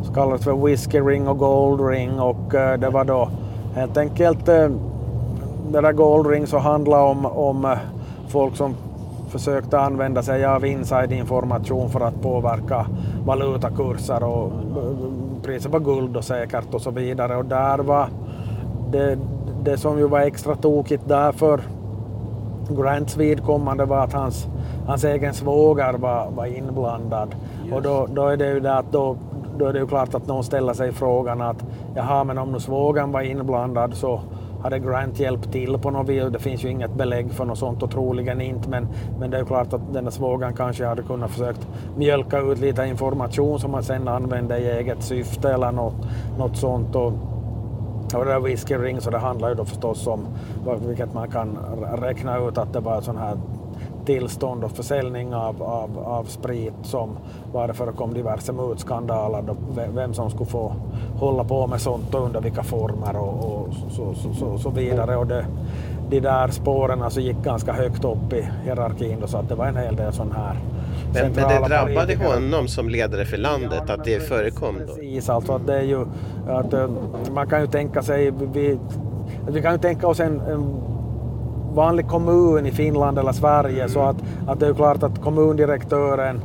så 0.04 0.14
kallades 0.14 0.44
för 0.44 0.66
Whiskey 0.66 1.02
Ring 1.02 1.28
och 1.28 1.38
Gold 1.38 1.90
Ring 1.90 2.20
och 2.20 2.56
eh, 2.56 2.80
det 2.80 2.90
var 2.90 3.06
då 3.06 3.30
helt 3.76 3.98
enkelt 3.98 4.48
eh, 4.48 4.70
det 5.72 5.82
där 5.82 5.92
Gold 5.92 6.28
Ring 6.28 6.48
så 6.48 6.58
handlade 6.58 7.04
om, 7.04 7.26
om 7.26 7.66
eh, 7.66 7.78
folk 8.28 8.56
som 8.56 8.76
försökte 9.30 9.80
använda 9.80 10.24
sig 10.24 10.46
av 10.46 10.66
inside-information 10.66 11.90
för 11.90 12.00
att 12.00 12.22
påverka 12.22 12.86
valutakurser 13.26 14.24
och 14.24 14.52
priset 15.44 15.72
på 15.72 15.80
guld 15.80 16.18
och 16.18 16.24
säkert 16.24 16.74
och 16.74 16.82
så 16.82 16.92
vidare 16.92 17.36
och 17.36 17.46
där 17.46 17.78
var 17.78 18.08
det, 18.92 19.18
det 19.64 19.78
som 19.78 19.98
ju 19.98 20.08
var 20.08 20.20
extra 20.20 20.56
tokigt 20.56 21.08
där 21.08 21.32
för 21.32 21.62
Grants 22.70 23.18
vidkommande 23.18 23.86
var 23.86 24.04
att 24.04 24.14
hans, 24.14 24.48
hans 24.88 25.04
egen 25.04 25.34
svåger 25.34 25.94
var, 25.94 26.32
var 26.32 26.46
inblandad. 26.46 27.36
Och 27.72 27.82
då, 27.82 28.08
då 28.14 28.28
är 28.28 28.38
det 28.38 28.54
ju 28.54 28.60
det 28.60 28.78
att 28.78 28.92
då, 28.92 29.18
då 29.58 29.66
är 29.66 29.74
det 29.74 29.80
ju 29.80 29.88
klart 29.88 30.16
att 30.16 30.28
någon 30.28 30.44
ställer 30.44 30.74
sig 30.74 30.92
frågan 30.92 31.42
att 31.42 31.66
jaha, 31.96 32.24
men 32.24 32.38
om 32.38 32.52
nu 32.52 32.60
svågern 32.60 33.12
var 33.12 33.22
inblandad 33.22 33.94
så 33.94 34.22
hade 34.64 34.80
Grant 34.80 35.20
hjälpt 35.20 35.52
till 35.52 35.78
på 35.78 35.92
något 35.92 36.10
vis. 36.10 36.24
Det 36.32 36.40
finns 36.40 36.64
ju 36.64 36.70
inget 36.70 36.94
belägg 36.94 37.32
för 37.32 37.46
något 37.46 37.58
sånt 37.58 37.84
och 37.84 37.92
troligen 37.92 38.42
inte. 38.42 38.70
Men, 38.70 38.88
men 39.20 39.32
det 39.32 39.38
är 39.38 39.42
ju 39.42 39.48
klart 39.48 39.74
att 39.74 39.94
den 39.94 40.04
där 40.04 40.12
svågern 40.12 40.54
kanske 40.54 40.86
hade 40.86 41.04
kunnat 41.04 41.32
försökt 41.32 41.68
mjölka 41.98 42.40
ut 42.40 42.60
lite 42.60 42.86
information 42.86 43.60
som 43.60 43.72
man 43.72 43.84
sedan 43.84 44.08
använde 44.08 44.58
i 44.58 44.72
eget 44.72 45.04
syfte 45.04 45.54
eller 45.54 45.72
något, 45.72 45.96
något 46.38 46.58
sånt. 46.58 46.96
Och, 46.96 47.14
och 48.16 48.26
det 48.26 48.32
där 48.32 48.40
Whiskey 48.40 48.78
Ring, 48.78 49.02
så 49.02 49.10
det 49.10 49.18
handlar 49.18 49.50
ju 49.50 49.56
då 49.56 49.66
förstås 49.66 50.08
om, 50.08 50.28
vilket 50.88 51.14
man 51.14 51.30
kan 51.30 51.58
räkna 52.02 52.38
ut 52.38 52.58
att 52.58 52.74
det 52.74 52.80
var 52.80 53.02
sån 53.02 53.18
här 53.18 53.38
tillstånd 54.06 54.64
och 54.64 54.72
försäljning 54.72 55.36
av, 55.36 55.64
av, 55.64 56.00
av 56.00 56.24
sprit 56.24 56.74
som 56.84 57.18
var 57.54 57.68
det 57.68 57.74
förekom 57.74 58.14
diverse 58.14 58.54
mutskandaler, 58.54 59.42
då, 59.42 59.56
vem 59.94 60.14
som 60.14 60.30
skulle 60.30 60.50
få 60.50 60.76
hålla 61.16 61.44
på 61.44 61.68
med 61.68 61.82
sånt 61.82 62.16
och 62.16 62.26
under 62.26 62.42
vilka 62.42 62.64
former 62.64 63.16
och, 63.16 63.46
och 63.46 63.74
så, 63.92 64.14
så, 64.14 64.34
så, 64.34 64.58
så 64.58 64.70
vidare. 64.70 65.16
Och 65.16 65.28
det, 65.28 65.46
de 66.10 66.20
där 66.20 66.48
spåren 66.48 67.02
alltså 67.02 67.20
gick 67.20 67.38
ganska 67.38 67.74
högt 67.74 68.06
upp 68.06 68.34
i 68.34 68.50
hierarkin 68.64 69.20
då, 69.22 69.28
så 69.28 69.38
att 69.38 69.50
det 69.50 69.56
var 69.56 69.66
en 69.66 69.78
hel 69.78 69.96
del 69.96 70.14
sån 70.14 70.32
här 70.32 70.56
Men, 71.14 71.32
men 71.32 71.48
det 71.48 71.68
drabbade 71.68 72.16
honom 72.16 72.68
som 72.68 72.90
ledare 72.90 73.26
för 73.26 73.38
landet 73.38 73.90
att 73.90 74.04
det 74.04 74.20
förekom 74.20 74.76
då? 74.80 74.94
Precis, 74.94 75.30
alltså 75.30 75.54
att 75.54 75.68
det 75.68 75.78
är 75.78 75.84
ju 75.84 76.06
att 76.48 76.74
eh, 76.74 76.90
man 77.32 77.48
kan 77.48 77.62
ju 77.62 77.68
tänka 77.68 78.02
sig, 78.02 78.32
vi, 78.54 78.80
vi 79.48 79.62
kan 79.62 79.74
ju 79.74 79.80
tänka 79.80 80.08
oss 80.08 80.20
en, 80.20 80.40
en 80.40 80.91
vanlig 81.74 82.08
kommun 82.08 82.66
i 82.66 82.72
Finland 82.72 83.20
eller 83.20 83.32
Sverige 83.32 83.90
så 83.90 84.00
att, 84.00 84.16
att 84.48 84.60
det 84.60 84.66
är 84.66 84.70
ju 84.70 84.76
klart 84.76 85.04
att 85.04 85.22
kommundirektören 85.22 86.42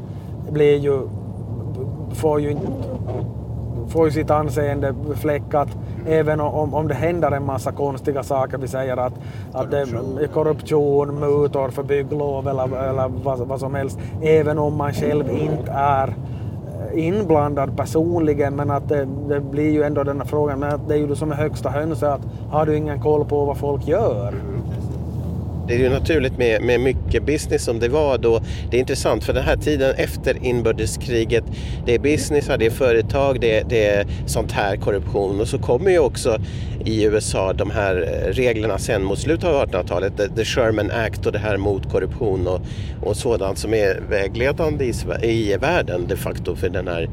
blir 0.51 0.77
ju, 0.79 1.01
får 2.15 2.41
ju 2.41 2.57
får 3.89 4.07
ju 4.07 4.13
sitt 4.13 4.31
anseende 4.31 4.95
fläckat 5.15 5.69
även 6.07 6.41
om, 6.41 6.75
om 6.75 6.89
det 6.89 6.95
händer 6.95 7.31
en 7.31 7.45
massa 7.47 7.73
konstiga 7.73 8.23
saker. 8.23 8.59
Vi 8.59 8.69
säger 8.69 8.97
att, 8.97 9.13
att 9.53 9.71
det 9.71 9.79
är 9.79 10.27
korruption, 10.27 11.21
mutor 11.21 11.69
för 11.69 11.83
bygglov 11.83 12.49
eller, 12.49 12.89
eller 12.89 13.09
vad, 13.09 13.39
vad 13.39 13.61
som 13.61 13.75
helst. 13.75 13.99
Även 14.23 14.59
om 14.59 14.77
man 14.77 14.93
själv 14.93 15.31
inte 15.31 15.73
är 15.73 16.09
eh, 16.09 17.07
inblandad 17.07 17.77
personligen 17.77 18.57
men 18.57 18.71
att 18.71 18.89
det, 18.89 19.09
det 19.29 19.41
blir 19.41 19.71
ju 19.71 19.83
ändå 19.83 20.05
den 20.05 20.21
här 20.21 20.27
frågan, 20.27 20.61
men 20.61 20.75
att 20.75 20.89
det 20.89 20.95
är 20.95 20.99
ju 20.99 21.07
det 21.07 21.17
som 21.17 21.33
är 21.33 21.37
högsta 21.37 21.71
hönset 21.71 22.09
att 22.09 22.21
har 22.51 22.67
du 22.67 22.77
ingen 22.77 23.01
koll 23.01 23.25
på 23.25 23.45
vad 23.45 23.57
folk 23.57 23.89
gör? 23.89 24.35
Det 25.69 25.75
är 25.75 25.79
ju 25.79 25.89
naturligt 25.89 26.39
med, 26.39 26.63
med 26.63 26.81
mycket 26.81 27.27
business 27.27 27.65
som 27.65 27.79
det 27.79 27.89
var 27.89 28.19
då. 28.19 28.41
Det 28.71 28.77
är 28.77 28.81
intressant 28.81 29.25
för 29.25 29.33
den 29.33 29.45
här 29.45 29.57
tiden 29.57 29.95
efter 29.97 30.45
inbördeskriget. 30.45 31.45
Det 31.87 31.95
är 31.95 31.99
business, 31.99 32.51
det 32.59 32.67
är 32.67 32.71
företag, 32.71 33.41
det 33.41 33.59
är, 33.59 33.65
det 33.65 33.87
är 33.87 34.07
sånt 34.27 34.53
här 34.53 34.77
korruption. 34.77 35.41
Och 35.41 35.49
så 35.49 35.59
kommer 35.59 35.91
ju 35.91 35.99
också 35.99 36.39
i 36.85 37.05
USA 37.05 37.53
de 37.53 37.71
här 37.71 37.97
eh, 37.97 38.33
reglerna 38.33 38.79
sen 38.79 39.05
mot 39.05 39.19
slutet 39.19 39.45
av 39.45 39.67
1800-talet. 39.67 40.17
The, 40.17 40.29
the 40.29 40.45
Sherman 40.45 40.91
Act 40.91 41.27
och 41.27 41.33
det 41.33 41.39
här 41.39 41.57
mot 41.57 41.93
korruption 41.93 42.47
och, 42.47 42.61
och 43.03 43.17
sådant 43.17 43.59
som 43.59 43.75
är 43.75 44.03
vägledande 44.09 44.85
i, 44.85 44.93
i 45.23 45.57
världen 45.57 46.07
de 46.09 46.17
facto 46.17 46.57
för 46.57 46.69
den 46.69 46.89
här 46.89 47.09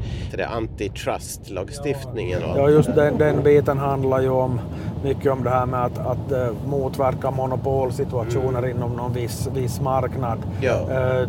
antitrust-lagstiftningen. 0.48 2.40
Ja, 2.56 2.70
just 2.70 2.94
den, 2.94 3.18
den 3.18 3.42
biten 3.42 3.78
handlar 3.78 4.20
ju 4.20 4.28
om 4.28 4.60
mycket 5.04 5.32
om 5.32 5.44
det 5.44 5.50
här 5.50 5.66
med 5.66 5.84
att, 5.84 5.98
att 5.98 6.32
eh, 6.32 6.48
motverka 6.66 7.30
monopolsituationer 7.30 8.68
inom 8.68 8.92
någon 8.92 9.12
viss, 9.12 9.48
viss 9.54 9.80
marknad. 9.80 10.38
Ja. 10.60 10.72
Eh, 10.90 11.28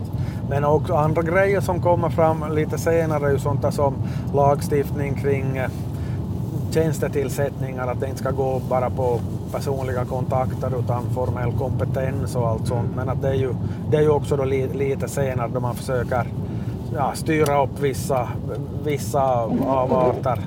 Men 0.49 0.63
också 0.63 0.93
andra 0.93 1.21
grejer 1.21 1.61
som 1.61 1.81
kommer 1.81 2.09
fram 2.09 2.45
lite 2.51 2.77
senare 2.77 3.27
är 3.27 3.31
ju 3.31 3.39
sånt 3.39 3.61
där 3.61 3.71
som 3.71 3.93
lagstiftning 4.33 5.15
kring 5.15 5.57
eh, 5.57 5.69
tjänstetillsättningar, 6.71 7.87
att 7.87 7.99
det 7.99 8.05
inte 8.07 8.19
ska 8.19 8.31
gå 8.31 8.61
bara 8.69 8.89
på 8.89 9.19
personliga 9.51 10.05
kontakter 10.05 10.71
utan 10.79 11.03
formell 11.13 11.51
kompetens 11.51 12.35
och 12.35 12.47
allt 12.47 12.67
sånt. 12.67 12.89
Men 12.95 13.09
att 13.09 13.21
det 13.21 13.29
är 13.29 13.33
ju, 13.33 13.53
det 13.91 13.97
är 13.97 14.01
ju 14.01 14.09
också 14.09 14.37
då 14.37 14.43
li, 14.43 14.67
lite 14.73 15.07
senare 15.07 15.49
då 15.53 15.59
man 15.59 15.75
försöker 15.75 16.27
ja, 16.95 17.11
styra 17.15 17.63
upp 17.63 17.79
vissa, 17.79 18.27
vissa 18.83 19.23
avarter 19.67 20.39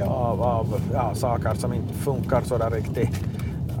av, 0.00 0.42
av 0.42 0.80
ja, 0.92 1.14
saker 1.14 1.54
som 1.54 1.72
inte 1.72 1.94
funkar 1.94 2.42
så 2.44 2.58
där 2.58 2.70
riktigt 2.70 3.20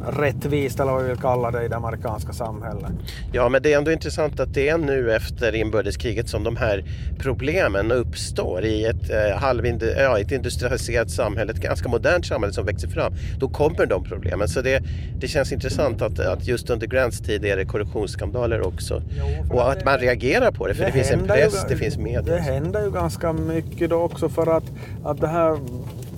rättvist 0.08 0.80
eller 0.80 0.92
vad 0.92 1.02
vi 1.02 1.08
vill 1.08 1.18
kalla 1.18 1.50
det 1.50 1.64
i 1.64 1.68
det 1.68 1.76
amerikanska 1.76 2.32
samhället. 2.32 2.90
Ja, 3.32 3.48
men 3.48 3.62
det 3.62 3.72
är 3.72 3.78
ändå 3.78 3.92
intressant 3.92 4.40
att 4.40 4.54
det 4.54 4.68
är 4.68 4.78
nu 4.78 5.12
efter 5.14 5.54
inbördeskriget 5.54 6.28
som 6.28 6.44
de 6.44 6.56
här 6.56 6.84
problemen 7.18 7.92
uppstår 7.92 8.64
i 8.64 8.84
ett, 8.84 9.10
eh, 9.10 9.16
halvindu- 9.38 9.94
ja, 10.02 10.18
ett 10.18 10.32
industrialiserat 10.32 11.10
samhälle, 11.10 11.52
ett 11.52 11.58
ganska 11.60 11.88
modernt 11.88 12.26
samhälle 12.26 12.52
som 12.52 12.66
växer 12.66 12.88
fram. 12.88 13.12
Då 13.38 13.48
kommer 13.48 13.86
de 13.86 14.04
problemen. 14.04 14.48
Så 14.48 14.60
det, 14.62 14.82
det 15.18 15.28
känns 15.28 15.52
intressant 15.52 16.02
att, 16.02 16.18
att 16.20 16.46
just 16.46 16.70
under 16.70 16.86
Grants 16.86 17.20
tid 17.20 17.44
är 17.44 17.56
det 17.56 17.64
korruptionsskandaler 17.64 18.66
också. 18.66 19.02
för 19.48 19.54
Och 19.54 19.70
att 19.70 19.78
att 19.78 19.84
man 19.84 19.98
reagerar 19.98 20.50
på 20.50 20.66
det, 20.66 20.74
för 20.74 20.84
det, 20.84 20.92
finns 20.92 21.10
en 21.10 21.18
händer 21.18 21.36
ju- 21.36 21.42
press, 21.42 21.66
det 21.68 21.76
finns 21.76 21.98
media. 21.98 22.22
Det 22.22 22.38
händer 22.38 22.84
ju 22.84 22.90
ganska 22.90 23.32
mycket 23.32 23.90
då 23.90 23.96
också 23.96 24.28
för 24.28 24.56
att, 24.56 24.64
att 25.04 25.20
det 25.20 25.26
här, 25.28 25.58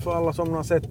för 0.05 0.15
alla 0.15 0.33
som 0.33 0.53
har 0.53 0.63
sett 0.63 0.89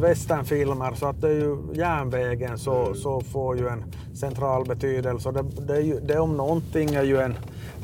westernfilmer 0.00 0.94
så 0.94 1.06
att 1.06 1.20
det 1.20 1.28
är 1.28 1.34
ju 1.34 1.58
järnvägen 1.72 2.58
så, 2.58 2.94
så 2.94 3.20
får 3.20 3.58
ju 3.58 3.68
en 3.68 3.84
central 4.14 4.64
betydelse. 4.64 5.30
Det, 5.32 5.42
det, 5.66 5.76
är 5.76 5.80
ju, 5.80 6.00
det 6.00 6.18
om 6.18 6.36
någonting 6.36 6.94
är 6.94 7.02
ju 7.02 7.18
en, 7.18 7.34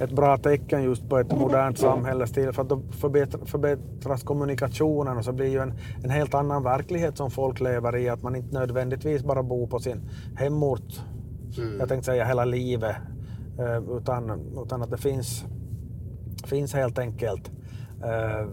ett 0.00 0.10
bra 0.10 0.38
tecken 0.38 0.82
just 0.82 1.08
på 1.08 1.18
ett 1.18 1.32
modernt 1.32 1.78
samhällsstil 1.78 2.52
för 2.52 2.62
att 2.62 2.68
då 2.68 2.82
förbättras, 2.90 3.50
förbättras 3.50 4.22
kommunikationen 4.22 5.18
och 5.18 5.24
så 5.24 5.32
blir 5.32 5.46
ju 5.46 5.58
en, 5.58 5.72
en 6.04 6.10
helt 6.10 6.34
annan 6.34 6.62
verklighet 6.62 7.16
som 7.16 7.30
folk 7.30 7.60
lever 7.60 7.96
i. 7.96 8.08
Att 8.08 8.22
man 8.22 8.36
inte 8.36 8.54
nödvändigtvis 8.54 9.22
bara 9.22 9.42
bor 9.42 9.66
på 9.66 9.78
sin 9.78 10.00
hemort, 10.36 11.02
mm. 11.58 11.78
jag 11.78 11.88
tänkte 11.88 12.06
säga 12.06 12.24
hela 12.24 12.44
livet, 12.44 12.96
eh, 13.58 13.96
utan, 13.96 14.40
utan 14.64 14.82
att 14.82 14.90
det 14.90 14.98
finns, 14.98 15.44
finns 16.44 16.74
helt 16.74 16.98
enkelt 16.98 17.50
eh, 18.04 18.46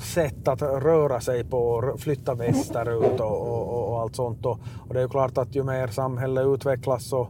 sätt 0.00 0.48
att 0.48 0.62
röra 0.62 1.20
sig 1.20 1.44
på, 1.44 1.94
flytta 1.98 2.34
västerut 2.34 3.20
och, 3.20 3.40
och, 3.40 3.88
och 3.88 4.00
allt 4.00 4.16
sånt. 4.16 4.46
Och, 4.46 4.60
och, 4.88 4.94
det 4.94 5.00
är 5.00 5.02
ju 5.02 5.08
klart 5.08 5.38
att 5.38 5.54
ju 5.54 5.62
mer 5.62 5.86
samhället 5.86 6.46
utvecklas 6.46 7.08
så 7.08 7.28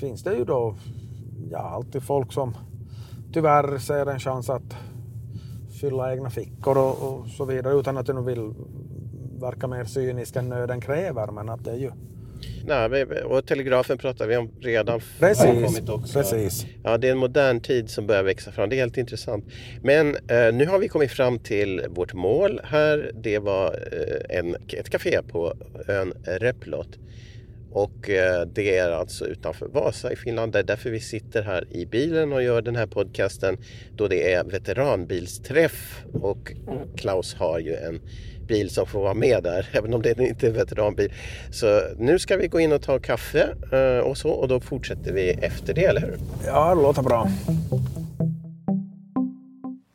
finns 0.00 0.22
det 0.22 0.34
ju 0.34 0.44
då 0.44 0.74
ja, 1.50 1.58
alltid 1.58 2.02
folk 2.02 2.32
som 2.32 2.56
tyvärr 3.32 3.78
ser 3.78 4.06
en 4.06 4.20
chans 4.20 4.50
att 4.50 4.76
fylla 5.80 6.12
egna 6.12 6.30
fickor 6.30 6.78
och, 6.78 7.02
och 7.02 7.26
så 7.26 7.44
vidare 7.44 7.74
utan 7.74 7.96
att 7.96 8.08
jag 8.08 8.22
vill 8.22 8.54
verka 9.40 9.66
mer 9.66 9.84
cynisk 9.84 10.36
än 10.36 10.48
nöden 10.48 10.80
kräver. 10.80 11.26
Men 11.26 11.48
att 11.48 11.64
det 11.64 11.70
är 11.70 11.76
ju 11.76 11.90
Nej, 12.66 13.04
och 13.04 13.46
telegrafen 13.46 13.98
pratar 13.98 14.26
vi 14.26 14.36
om 14.36 14.50
redan 14.60 15.00
precis, 15.18 15.88
också. 15.88 16.18
Precis. 16.18 16.66
Ja, 16.84 16.98
det 16.98 17.08
är 17.08 17.12
en 17.12 17.18
modern 17.18 17.60
tid 17.60 17.90
som 17.90 18.06
börjar 18.06 18.22
växa 18.22 18.52
fram. 18.52 18.68
Det 18.68 18.76
är 18.76 18.80
helt 18.80 18.98
intressant. 18.98 19.44
Men 19.82 20.16
eh, 20.16 20.52
nu 20.52 20.66
har 20.66 20.78
vi 20.78 20.88
kommit 20.88 21.10
fram 21.10 21.38
till 21.38 21.82
vårt 21.88 22.14
mål 22.14 22.60
här. 22.64 23.10
Det 23.14 23.38
var 23.38 23.66
eh, 23.92 24.38
en, 24.38 24.56
ett 24.68 24.90
café 24.90 25.22
på 25.22 25.54
ön 25.88 26.12
Replot. 26.24 26.98
Och 27.72 28.10
eh, 28.10 28.46
det 28.46 28.78
är 28.78 28.90
alltså 28.90 29.26
utanför 29.26 29.66
Vasa 29.66 30.12
i 30.12 30.16
Finland. 30.16 30.52
Det 30.52 30.58
är 30.58 30.62
därför 30.62 30.90
vi 30.90 31.00
sitter 31.00 31.42
här 31.42 31.66
i 31.70 31.86
bilen 31.86 32.32
och 32.32 32.42
gör 32.42 32.62
den 32.62 32.76
här 32.76 32.86
podcasten. 32.86 33.56
Då 33.96 34.08
det 34.08 34.32
är 34.32 34.44
veteranbilsträff 34.44 36.04
och 36.12 36.52
Klaus 36.96 37.34
har 37.34 37.58
ju 37.58 37.74
en 37.74 38.00
bil 38.52 38.70
som 38.70 38.86
får 38.86 39.02
vara 39.02 39.14
med 39.14 39.42
där, 39.42 39.66
även 39.72 39.94
om 39.94 40.02
det 40.02 40.18
inte 40.18 40.46
är 40.46 40.50
en 40.50 40.56
veteranbil. 40.56 41.12
Så 41.50 41.66
nu 41.98 42.18
ska 42.18 42.36
vi 42.36 42.48
gå 42.48 42.60
in 42.60 42.72
och 42.72 42.82
ta 42.82 42.98
kaffe 42.98 43.54
eh, 43.72 44.08
och 44.08 44.16
så 44.16 44.30
och 44.30 44.48
då 44.48 44.60
fortsätter 44.60 45.12
vi 45.12 45.30
efter 45.30 45.74
det, 45.74 45.84
eller 45.84 46.00
hur? 46.00 46.16
Ja, 46.46 46.74
det 46.74 46.82
låter 46.82 47.02
bra. 47.02 47.28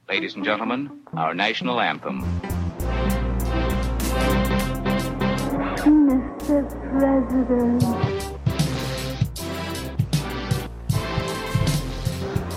Ladies 0.07 0.35
and 0.35 0.45
gentlemen, 0.45 0.89
our 1.13 1.33
national 1.33 1.79
anthem. 1.79 2.23
Mr. 5.85 6.63
President. 6.91 7.83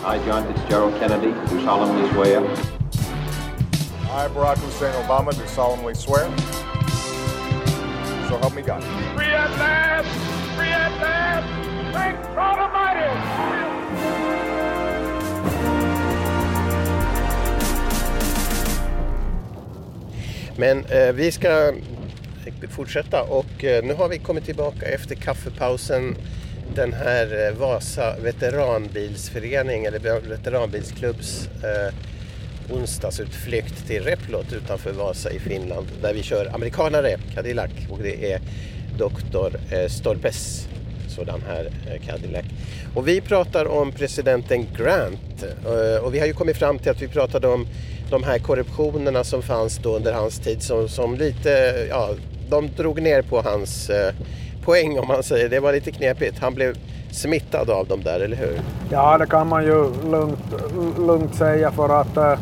I, 0.04 0.16
John 0.26 0.42
Fitzgerald 0.46 0.94
Kennedy, 1.00 1.32
do 1.50 1.64
solemnly 1.64 2.08
swear. 2.12 2.79
I, 4.12 4.26
Barack 4.28 4.58
Hussein 4.58 4.92
Obama, 5.04 5.32
do 5.32 5.46
solemnly 5.46 5.94
swear. 5.94 6.24
So 8.28 8.36
help 8.38 8.54
me 8.56 8.62
God. 8.62 8.82
Free 9.14 9.26
at 9.26 9.50
last! 9.52 10.08
Free 10.56 10.72
at 10.72 11.00
last! 11.00 11.46
Thank 11.92 12.16
God 12.34 12.58
Almighty! 12.58 13.10
Men 20.56 20.84
eh, 20.84 21.12
vi 21.12 21.32
ska 21.32 21.72
fortsätta 22.70 23.22
och 23.22 23.64
eh, 23.64 23.84
nu 23.84 23.94
har 23.94 24.08
vi 24.08 24.18
kommit 24.18 24.44
tillbaka 24.44 24.86
efter 24.86 25.14
kaffepausen. 25.14 26.16
Den 26.74 26.92
här 26.92 27.46
eh, 27.48 27.54
Vasa 27.54 28.16
veteranbilsförening 28.22 29.84
eller 29.84 29.98
veteranbilsklubbs 30.28 31.48
eh, 31.64 31.94
onsdagsutflykt 32.72 33.86
till 33.86 34.02
Replot 34.02 34.52
utanför 34.52 34.92
Vasa 34.92 35.30
i 35.30 35.38
Finland 35.38 35.86
där 36.02 36.14
vi 36.14 36.22
kör 36.22 36.54
amerikanare 36.54 37.16
Cadillac 37.34 37.70
och 37.90 37.98
det 37.98 38.32
är 38.32 38.40
Dr. 38.98 39.56
Eh, 39.70 39.88
Stolpes 39.88 40.68
sådan 41.08 41.42
här 41.48 41.64
eh, 41.64 42.06
Cadillac. 42.06 42.44
Och 42.94 43.08
vi 43.08 43.20
pratar 43.20 43.66
om 43.68 43.92
presidenten 43.92 44.66
Grant 44.76 45.44
eh, 45.64 46.04
och 46.04 46.14
vi 46.14 46.18
har 46.18 46.26
ju 46.26 46.32
kommit 46.32 46.56
fram 46.56 46.78
till 46.78 46.90
att 46.90 47.02
vi 47.02 47.08
pratade 47.08 47.48
om 47.48 47.66
de 48.10 48.22
här 48.22 48.38
korruptionerna 48.38 49.24
som 49.24 49.42
fanns 49.42 49.78
då 49.78 49.96
under 49.96 50.12
hans 50.12 50.38
tid 50.38 50.62
som, 50.62 50.88
som 50.88 51.14
lite, 51.14 51.86
ja, 51.90 52.10
de 52.50 52.68
drog 52.76 53.02
ner 53.02 53.22
på 53.22 53.40
hans 53.40 53.90
poäng 54.64 54.98
om 54.98 55.08
man 55.08 55.22
säger. 55.22 55.48
Det 55.48 55.60
var 55.60 55.72
lite 55.72 55.90
knepigt. 55.90 56.38
Han 56.38 56.54
blev 56.54 56.76
smittad 57.10 57.70
av 57.70 57.86
dem 57.86 58.02
där, 58.02 58.20
eller 58.20 58.36
hur? 58.36 58.60
Ja, 58.90 59.18
det 59.18 59.26
kan 59.26 59.48
man 59.48 59.64
ju 59.64 59.92
lugnt, 60.10 60.44
lugnt 60.98 61.34
säga 61.34 61.70
för 61.70 62.00
att 62.00 62.38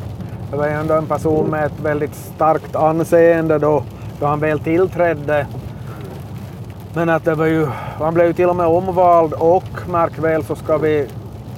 det 0.51 0.57
var 0.57 0.67
ändå 0.67 0.95
en 0.95 1.07
person 1.07 1.51
med 1.51 1.67
ett 1.67 1.81
väldigt 1.83 2.15
starkt 2.15 2.77
anseende 2.77 3.59
då, 3.59 3.83
då 4.21 4.27
han 4.27 4.41
väl 4.41 4.61
tillträdde. 4.61 5.47
Men 6.95 7.09
att 7.09 7.25
det 7.25 7.35
var 7.35 7.47
ju, 7.47 7.67
han 7.99 8.15
blev 8.15 8.27
ju 8.27 8.33
till 8.33 8.49
och 8.49 8.57
med 8.57 8.67
omvald 8.67 9.33
och 9.33 9.89
märk 9.89 10.19
väl 10.19 10.45
så 10.45 10.57
ska 10.57 10.79
vi, 10.79 11.07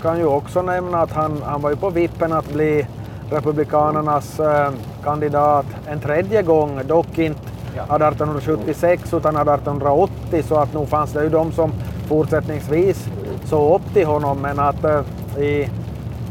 kan 0.03 0.19
ju 0.19 0.27
också 0.27 0.63
nämna 0.63 1.01
att 1.01 1.13
han, 1.13 1.43
han 1.45 1.63
var 1.63 1.71
ju 1.71 1.77
på 1.77 1.91
vippen 1.91 2.33
att 2.33 2.53
bli 2.53 2.87
Republikanernas 3.31 4.41
eh, 4.41 4.71
kandidat 5.05 5.67
en 5.87 6.01
tredje 6.01 6.43
gång, 6.43 6.81
dock 6.87 7.19
inte 7.19 7.41
1876 7.75 9.15
utan 9.15 9.37
1880 9.37 10.43
så 10.49 10.55
att 10.55 10.75
nu 10.75 10.87
fanns 10.87 11.13
det 11.13 11.23
ju 11.23 11.29
de 11.29 11.53
som 11.53 11.73
fortsättningsvis 12.09 13.09
såg 13.45 13.75
upp 13.75 13.95
till 13.95 14.07
honom 14.07 14.39
men 14.41 14.59
att 14.59 14.85
eh, 14.85 15.01
i 15.43 15.69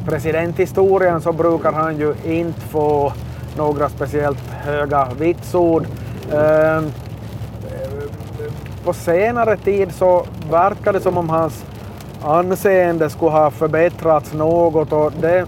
presidenthistorien 0.09 1.21
så 1.21 1.31
brukar 1.31 1.71
han 1.71 1.97
ju 1.97 2.13
inte 2.25 2.61
få 2.61 3.13
några 3.57 3.89
speciellt 3.89 4.49
höga 4.49 5.07
vitsord. 5.19 5.85
Ehm, 6.33 6.91
på 8.85 8.93
senare 8.93 9.57
tid 9.57 9.91
så 9.93 10.25
verkar 10.51 10.93
det 10.93 10.99
som 10.99 11.17
om 11.17 11.29
hans 11.29 11.63
anseende 12.23 13.09
skulle 13.09 13.31
ha 13.31 13.51
förbättrats 13.51 14.33
något 14.33 14.93
och 14.93 15.11
det 15.21 15.45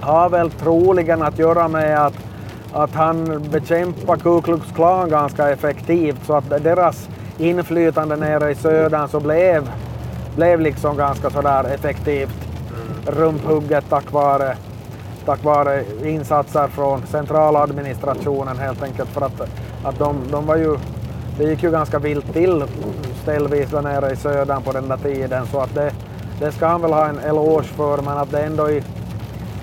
har 0.00 0.28
väl 0.28 0.50
troligen 0.50 1.22
att 1.22 1.38
göra 1.38 1.68
med 1.68 2.06
att, 2.06 2.14
att 2.72 2.94
han 2.94 3.42
bekämpar 3.50 4.16
Ku 4.16 4.42
Klux 4.42 4.66
Klan 4.74 5.10
ganska 5.10 5.50
effektivt 5.50 6.26
så 6.26 6.34
att 6.34 6.50
deras 6.50 7.08
inflytande 7.38 8.16
nere 8.16 8.50
i 8.50 8.54
södern 8.54 9.08
så 9.08 9.20
blev, 9.20 9.70
blev 10.36 10.60
liksom 10.60 10.96
ganska 10.96 11.30
sådär 11.30 11.64
effektivt 11.64 12.43
rumphugget 13.06 13.84
tack 13.88 14.12
vare, 14.12 14.56
tack 15.24 15.44
vare 15.44 15.84
insatser 16.04 16.68
från 16.68 17.06
centraladministrationen 17.06 18.58
helt 18.58 18.82
enkelt 18.82 19.08
för 19.08 19.20
att, 19.20 19.40
att 19.84 19.98
de, 19.98 20.16
de 20.30 20.46
var 20.46 20.56
ju, 20.56 20.76
det 21.38 21.44
gick 21.44 21.62
ju 21.62 21.70
ganska 21.70 21.98
vilt 21.98 22.32
till 22.32 22.64
ställvis 23.22 23.70
där 23.70 23.82
nere 23.82 24.12
i 24.12 24.16
södern 24.16 24.62
på 24.62 24.72
den 24.72 24.88
där 24.88 24.96
tiden 24.96 25.46
så 25.46 25.58
att 25.60 25.74
det, 25.74 25.92
det 26.40 26.52
ska 26.52 26.66
han 26.66 26.82
väl 26.82 26.92
ha 26.92 27.08
en 27.08 27.18
eloge 27.18 27.64
för 27.64 27.96
men 27.96 28.18
att 28.18 28.30
det 28.30 28.40
ändå 28.40 28.70
i 28.70 28.82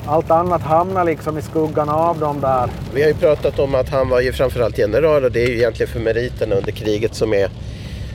allt 0.06 0.32
annat 0.32 0.62
hamnar 0.62 1.06
liksom 1.06 1.38
i 1.38 1.42
skuggan 1.42 1.90
av 1.90 2.20
dem 2.20 2.42
där. 2.42 2.70
Vi 2.94 3.02
har 3.02 3.08
ju 3.08 3.16
pratat 3.16 3.60
om 3.60 3.76
att 3.76 3.90
han 3.90 4.10
var 4.10 4.22
ju 4.22 4.34
framförallt 4.34 4.78
general 4.78 5.24
och 5.24 5.32
det 5.32 5.44
är 5.44 5.48
ju 5.48 5.58
egentligen 5.58 5.92
för 5.92 6.00
meriterna 6.00 6.56
under 6.56 6.72
kriget 6.72 7.16
som 7.16 7.34
är 7.34 7.50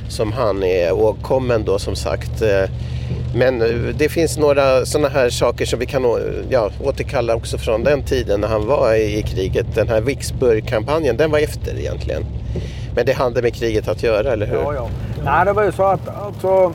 som 0.08 0.32
han 0.32 0.62
är 0.62 0.92
åkommen 0.92 1.64
då 1.64 1.78
som 1.78 1.96
sagt. 1.96 2.42
Eh, 2.42 2.70
men 3.36 3.62
eh, 3.62 3.68
det 3.98 4.08
finns 4.08 4.38
några 4.38 4.86
sådana 4.86 5.08
här 5.08 5.30
saker 5.30 5.64
som 5.64 5.78
vi 5.78 5.86
kan 5.86 6.02
ja, 6.48 6.70
återkalla 6.84 7.34
också 7.34 7.58
från 7.58 7.84
den 7.84 8.02
tiden 8.02 8.40
när 8.40 8.48
han 8.48 8.66
var 8.66 8.94
i, 8.94 9.22
kriget. 9.22 9.74
Den 9.74 9.88
här 9.88 10.00
Vicksburg-kampanjen, 10.00 11.16
den 11.16 11.30
var 11.30 11.38
efter 11.38 11.78
egentligen. 11.78 12.24
Men 12.94 13.06
det 13.06 13.12
hade 13.12 13.42
med 13.42 13.54
kriget 13.54 13.88
att 13.88 14.02
göra, 14.02 14.32
eller 14.32 14.46
hur? 14.46 14.56
Ja, 14.56 14.74
ja. 14.74 14.88
Nej, 15.24 15.44
det 15.44 15.52
var 15.52 15.64
ju 15.64 15.72
så 15.72 15.82
att 15.82 16.08
alltså, 16.08 16.72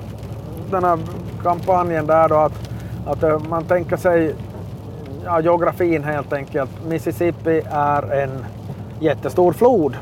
den 0.71 0.83
här 0.83 0.99
kampanjen 1.43 2.07
där 2.07 2.29
då 2.29 2.35
att, 2.35 2.69
att 3.05 3.23
eh, 3.23 3.39
man 3.39 3.63
tänker 3.63 3.97
sig 3.97 4.33
ja, 5.25 5.41
geografin 5.41 6.03
helt 6.03 6.33
enkelt. 6.33 6.71
Mississippi 6.87 7.61
är 7.71 8.11
en 8.11 8.45
jättestor 8.99 9.53
flod 9.53 9.95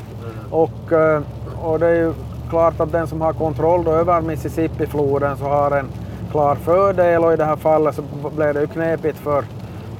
och, 0.50 0.92
eh, 0.92 1.22
och 1.62 1.78
det 1.78 1.86
är 1.86 1.94
ju 1.94 2.12
klart 2.50 2.80
att 2.80 2.92
den 2.92 3.06
som 3.06 3.20
har 3.20 3.32
kontroll 3.32 3.88
över 3.88 4.20
Mississippifloden 4.20 5.36
så 5.36 5.44
har 5.44 5.70
en 5.70 5.88
klar 6.30 6.54
fördel 6.54 7.24
och 7.24 7.32
i 7.32 7.36
det 7.36 7.44
här 7.44 7.56
fallet 7.56 7.94
så 7.94 8.02
blev 8.36 8.54
det 8.54 8.60
ju 8.60 8.66
knepigt 8.66 9.18
för, 9.18 9.44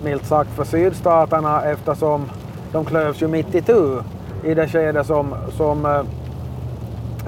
milt 0.05 0.27
sagt, 0.27 0.51
för 0.51 0.65
sydstaterna 0.65 1.63
eftersom 1.63 2.31
de 2.73 2.85
klövs 2.85 3.23
ju 3.23 3.29
mitt 3.29 3.55
i 3.55 3.63
tu 3.63 3.99
i 4.45 4.55
det 4.55 4.69
skede 4.69 5.05
som, 5.05 5.35
som 5.57 5.87
eh, 5.87 6.03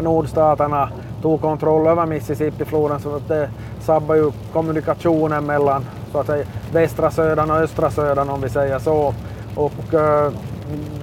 nordstaterna 0.03 0.89
tog 1.23 1.41
kontroll 1.41 1.87
över 1.87 2.07
Mississippifloden 2.07 3.01
så 3.01 3.17
att 3.17 3.29
det 3.29 3.51
sabbade 3.81 4.21
ju 4.21 4.33
kommunikationen 4.53 5.47
mellan 5.47 5.85
så 6.13 6.19
att 6.19 6.27
säga, 6.27 6.45
västra 6.73 7.11
södern 7.11 7.51
och 7.51 7.57
östra 7.57 7.91
södern 7.91 8.29
om 8.29 8.41
vi 8.41 8.49
säger 8.49 8.79
så. 8.79 9.15
Och 9.55 9.95
eh, 9.95 10.33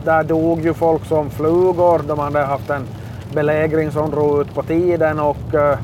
där 0.06 0.24
dog 0.24 0.62
ju 0.62 0.74
folk 0.74 1.06
som 1.06 1.30
flugor. 1.30 2.02
De 2.08 2.20
hade 2.20 2.40
haft 2.40 2.70
en 2.70 2.88
belägring 3.34 3.92
som 3.92 4.12
drog 4.12 4.42
ut 4.42 4.56
på 4.56 4.64
tiden 4.64 5.20
och 5.20 5.54
eh, 5.54 5.78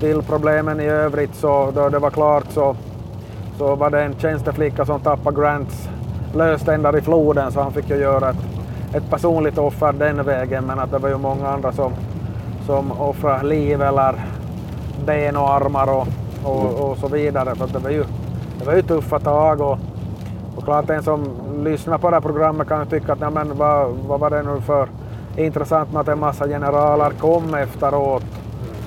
till 0.00 0.22
problemen 0.22 0.80
i 0.80 0.84
övrigt 0.84 1.34
så 1.34 1.70
då 1.74 1.88
det 1.88 1.98
var 1.98 2.10
klart 2.10 2.44
så, 2.50 2.76
så 3.58 3.74
var 3.74 3.90
det 3.90 4.02
en 4.02 4.14
tjänsteflicka 4.14 4.84
som 4.84 5.00
tappade 5.00 5.40
Grants 5.40 5.88
löständer 6.34 6.96
i 6.96 7.00
floden 7.00 7.52
så 7.52 7.60
han 7.60 7.72
fick 7.72 7.90
ju 7.90 7.96
göra 7.96 8.30
ett, 8.30 8.36
ett 8.94 9.10
personligt 9.10 9.58
offer 9.58 9.92
den 9.92 10.22
vägen. 10.24 10.64
Men 10.64 10.78
att 10.78 10.90
det 10.90 10.98
var 10.98 11.08
ju 11.08 11.18
många 11.18 11.48
andra 11.48 11.72
som, 11.72 11.92
som 12.66 12.92
offrade 12.92 13.46
liv 13.46 13.82
eller 13.82 14.14
ben 15.06 15.36
och 15.36 15.50
armar 15.50 15.90
och, 15.90 16.06
och, 16.44 16.90
och 16.90 16.98
så 16.98 17.08
vidare. 17.08 17.56
Så 17.56 17.66
det 17.66 17.78
var 17.78 17.90
ju, 17.90 18.04
det 18.58 18.64
var 18.66 18.74
ju 18.74 18.82
tuffa 18.82 19.18
tag 19.18 19.60
och, 19.60 19.78
och 20.56 20.64
klart 20.64 20.90
en 20.90 21.02
som 21.02 21.30
lyssnar 21.64 21.98
på 21.98 22.10
det 22.10 22.16
här 22.16 22.20
programmet 22.20 22.68
kan 22.68 22.80
ju 22.80 22.86
tycka 22.86 23.12
att 23.12 23.20
nej, 23.20 23.30
men 23.30 23.56
vad, 23.56 23.90
vad 24.06 24.20
var 24.20 24.30
det 24.30 24.42
nu 24.42 24.60
för 24.60 24.88
intressant 25.36 25.92
med 25.92 26.00
att 26.00 26.08
en 26.08 26.20
massa 26.20 26.48
generaler 26.48 27.10
kom 27.10 27.54
efteråt 27.54 28.24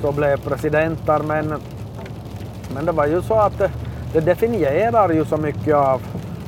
då 0.02 0.12
blev 0.12 0.38
presidenter 0.38 1.20
men, 1.20 1.54
men 2.74 2.86
det 2.86 2.92
var 2.92 3.06
ju 3.06 3.22
så 3.22 3.34
att 3.34 3.58
det, 3.58 3.72
det 4.14 4.20
definierar 4.20 5.10
ju 5.10 5.26
så 5.26 5.38
mycket 5.38 5.76
av, 5.76 6.02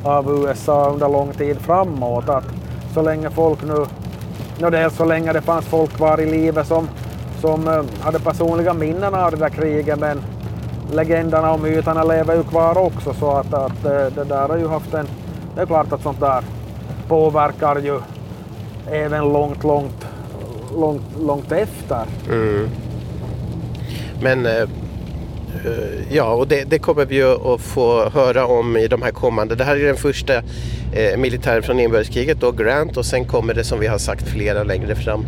av 0.03 0.31
USA 0.31 0.89
under 0.89 1.09
lång 1.09 1.33
tid 1.33 1.57
framåt 1.57 2.29
att 2.29 2.45
så 2.93 3.01
länge 3.01 3.29
folk 3.29 3.63
nu, 3.63 3.85
no, 4.59 4.69
dels 4.69 4.95
så 4.95 5.05
länge 5.05 5.33
det 5.33 5.41
fanns 5.41 5.65
folk 5.65 5.91
kvar 5.91 6.21
i 6.21 6.25
livet 6.25 6.67
som, 6.67 6.87
som 7.41 7.67
eh, 7.67 7.83
hade 8.01 8.19
personliga 8.19 8.73
minnen 8.73 9.15
av 9.15 9.31
det 9.31 9.37
där 9.37 9.49
kriget 9.49 9.99
men 9.99 10.21
legenderna 10.91 11.51
och 11.53 11.59
myterna 11.59 12.03
lever 12.03 12.35
ju 12.35 12.43
kvar 12.43 12.77
också 12.77 13.13
så 13.13 13.31
att, 13.31 13.53
att 13.53 13.83
det, 13.83 14.09
det 14.09 14.23
där 14.23 14.47
har 14.47 14.57
ju 14.57 14.67
haft 14.67 14.93
en, 14.93 15.07
det 15.55 15.61
är 15.61 15.65
klart 15.65 15.93
att 15.93 16.01
sånt 16.01 16.19
där 16.19 16.43
påverkar 17.07 17.75
ju 17.75 17.99
även 18.91 19.33
långt, 19.33 19.63
långt, 19.63 20.05
långt, 20.75 21.03
långt 21.19 21.51
efter. 21.51 22.05
Mm. 22.29 22.69
Men 24.23 24.45
eh, 24.45 24.61
eh, 24.61 24.67
ja, 26.09 26.33
och 26.33 26.47
det, 26.47 26.63
det, 26.63 26.79
kommer 26.79 27.05
vi 27.05 27.15
ju 27.15 27.53
att 27.53 27.61
få 27.61 28.09
höra 28.09 28.45
om 28.45 28.77
i 28.77 28.87
de 28.87 29.01
här 29.01 29.11
kommande. 29.11 29.55
Det 29.55 29.63
här 29.63 29.75
är 29.75 29.85
den 29.85 29.95
första 29.95 30.35
eh, 30.93 31.17
militären 31.17 31.63
från 31.63 31.79
inbördeskriget 31.79 32.39
då, 32.39 32.51
Grant 32.51 32.97
och 32.97 33.05
sen 33.05 33.25
kommer 33.25 33.53
det 33.53 33.63
som 33.63 33.79
vi 33.79 33.87
har 33.87 33.97
sagt 33.97 34.27
flera 34.27 34.63
längre 34.63 34.95
fram. 34.95 35.25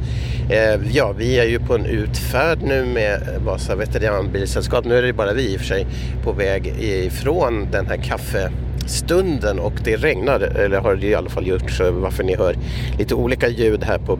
Eh, 0.49 0.79
ja, 0.91 1.11
vi 1.17 1.39
är 1.39 1.45
ju 1.45 1.59
på 1.59 1.75
en 1.75 1.85
utfärd 1.85 2.61
nu 2.61 2.85
med 2.85 3.21
Vasa 3.45 3.75
veteranbilsällskap. 3.75 4.85
Nu 4.85 4.97
är 4.97 5.01
det 5.01 5.13
bara 5.13 5.33
vi 5.33 5.53
i 5.53 5.55
och 5.55 5.59
för 5.59 5.67
sig 5.67 5.87
på 6.23 6.31
väg 6.31 6.67
ifrån 6.79 7.67
den 7.71 7.87
här 7.87 7.97
kaffestunden 7.97 9.59
och 9.59 9.73
det 9.83 9.95
regnar, 9.95 10.39
eller 10.39 10.79
har 10.79 10.95
det 10.95 11.07
i 11.07 11.15
alla 11.15 11.29
fall 11.29 11.47
gjort, 11.47 11.71
så 11.71 11.91
varför 11.91 12.23
ni 12.23 12.35
hör 12.35 12.55
lite 12.97 13.15
olika 13.15 13.47
ljud 13.47 13.83
här 13.83 13.97
på, 13.97 14.19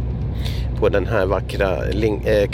på 0.80 0.90
den 0.90 1.08
här 1.08 1.26
vackra 1.26 1.78
eh, 2.26 2.50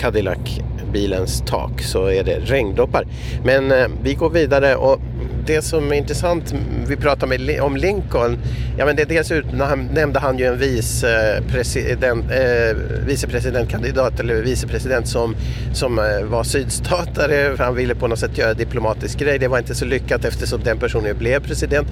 bilens 0.92 1.44
tak 1.48 1.82
så 1.82 2.06
är 2.06 2.24
det 2.24 2.40
regndroppar. 2.40 3.06
Men 3.44 3.72
eh, 3.72 3.88
vi 4.04 4.14
går 4.14 4.30
vidare 4.30 4.76
och 4.76 5.00
det 5.46 5.62
som 5.62 5.92
är 5.92 5.96
intressant, 5.96 6.54
vi 6.88 6.96
pratar 6.96 7.28
med, 7.28 7.62
om 7.62 7.78
Lincoln, 7.78 8.38
ja 8.78 8.86
men 8.86 8.96
det 8.96 9.02
är 9.02 9.06
dels 9.06 9.32
ut, 9.32 9.46
han, 9.60 9.90
nämnde 9.94 10.20
han 10.20 10.38
ju 10.38 10.46
en 10.46 10.58
vicepresident, 10.58 12.32
eh, 12.32 12.70
eh, 12.70 12.76
vicepresidentkandidat 13.06 14.20
eller 14.20 14.36
vicepresident 14.36 15.08
som, 15.08 15.36
som 15.74 16.00
eh, 16.00 16.24
var 16.24 16.44
sydstatare, 16.44 17.56
för 17.58 17.64
han 17.64 17.76
ville 17.76 17.96
på 17.96 18.08
något 18.08 18.20
sätt 18.20 18.38
göra 18.38 18.54
diplomatisk 18.54 19.20
grej. 19.20 19.40
Det 19.40 19.48
var 19.48 19.58
inte 19.58 19.76
så 19.76 19.86
lyckat 19.86 20.26
eftersom 20.26 20.64
den 20.64 20.78
personen 20.80 21.18
blev 21.18 21.40
president 21.40 21.88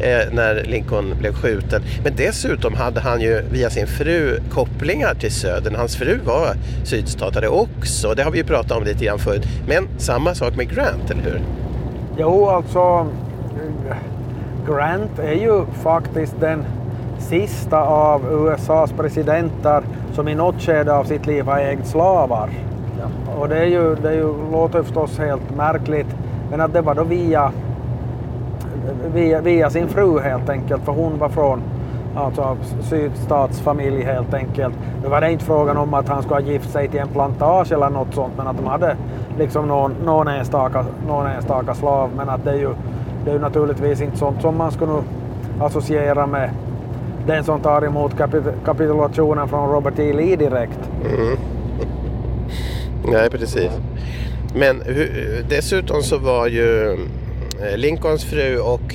eh, 0.00 0.32
när 0.32 0.64
Lincoln 0.64 1.14
blev 1.18 1.32
skjuten. 1.32 1.82
Men 2.04 2.16
dessutom 2.16 2.74
hade 2.74 3.00
han 3.00 3.20
ju 3.20 3.42
via 3.50 3.70
sin 3.70 3.86
fru 3.86 4.40
kopplingar 4.50 5.14
till 5.14 5.32
södern. 5.32 5.74
Hans 5.74 5.96
fru 5.96 6.18
var 6.24 6.54
sydstatare 6.84 7.48
också, 7.48 8.14
det 8.14 8.22
har 8.22 8.30
vi 8.30 8.38
ju 8.38 8.44
pratat 8.44 8.72
om 8.72 8.84
lite 8.84 9.04
grann 9.04 9.18
förut. 9.18 9.42
Men 9.68 9.88
samma 9.98 10.34
sak 10.34 10.56
med 10.56 10.74
Grant, 10.74 11.10
eller 11.10 11.22
hur? 11.22 11.69
Jo, 12.20 12.48
alltså 12.48 13.06
Grant 14.66 15.18
är 15.18 15.32
ju 15.32 15.64
faktiskt 15.64 16.40
den 16.40 16.64
sista 17.18 17.82
av 17.82 18.22
USAs 18.32 18.92
presidenter 18.92 19.82
som 20.12 20.28
i 20.28 20.34
något 20.34 20.60
skede 20.60 20.96
av 20.96 21.04
sitt 21.04 21.26
liv 21.26 21.44
har 21.44 21.58
ägt 21.58 21.86
slavar. 21.86 22.50
Ja. 22.98 23.32
Och 23.40 23.48
det, 23.48 23.58
är 23.58 23.66
ju, 23.66 23.94
det 23.94 24.08
är 24.08 24.12
ju, 24.12 24.50
låter 24.52 24.82
förstås 24.82 25.18
helt 25.18 25.56
märkligt, 25.56 26.06
men 26.50 26.60
att 26.60 26.72
det 26.72 26.80
var 26.80 26.94
då 26.94 27.04
via, 27.04 27.52
via, 29.14 29.40
via 29.40 29.70
sin 29.70 29.88
fru 29.88 30.20
helt 30.20 30.48
enkelt, 30.48 30.82
för 30.84 30.92
hon 30.92 31.18
var 31.18 31.28
från 31.28 31.62
alltså 32.16 32.56
sydstatsfamilj 32.82 34.02
helt 34.02 34.34
enkelt. 34.34 34.74
Nu 35.02 35.08
var 35.08 35.20
det 35.20 35.32
inte 35.32 35.44
frågan 35.44 35.76
om 35.76 35.94
att 35.94 36.08
han 36.08 36.22
skulle 36.22 36.40
ha 36.40 36.52
gift 36.52 36.70
sig 36.70 36.88
till 36.88 37.00
en 37.00 37.08
plantage 37.08 37.72
eller 37.72 37.90
något 37.90 38.14
sånt, 38.14 38.32
men 38.36 38.46
att 38.46 38.56
de 38.56 38.66
hade 38.66 38.96
liksom 39.38 39.68
någon, 39.68 39.94
någon, 40.04 40.28
enstaka, 40.28 40.86
någon 41.06 41.26
enstaka 41.26 41.74
slav. 41.74 42.10
Men 42.16 42.28
att 42.28 42.44
det 42.44 42.50
är 42.50 42.58
ju, 42.58 42.70
det 43.24 43.30
är 43.30 43.34
ju 43.34 43.40
naturligtvis 43.40 44.00
inte 44.00 44.16
sånt 44.16 44.42
som 44.42 44.56
man 44.56 44.72
skulle 44.72 45.02
associera 45.60 46.26
med 46.26 46.50
den 47.26 47.44
som 47.44 47.60
tar 47.60 47.84
emot 47.84 48.16
kapit 48.16 48.42
kapitulationen 48.64 49.48
från 49.48 49.70
Robert 49.70 49.98
E. 49.98 50.12
Lee 50.12 50.36
direkt. 50.36 50.78
Mm. 51.04 51.36
Nej, 53.04 53.30
precis. 53.30 53.70
Men 54.54 54.82
dessutom 55.48 56.02
så 56.02 56.18
var 56.18 56.46
ju 56.46 56.92
eh, 56.92 57.76
Lincolns 57.76 58.24
fru 58.24 58.58
och 58.58 58.94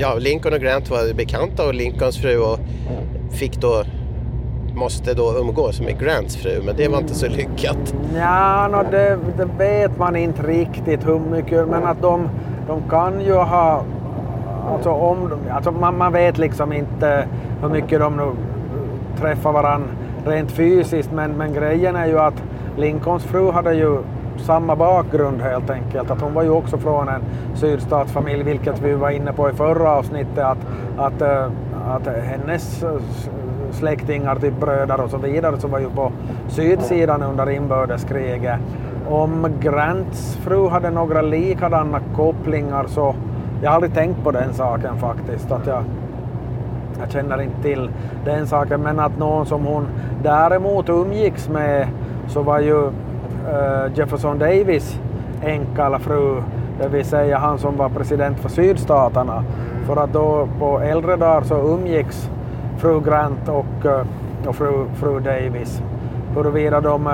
ja, 0.00 0.14
Lincoln 0.18 0.54
och 0.54 0.60
Grant 0.60 0.90
var 0.90 1.14
bekanta 1.14 1.66
och 1.66 1.74
Lincolns 1.74 2.18
fru 2.18 2.38
och 2.38 2.58
fick 3.30 3.60
då 3.60 3.84
måste 4.74 5.14
då 5.14 5.38
umgås 5.38 5.80
med 5.80 6.00
Grants 6.00 6.36
fru, 6.36 6.62
men 6.64 6.76
det 6.76 6.88
var 6.88 6.98
inte 6.98 7.14
så 7.14 7.28
lyckat. 7.28 7.94
Ja, 8.14 8.68
no, 8.68 8.90
det, 8.90 9.18
det, 9.36 9.48
vet 9.58 9.98
man 9.98 10.16
inte 10.16 10.42
riktigt 10.42 11.06
hur 11.06 11.18
mycket, 11.18 11.68
men 11.68 11.84
att 11.84 12.02
de, 12.02 12.28
de 12.66 12.82
kan 12.90 13.20
ju 13.20 13.34
ha... 13.34 13.84
Alltså, 14.72 14.90
om, 14.90 15.32
alltså 15.50 15.70
man, 15.70 15.98
man 15.98 16.12
vet 16.12 16.38
liksom 16.38 16.72
inte 16.72 17.28
hur 17.62 17.68
mycket 17.68 18.00
de 18.00 18.16
nu 18.16 18.32
träffar 19.20 19.52
varandra 19.52 19.88
rent 20.26 20.50
fysiskt, 20.50 21.10
men, 21.12 21.32
men 21.32 21.52
grejen 21.52 21.96
är 21.96 22.06
ju 22.06 22.18
att 22.18 22.42
Lincolns 22.76 23.24
fru 23.24 23.50
hade 23.50 23.74
ju 23.74 23.98
samma 24.40 24.76
bakgrund 24.76 25.40
helt 25.40 25.70
enkelt. 25.70 26.10
Att 26.10 26.20
hon 26.20 26.34
var 26.34 26.42
ju 26.42 26.50
också 26.50 26.78
från 26.78 27.08
en 27.08 27.22
sydstatsfamilj, 27.54 28.42
vilket 28.42 28.80
vi 28.80 28.94
var 28.94 29.10
inne 29.10 29.32
på 29.32 29.50
i 29.50 29.52
förra 29.52 29.92
avsnittet, 29.92 30.38
att, 30.38 30.58
att, 30.98 31.22
eh, 31.22 31.46
att 31.88 32.06
hennes 32.06 32.82
eh, 32.82 32.90
släktingar, 33.70 34.36
typ 34.36 34.60
bröder 34.60 35.00
och 35.00 35.10
så 35.10 35.16
vidare, 35.16 35.58
som 35.58 35.70
var 35.70 35.78
ju 35.78 35.90
på 35.90 36.12
sydsidan 36.48 37.22
under 37.22 37.50
inbördeskriget. 37.50 38.58
Om 39.08 39.46
Grants 39.60 40.36
fru 40.36 40.68
hade 40.68 40.90
några 40.90 41.22
likadana 41.22 42.00
kopplingar 42.16 42.86
så 42.86 43.14
jag 43.62 43.70
har 43.70 43.74
aldrig 43.74 43.94
tänkt 43.94 44.24
på 44.24 44.30
den 44.30 44.54
saken 44.54 44.98
faktiskt. 44.98 45.52
Att 45.52 45.66
jag, 45.66 45.84
jag 47.00 47.10
känner 47.10 47.40
inte 47.40 47.62
till 47.62 47.90
den 48.24 48.46
saken, 48.46 48.80
men 48.80 49.00
att 49.00 49.18
någon 49.18 49.46
som 49.46 49.64
hon 49.64 49.86
däremot 50.22 50.88
umgicks 50.88 51.48
med 51.48 51.88
så 52.28 52.42
var 52.42 52.60
ju 52.60 52.90
Jefferson 53.94 54.38
Davis 54.38 55.00
änka 55.42 55.86
eller 55.86 55.98
fru, 55.98 56.42
det 56.80 56.88
vill 56.88 57.04
säga 57.04 57.38
han 57.38 57.58
som 57.58 57.76
var 57.76 57.88
president 57.88 58.38
för 58.38 58.48
sydstaterna. 58.48 59.44
För 59.86 59.96
att 59.96 60.12
då 60.12 60.48
på 60.58 60.80
äldre 60.80 61.16
dagar 61.16 61.42
så 61.42 61.54
umgicks 61.54 62.30
fru 62.78 63.00
Grant 63.00 63.48
och, 63.48 63.86
eh, 63.86 64.06
och 64.46 64.56
fru, 64.56 64.86
fru 64.94 65.20
Davis. 65.20 65.82
Huruvida 66.34 66.80
de 66.80 67.06
uh, 67.06 67.12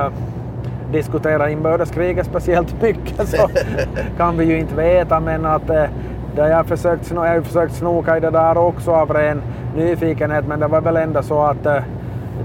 diskuterar 0.93 1.49
inbördeskriget 1.49 2.27
speciellt 2.27 2.83
mycket 2.83 3.29
så 3.29 3.49
kan 4.17 4.39
vi 4.39 4.45
ju 4.45 4.59
inte 4.59 4.75
veta 4.75 5.21
men 5.21 5.47
att 5.47 5.67
det 5.67 5.89
jag, 6.37 6.67
försökt, 6.67 7.13
jag 7.15 7.21
har 7.21 7.41
försökt 7.41 7.75
snoka 7.75 8.17
i 8.17 8.21
det 8.21 8.31
där 8.31 8.59
också 8.59 8.91
av 8.91 9.11
ren 9.11 9.43
nyfikenhet 9.77 10.47
men 10.49 10.61
det 10.61 10.67
var 10.67 10.81
väl 10.81 10.97
ändå 10.97 11.23
så 11.23 11.43
att 11.43 11.67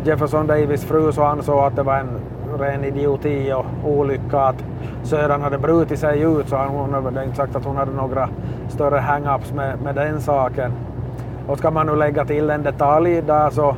Jefferson 0.03 0.47
Davis 0.47 0.83
fru 0.83 1.11
så 1.11 1.23
ansåg 1.23 1.59
att 1.59 1.75
det 1.75 1.83
var 1.83 1.97
en 1.97 2.19
ren 2.61 2.83
idioti 2.83 3.53
och 3.53 3.91
olycka 3.91 4.39
att 4.39 4.63
Södern 5.03 5.41
hade 5.41 5.57
brutit 5.57 5.99
sig 5.99 6.21
ut 6.21 6.49
så 6.49 6.55
hon 6.57 6.93
hade 6.93 7.23
inte 7.23 7.35
sagt 7.35 7.55
att 7.55 7.65
hon 7.65 7.75
hade 7.75 7.91
några 7.91 8.29
större 8.69 8.99
hang-ups 8.99 9.53
med, 9.53 9.81
med 9.81 9.95
den 9.95 10.21
saken. 10.21 10.71
Och 11.47 11.57
ska 11.57 11.71
man 11.71 11.87
nu 11.87 11.95
lägga 11.95 12.25
till 12.25 12.49
en 12.49 12.63
detalj 12.63 13.21
där 13.21 13.49
så 13.49 13.75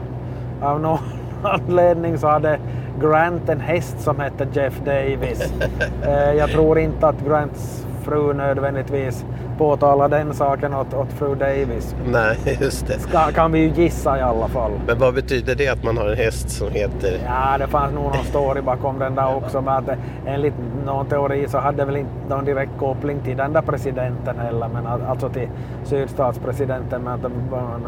av 0.62 0.82
någon 0.82 1.00
anledning 1.44 2.18
så 2.18 2.28
hade 2.28 2.60
Grant 3.02 3.50
en 3.50 3.60
häst 3.60 4.00
som 4.00 4.20
hette 4.20 4.48
Jeff 4.54 4.82
Davis. 4.86 5.54
Eh, 6.08 6.34
jag 6.34 6.50
tror 6.50 6.80
inte 6.80 7.08
att 7.08 7.26
Grants 7.28 7.88
fru 8.04 8.34
nödvändigtvis 8.34 9.26
påtala 9.58 10.08
den 10.08 10.34
saken 10.34 10.74
åt, 10.74 10.94
åt 10.94 11.14
fru 11.14 11.36
Davis. 11.36 11.96
Nej, 12.06 12.58
just 12.62 12.88
det. 12.88 13.00
Ska, 13.00 13.32
kan 13.32 13.52
vi 13.52 13.60
ju 13.60 13.84
gissa 13.84 14.18
i 14.18 14.22
alla 14.22 14.48
fall. 14.48 14.72
Men 14.88 15.00
vad 15.00 15.14
betyder 15.14 15.56
det 15.56 15.68
att 15.68 15.84
man 15.84 15.98
har 15.98 16.10
en 16.10 16.18
häst 16.18 16.50
som 16.50 16.72
heter... 16.72 17.20
Ja, 17.26 17.58
det 17.58 17.68
fanns 17.68 17.94
nog 17.94 18.04
någon 18.04 18.26
story 18.26 18.62
bakom 18.62 19.00
den 19.00 19.16
där 19.16 19.36
också. 19.36 19.62
Men 19.62 19.74
att, 19.74 19.88
eh, 19.88 19.96
enligt 20.26 20.54
någon 20.86 21.06
teori 21.06 21.46
så 21.50 21.58
hade 21.58 21.86
väl 21.86 21.96
inte 21.96 22.12
någon 22.30 22.46
direkt 22.46 22.72
koppling 22.80 23.20
till 23.24 23.38
den 23.38 23.54
där 23.54 23.62
presidenten 23.62 24.40
heller. 24.40 24.70
Men 24.74 24.86
alltså 24.88 25.30
till 25.30 25.48
sydstatspresidenten. 25.86 27.02
Men 27.04 27.14
att 27.14 27.22
det 27.22 27.30
var 27.52 27.80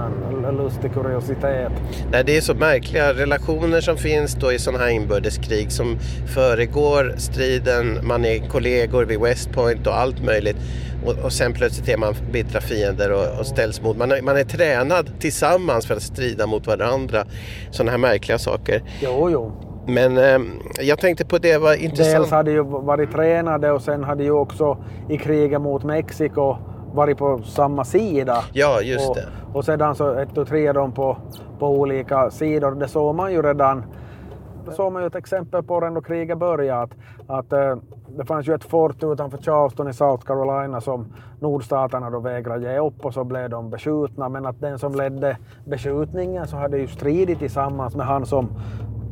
en 0.49 0.57
lustig 0.57 0.93
kuriositet. 0.93 1.71
Nej, 2.11 2.23
det 2.25 2.37
är 2.37 2.41
så 2.41 2.53
märkliga 2.53 3.13
relationer 3.13 3.81
som 3.81 3.97
finns 3.97 4.35
då 4.35 4.51
i 4.51 4.59
sådana 4.59 4.83
här 4.83 4.91
inbördeskrig 4.91 5.71
som 5.71 5.97
föregår 6.33 7.13
striden. 7.17 7.99
Man 8.03 8.25
är 8.25 8.47
kollegor 8.47 9.05
vid 9.05 9.19
West 9.19 9.51
Point 9.51 9.87
och 9.87 9.97
allt 10.05 10.23
möjligt. 10.23 10.57
Och, 11.05 11.25
och 11.25 11.31
sen 11.31 11.53
plötsligt 11.53 11.89
är 11.89 11.97
man 11.97 12.13
bittra 12.31 12.61
fiender 12.61 13.11
och, 13.11 13.39
och 13.39 13.45
ställs 13.45 13.81
mot. 13.81 13.97
Man 13.97 14.11
är, 14.11 14.21
man 14.21 14.37
är 14.37 14.43
tränad 14.43 15.19
tillsammans 15.19 15.85
för 15.85 15.95
att 15.95 16.03
strida 16.03 16.47
mot 16.47 16.67
varandra. 16.67 17.23
Sådana 17.71 17.91
här 17.91 17.97
märkliga 17.97 18.37
saker. 18.37 18.81
Jo, 19.01 19.29
jo. 19.29 19.51
Men 19.87 20.17
eh, 20.17 20.39
jag 20.81 20.99
tänkte 20.99 21.25
på 21.25 21.37
det 21.37 21.57
var 21.57 21.73
intressant. 21.73 22.17
Dels 22.17 22.31
hade 22.31 22.51
ju 22.51 22.63
varit 22.63 23.11
tränade 23.11 23.71
och 23.71 23.81
sen 23.81 24.03
hade 24.03 24.23
ju 24.23 24.31
också 24.31 24.77
i 25.09 25.17
kriget 25.17 25.61
mot 25.61 25.83
Mexiko 25.83 26.57
varit 26.93 27.17
på 27.17 27.41
samma 27.43 27.85
sida. 27.85 28.43
Ja, 28.53 28.81
just 28.81 29.09
och, 29.09 29.15
det. 29.15 29.27
Och 29.53 29.65
sedan 29.65 29.95
så 29.95 30.13
ett 30.13 30.37
och 30.37 30.47
tre 30.47 30.71
de 30.71 30.91
på, 30.91 31.17
på 31.59 31.67
olika 31.67 32.29
sidor. 32.31 32.71
Det 32.75 32.87
såg 32.87 33.15
man 33.15 33.33
ju 33.33 33.41
redan. 33.41 33.83
Såg 34.71 34.91
man 34.93 35.01
ju 35.01 35.07
ett 35.07 35.15
exempel 35.15 35.63
på 35.63 35.79
det 35.79 35.89
då 35.89 36.01
kriget 36.01 36.37
började. 36.37 36.81
Att, 36.81 36.91
att 37.27 37.53
eh, 37.53 37.75
det 38.17 38.25
fanns 38.25 38.47
ju 38.47 38.53
ett 38.53 38.63
fort 38.63 39.03
utanför 39.03 39.37
Charleston 39.37 39.87
i 39.87 39.93
South 39.93 40.25
Carolina 40.25 40.81
som 40.81 41.05
nordstaterna 41.39 42.09
då 42.09 42.19
vägrade 42.19 42.71
ge 42.71 42.79
upp 42.79 43.05
och 43.05 43.13
så 43.13 43.23
blev 43.23 43.49
de 43.49 43.69
beskjutna. 43.69 44.29
Men 44.29 44.45
att 44.45 44.61
den 44.61 44.79
som 44.79 44.95
ledde 44.95 45.37
beskjutningen 45.65 46.47
så 46.47 46.57
hade 46.57 46.77
ju 46.77 46.87
stridit 46.87 47.39
tillsammans 47.39 47.95
med 47.95 48.05
han 48.05 48.25
som 48.25 48.49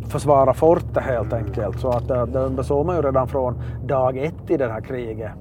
försvarade 0.09 0.53
fortet 0.53 1.03
helt 1.03 1.33
enkelt. 1.33 1.79
Så 1.79 1.89
att 1.89 2.09
eh, 2.09 2.25
det, 2.25 2.49
det 2.49 2.63
såg 2.63 2.85
man 2.85 2.95
ju 2.95 3.01
redan 3.01 3.27
från 3.27 3.61
dag 3.85 4.17
ett 4.17 4.49
i 4.49 4.57
det 4.57 4.67
här 4.67 4.81
kriget. 4.81 5.31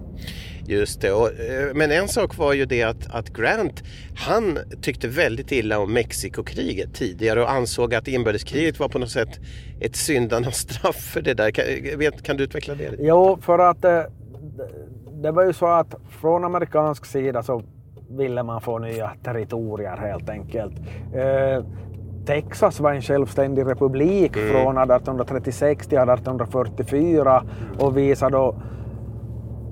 Just 0.66 1.00
det. 1.00 1.12
Och, 1.12 1.28
eh, 1.28 1.74
men 1.74 1.90
en 1.90 2.08
sak 2.08 2.36
var 2.36 2.52
ju 2.52 2.64
det 2.64 2.82
att, 2.82 3.14
att 3.14 3.32
Grant, 3.32 3.82
han 4.16 4.58
tyckte 4.82 5.08
väldigt 5.08 5.52
illa 5.52 5.78
om 5.78 5.92
Mexikokriget 5.92 6.94
tidigare 6.94 7.42
och 7.42 7.50
ansåg 7.50 7.94
att 7.94 8.08
inbördeskriget 8.08 8.80
var 8.80 8.88
på 8.88 8.98
något 8.98 9.10
sätt 9.10 9.40
ett 9.80 9.96
syndarnas 9.96 10.56
straff 10.56 10.96
för 10.96 11.22
det 11.22 11.34
där. 11.34 11.50
Kan, 11.50 11.98
vet, 11.98 12.22
kan 12.22 12.36
du 12.36 12.44
utveckla 12.44 12.74
det? 12.74 12.94
Jo, 12.98 13.38
för 13.42 13.58
att 13.58 13.82
det, 13.82 14.10
det 15.22 15.30
var 15.30 15.44
ju 15.44 15.52
så 15.52 15.66
att 15.66 15.94
från 16.20 16.44
amerikansk 16.44 17.04
sida 17.04 17.42
så 17.42 17.62
ville 18.10 18.42
man 18.42 18.60
få 18.60 18.78
nya 18.78 19.12
territorier 19.24 19.96
helt 19.96 20.30
enkelt. 20.30 20.72
Eh, 21.14 21.64
Texas 22.26 22.80
var 22.80 22.92
en 22.92 23.02
självständig 23.02 23.66
republik 23.66 24.32
från 24.32 24.78
1836 24.78 25.86
till 25.86 25.98
1844 25.98 27.44
och 27.78 27.96
visade 27.96 28.36
då 28.36 28.56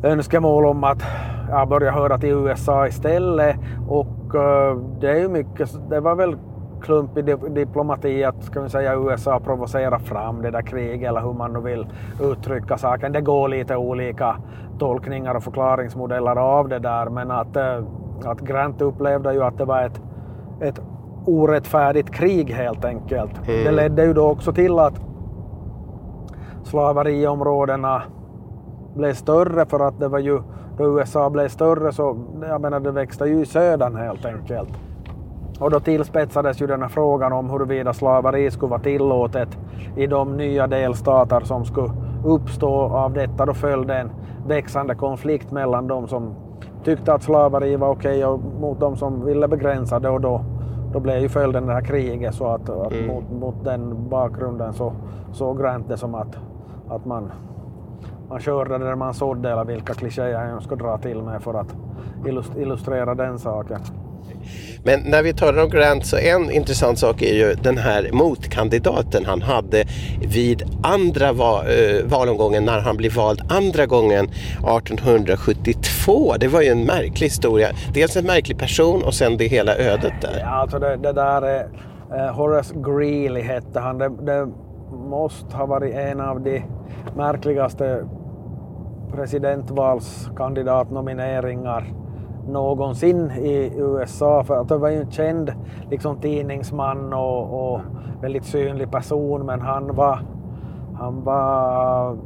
önskemål 0.03 0.67
om 0.67 0.85
att 0.85 1.03
ja, 1.51 1.67
börja 1.67 1.91
höra 1.91 2.19
till 2.19 2.31
USA 2.31 2.87
istället. 2.87 3.57
Och 3.89 4.35
eh, 4.35 4.77
det 5.01 5.11
är 5.11 5.17
ju 5.19 5.29
mycket, 5.29 5.91
det 5.91 6.01
var 6.01 6.15
väl 6.15 6.37
klumpig 6.83 7.25
di- 7.25 7.49
diplomati 7.51 8.25
att 8.25 8.45
ska 8.45 8.61
vi 8.61 8.69
säga, 8.69 8.95
USA 8.95 9.41
provocera 9.41 9.99
fram 9.99 10.43
det 10.43 10.51
där 10.51 10.63
kriget 10.63 11.09
eller 11.09 11.21
hur 11.21 11.33
man 11.33 11.53
nu 11.53 11.61
vill 11.61 11.87
uttrycka 12.23 12.79
saken. 12.79 13.13
Det 13.13 13.21
går 13.21 13.49
lite 13.49 13.77
olika 13.77 14.37
tolkningar 14.79 15.35
och 15.35 15.43
förklaringsmodeller 15.43 16.37
av 16.37 16.69
det 16.69 16.79
där 16.79 17.07
men 17.09 17.31
att, 17.31 17.57
eh, 17.57 17.83
att 18.25 18.41
Grant 18.41 18.81
upplevde 18.83 19.33
ju 19.33 19.43
att 19.43 19.59
det 19.59 19.65
var 19.65 19.83
ett, 19.83 20.01
ett 20.61 20.81
orättfärdigt 21.27 22.11
krig 22.11 22.51
helt 22.51 22.85
enkelt. 22.85 23.31
Det 23.65 23.71
ledde 23.71 24.05
ju 24.05 24.13
då 24.13 24.31
också 24.31 24.53
till 24.53 24.79
att 24.79 25.01
slaveriområdena 26.63 28.03
blev 28.95 29.15
större 29.15 29.67
för 29.67 29.81
att 29.81 30.01
det 30.01 30.09
var 30.09 30.19
ju 30.19 30.43
då 30.79 30.85
USA 30.85 31.31
blev 31.31 31.49
större 31.49 31.93
så 31.93 32.17
jag 32.49 32.61
menar 32.61 32.81
det 32.81 32.91
växte 32.91 33.25
ju 33.25 33.41
i 33.41 33.47
södern 33.47 33.97
helt 33.97 34.25
enkelt. 34.25 34.69
Och 35.61 35.71
då 35.71 35.81
tillspetsades 35.81 36.63
ju 36.63 36.67
den 36.67 36.83
här 36.83 36.89
frågan 36.89 37.33
om 37.33 37.51
huruvida 37.51 37.93
slaveri 37.93 38.51
skulle 38.51 38.71
vara 38.71 38.81
tillåtet 38.81 39.59
i 39.97 40.07
de 40.07 40.37
nya 40.37 40.67
delstater 40.67 41.41
som 41.41 41.65
skulle 41.65 41.93
uppstå 42.25 42.75
av 42.75 43.13
detta. 43.13 43.47
Då 43.47 43.55
följde 43.55 43.95
en 43.95 44.11
växande 44.47 44.95
konflikt 44.95 45.51
mellan 45.51 45.87
de 45.87 46.09
som 46.09 46.35
tyckte 46.85 47.15
att 47.15 47.23
slaveri 47.23 47.77
var 47.77 47.89
okej 47.89 48.27
och 48.27 48.41
mot 48.61 48.81
de 48.81 48.97
som 48.97 49.25
ville 49.25 49.49
begränsa 49.49 49.99
det 49.99 50.09
och 50.09 50.21
då, 50.21 50.45
då 50.93 51.01
blev 51.01 51.19
ju 51.19 51.29
följden 51.29 51.67
det 51.67 51.73
här 51.73 51.85
kriget 51.85 52.35
så 52.35 52.47
att, 52.47 52.71
att 52.71 52.93
mot, 53.07 53.31
mot 53.41 53.65
den 53.65 54.09
bakgrunden 54.09 54.73
så 54.73 54.93
såg 55.33 55.61
Grant 55.61 55.89
det 55.89 55.97
som 55.97 56.15
att, 56.15 56.39
att 56.89 57.05
man 57.05 57.33
man 58.31 58.41
körde 58.41 58.79
där 58.79 58.95
man 58.95 59.15
sådde 59.15 59.51
eller 59.53 59.65
vilka 59.65 59.95
klichéer 59.95 60.49
jag 60.49 60.63
ska 60.63 60.77
dra 60.77 60.99
till 60.99 61.23
med 61.23 61.43
för 61.43 61.55
att 61.55 61.75
illus- 62.27 62.63
illustrera 62.63 63.15
den 63.15 63.39
saken. 63.39 63.81
Men 64.85 65.01
när 65.01 65.23
vi 65.23 65.33
talar 65.33 65.63
om 65.63 65.71
Grant 65.71 66.07
så 66.07 66.17
en 66.17 66.51
intressant 66.51 66.99
sak 66.99 67.23
är 67.23 67.35
ju 67.35 67.55
den 67.55 67.79
här 67.79 68.11
motkandidaten 68.13 69.25
han 69.25 69.43
hade 69.43 69.85
vid 70.35 70.63
andra 70.83 71.29
eh, 71.29 72.05
valomgången 72.05 72.65
när 72.65 72.81
han 72.81 72.97
blev 72.97 73.15
vald 73.15 73.41
andra 73.49 73.87
gången 73.87 74.25
1872. 74.25 76.35
Det 76.41 76.49
var 76.49 76.61
ju 76.61 76.69
en 76.69 76.85
märklig 76.85 77.27
historia. 77.27 77.69
Dels 77.95 78.17
en 78.17 78.27
märklig 78.27 78.59
person 78.59 79.03
och 79.03 79.15
sen 79.15 79.37
det 79.37 79.47
hela 79.47 79.77
ödet 79.77 80.13
där. 80.21 80.39
Ja, 80.41 80.47
alltså 80.47 80.79
det, 80.79 80.97
det 80.97 81.13
där 81.13 81.43
är, 81.43 81.69
eh, 82.17 82.35
Horace 82.35 82.75
Greeley 82.75 83.43
hette 83.43 83.81
han. 83.81 83.99
Det, 83.99 84.09
det 84.09 84.49
måste 85.11 85.57
ha 85.57 85.67
varit 85.67 85.95
en 85.95 86.21
av 86.21 86.41
de 86.41 86.63
märkligaste 87.17 88.05
presidentvalskandidatnomineringar 89.13 91.85
någonsin 92.49 93.31
i 93.31 93.73
USA. 93.77 94.45
För 94.45 94.61
att 94.61 94.69
det 94.69 94.79
var 94.79 94.89
ju 94.89 95.01
en 95.01 95.11
känd 95.11 95.53
liksom, 95.91 96.21
tidningsman 96.21 97.13
och, 97.13 97.73
och 97.73 97.81
väldigt 98.23 98.45
synlig 98.45 98.91
person 98.91 99.47
men 99.47 99.61
han 99.61 99.97
var, 99.97 100.19
han 100.99 101.25
var, 101.25 102.17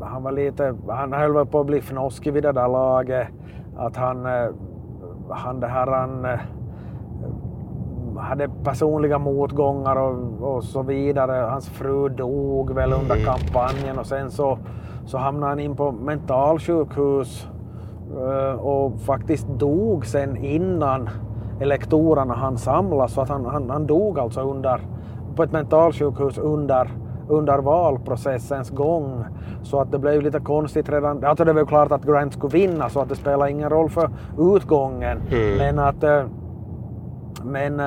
han 0.00 0.22
var 0.22 0.32
lite, 0.32 0.74
han 0.88 1.12
höll 1.12 1.46
på 1.46 1.60
att 1.60 1.66
bli 1.66 1.80
fnoskig 1.80 2.32
vid 2.32 2.42
det 2.42 2.52
där 2.52 2.68
laget. 2.68 3.28
Att 3.76 3.96
han, 3.96 4.26
eh, 4.26 4.48
han 5.30 5.60
det 5.60 5.66
här 5.66 5.86
han 5.86 6.24
eh, 6.24 6.40
hade 8.16 8.48
personliga 8.64 9.18
motgångar 9.18 9.96
och, 9.96 10.54
och 10.54 10.64
så 10.64 10.82
vidare. 10.82 11.32
Hans 11.32 11.68
fru 11.68 12.08
dog 12.08 12.74
väl 12.74 12.92
under 12.92 13.24
kampanjen 13.24 13.98
och 13.98 14.06
sen 14.06 14.30
så, 14.30 14.58
så 15.06 15.18
hamnade 15.18 15.50
han 15.50 15.60
in 15.60 15.76
på 15.76 15.92
mentalsjukhus 15.92 17.48
eh, 18.10 18.60
och 18.60 19.00
faktiskt 19.00 19.48
dog 19.48 20.06
sen 20.06 20.36
innan 20.36 21.10
elektorerna 21.60 22.34
han 22.34 22.58
samlas. 22.58 23.12
Så 23.12 23.20
att 23.20 23.28
han, 23.28 23.46
han, 23.46 23.70
han 23.70 23.86
dog 23.86 24.18
alltså 24.18 24.40
under, 24.40 24.80
på 25.36 25.42
ett 25.42 25.52
mentalsjukhus 25.52 26.38
under, 26.38 26.90
under 27.28 27.58
valprocessens 27.58 28.70
gång. 28.70 29.24
Så 29.62 29.80
att 29.80 29.92
det 29.92 29.98
blev 29.98 30.22
lite 30.22 30.40
konstigt 30.40 30.88
redan. 30.88 31.24
Alltså 31.24 31.44
det 31.44 31.52
var 31.52 31.60
ju 31.60 31.66
klart 31.66 31.92
att 31.92 32.04
Grant 32.04 32.32
skulle 32.32 32.52
vinna 32.52 32.88
så 32.88 33.00
att 33.00 33.08
det 33.08 33.16
spelar 33.16 33.46
ingen 33.46 33.70
roll 33.70 33.90
för 33.90 34.10
utgången. 34.38 35.22
Men 35.58 35.78
att 35.78 36.02
eh, 36.02 36.24
men 37.44 37.80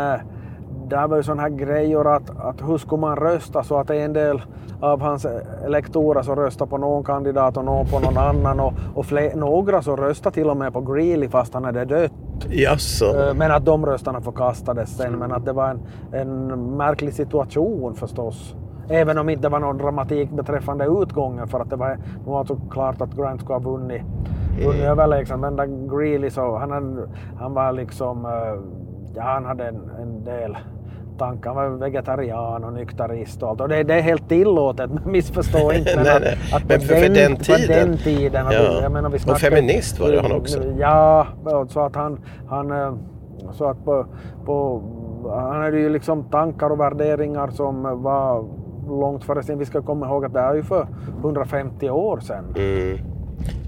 där 0.90 1.08
var 1.08 1.18
ju 1.18 1.24
sådana 1.24 1.42
här 1.42 1.50
grejer 1.50 2.16
att, 2.16 2.40
att 2.40 2.70
hur 2.70 2.78
skulle 2.78 3.02
man 3.02 3.16
rösta 3.16 3.64
så 3.64 3.78
att 3.78 3.90
en 3.90 4.14
del 4.14 4.42
av 4.82 5.02
hans 5.02 5.26
elektorer 5.66 6.22
så 6.22 6.36
röstade 6.36 6.70
på 6.70 6.78
någon 6.78 7.04
kandidat 7.04 7.58
och 7.58 7.66
någon 7.66 7.86
på 7.86 8.00
någon 8.00 8.18
annan 8.18 8.60
och, 8.60 8.74
och 8.96 9.06
fler, 9.06 9.36
några 9.36 9.82
så 9.82 9.96
röstade 9.96 10.34
till 10.34 10.50
och 10.50 10.58
med 10.58 10.74
på 10.74 10.82
Greeley 10.82 11.30
fast 11.30 11.54
han 11.54 11.64
hade 11.66 11.86
dött. 11.86 12.12
Jaså? 12.50 13.06
Äh, 13.06 13.34
Men 13.34 13.52
att 13.52 13.66
de 13.66 13.86
rösterna 13.86 14.22
förkastades 14.22 14.98
sen 14.98 15.14
men 15.14 15.32
att 15.32 15.46
det 15.46 15.54
var 15.54 15.70
en, 15.70 15.80
en 16.12 16.48
märklig 16.78 17.14
situation 17.14 17.96
förstås. 17.96 18.56
Även 18.90 19.18
om 19.18 19.28
det 19.28 19.34
inte 19.34 19.50
var 19.50 19.60
någon 19.60 19.78
dramatik 19.78 20.32
beträffande 20.32 20.86
utgången 20.86 21.48
för 21.48 21.60
att 21.60 21.70
det 21.70 21.76
var, 21.76 21.90
det 21.90 22.30
var 22.30 22.40
alltså 22.40 22.56
klart 22.72 23.02
att 23.02 23.16
Grant 23.16 23.42
skulle 23.42 23.56
ha 23.56 23.72
vunnit, 23.72 24.02
vunnit 24.66 24.84
överlägset. 24.84 25.40
Men 25.40 25.56
där 25.56 25.98
Greeley 25.98 26.30
så, 26.30 26.58
han, 26.58 26.72
hade, 26.72 27.10
han 27.40 27.54
var 27.54 27.72
liksom, 27.72 28.26
eh, 28.26 28.32
ja 29.16 29.24
han 29.24 29.46
hade 29.46 29.68
en, 29.68 29.92
en 30.02 30.24
del 30.24 30.58
tankar. 31.18 31.54
Han 31.54 31.72
var 31.72 31.78
vegetarian 31.78 32.64
och 32.64 32.74
nykterist 32.74 33.44
och 33.44 33.50
allt. 33.50 33.62
Och 33.62 33.70
det, 33.70 33.84
det 33.84 33.94
är 33.94 34.02
helt 34.02 34.30
tillåtet, 34.30 34.92
men 34.92 35.04
missförstå 35.12 35.72
inte. 35.72 35.96
Nej, 36.04 36.16
att- 36.16 36.22
nej. 36.22 36.38
Att 36.54 36.70
Men 36.70 36.80
för- 36.82 36.96
för 36.96 37.10
den 37.10 37.36
tiden. 37.36 37.88
den 37.90 37.98
tiden. 37.98 38.48
att 38.48 38.54
Ja. 38.54 38.82
jag 38.82 38.92
menar, 38.92 39.10
vi 39.10 39.18
Och 39.18 39.22
snackar- 39.22 39.40
feminist 39.40 40.00
var 40.00 40.12
det 40.12 40.22
han 40.22 40.32
också. 40.32 40.60
Ja, 40.80 41.28
så 41.70 41.80
att 41.80 41.96
han, 41.96 42.20
han 42.50 42.72
eh, 42.72 42.94
så 43.52 43.66
att 43.66 43.86
på, 43.86 44.06
på, 44.46 44.82
han 45.30 45.62
hade 45.62 45.80
ju 45.80 45.90
liksom 45.90 46.24
tankar 46.24 46.70
och 46.70 46.80
värderingar 46.80 47.48
som 47.48 48.04
var 48.04 48.46
långt 48.90 49.24
före 49.24 49.44
sin. 49.44 49.60
Vi 49.60 49.66
ska 49.66 49.82
komma 49.82 50.06
ihåg 50.08 50.26
att 50.26 50.34
det 50.34 50.40
är 50.40 50.56
ju 50.56 50.64
för 50.64 50.88
150 51.22 51.90
år 51.90 52.20
sedan. 52.20 52.44
Mm. 52.58 52.98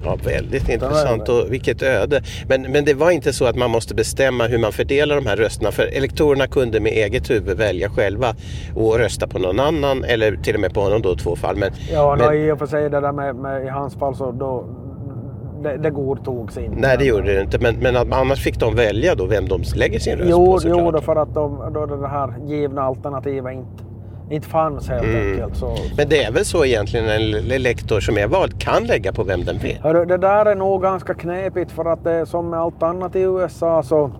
Ja, 0.03 0.17
väldigt 0.24 0.70
intressant 0.70 1.30
och 1.30 1.45
vilket 1.53 1.82
öde. 1.82 2.22
Men, 2.47 2.61
men 2.61 2.86
det 2.86 2.93
var 2.93 3.11
inte 3.11 3.34
så 3.34 3.45
att 3.45 3.55
man 3.55 3.70
måste 3.72 3.95
bestämma 3.95 4.47
hur 4.47 4.57
man 4.57 4.72
fördelar 4.72 5.15
de 5.15 5.26
här 5.26 5.36
rösterna 5.36 5.72
för 5.72 5.84
elektorerna 5.84 6.47
kunde 6.47 6.80
med 6.80 6.91
eget 6.91 7.30
huvud 7.30 7.57
välja 7.57 7.89
själva 7.89 8.36
och 8.76 8.97
rösta 8.97 9.28
på 9.28 9.39
någon 9.39 9.59
annan 9.59 10.03
eller 10.03 10.36
till 10.36 10.55
och 10.55 10.61
med 10.61 10.74
på 10.74 10.82
honom 10.82 11.01
då 11.01 11.11
i 11.13 11.15
två 11.15 11.36
fall. 11.36 11.55
Men, 11.55 11.72
Ja, 11.91 12.15
men, 12.20 12.34
i 12.47 12.51
och 12.51 12.59
för 12.59 12.65
sig 12.65 12.89
det 12.89 12.99
där 13.01 13.11
med, 13.11 13.36
med 13.36 13.65
i 13.65 13.67
hans 13.70 13.95
fall 13.95 14.15
så 14.15 14.32
då, 14.32 14.65
det, 15.63 15.78
det 15.78 15.89
godtogs 15.89 16.57
inte. 16.57 16.76
nej, 16.80 16.97
det 16.97 17.05
gjorde 17.05 17.34
det 17.36 17.41
inte. 17.41 17.59
Men, 17.59 17.76
men 17.76 17.95
att, 17.97 18.11
annars 18.13 18.43
fick 18.43 18.59
de 18.59 18.76
välja 18.76 19.15
då 19.15 19.26
vem 19.26 19.47
de 19.47 19.63
lägger 19.76 19.99
sin 19.99 20.17
röst 20.17 20.30
Jo, 20.32 20.45
på 20.45 20.51
jo 20.51 20.59
såklart. 20.59 20.93
då 20.93 21.01
för 21.01 21.15
att 21.15 21.34
de, 21.34 21.72
då 21.74 21.86
det 21.86 22.07
här 22.07 22.34
givna 22.47 22.82
alternativet 22.82 23.53
inte, 23.53 23.84
inte 24.30 24.47
fanns 24.47 24.89
helt 24.89 25.03
Mm. 25.03 25.32
enkelt. 25.32 25.55
Så, 25.57 25.75
Men 25.97 26.09
det 26.09 26.23
är 26.23 26.32
väl 26.32 26.45
så 26.45 26.65
egentligen 26.65 27.05
en 27.05 27.51
elektor 27.51 27.99
som 27.99 28.17
är 28.17 28.27
vald 28.27 28.61
kan 28.61 28.84
lägga 28.84 29.13
på 29.13 29.23
vem 29.23 29.43
den 29.45 29.57
vill. 29.57 29.80
Hörru, 29.84 30.05
det 30.05 30.17
där 30.17 30.45
är 30.45 30.55
nog 30.55 30.82
ganska 30.82 31.13
knepigt 31.13 31.71
för 31.71 31.86
att 31.86 32.03
det 32.03 32.11
är 32.11 32.25
som 32.25 32.49
med 32.49 32.59
allt 32.59 32.84
annat 32.84 33.15
i 33.15 33.19
USA 33.21 33.84
så 33.84 34.11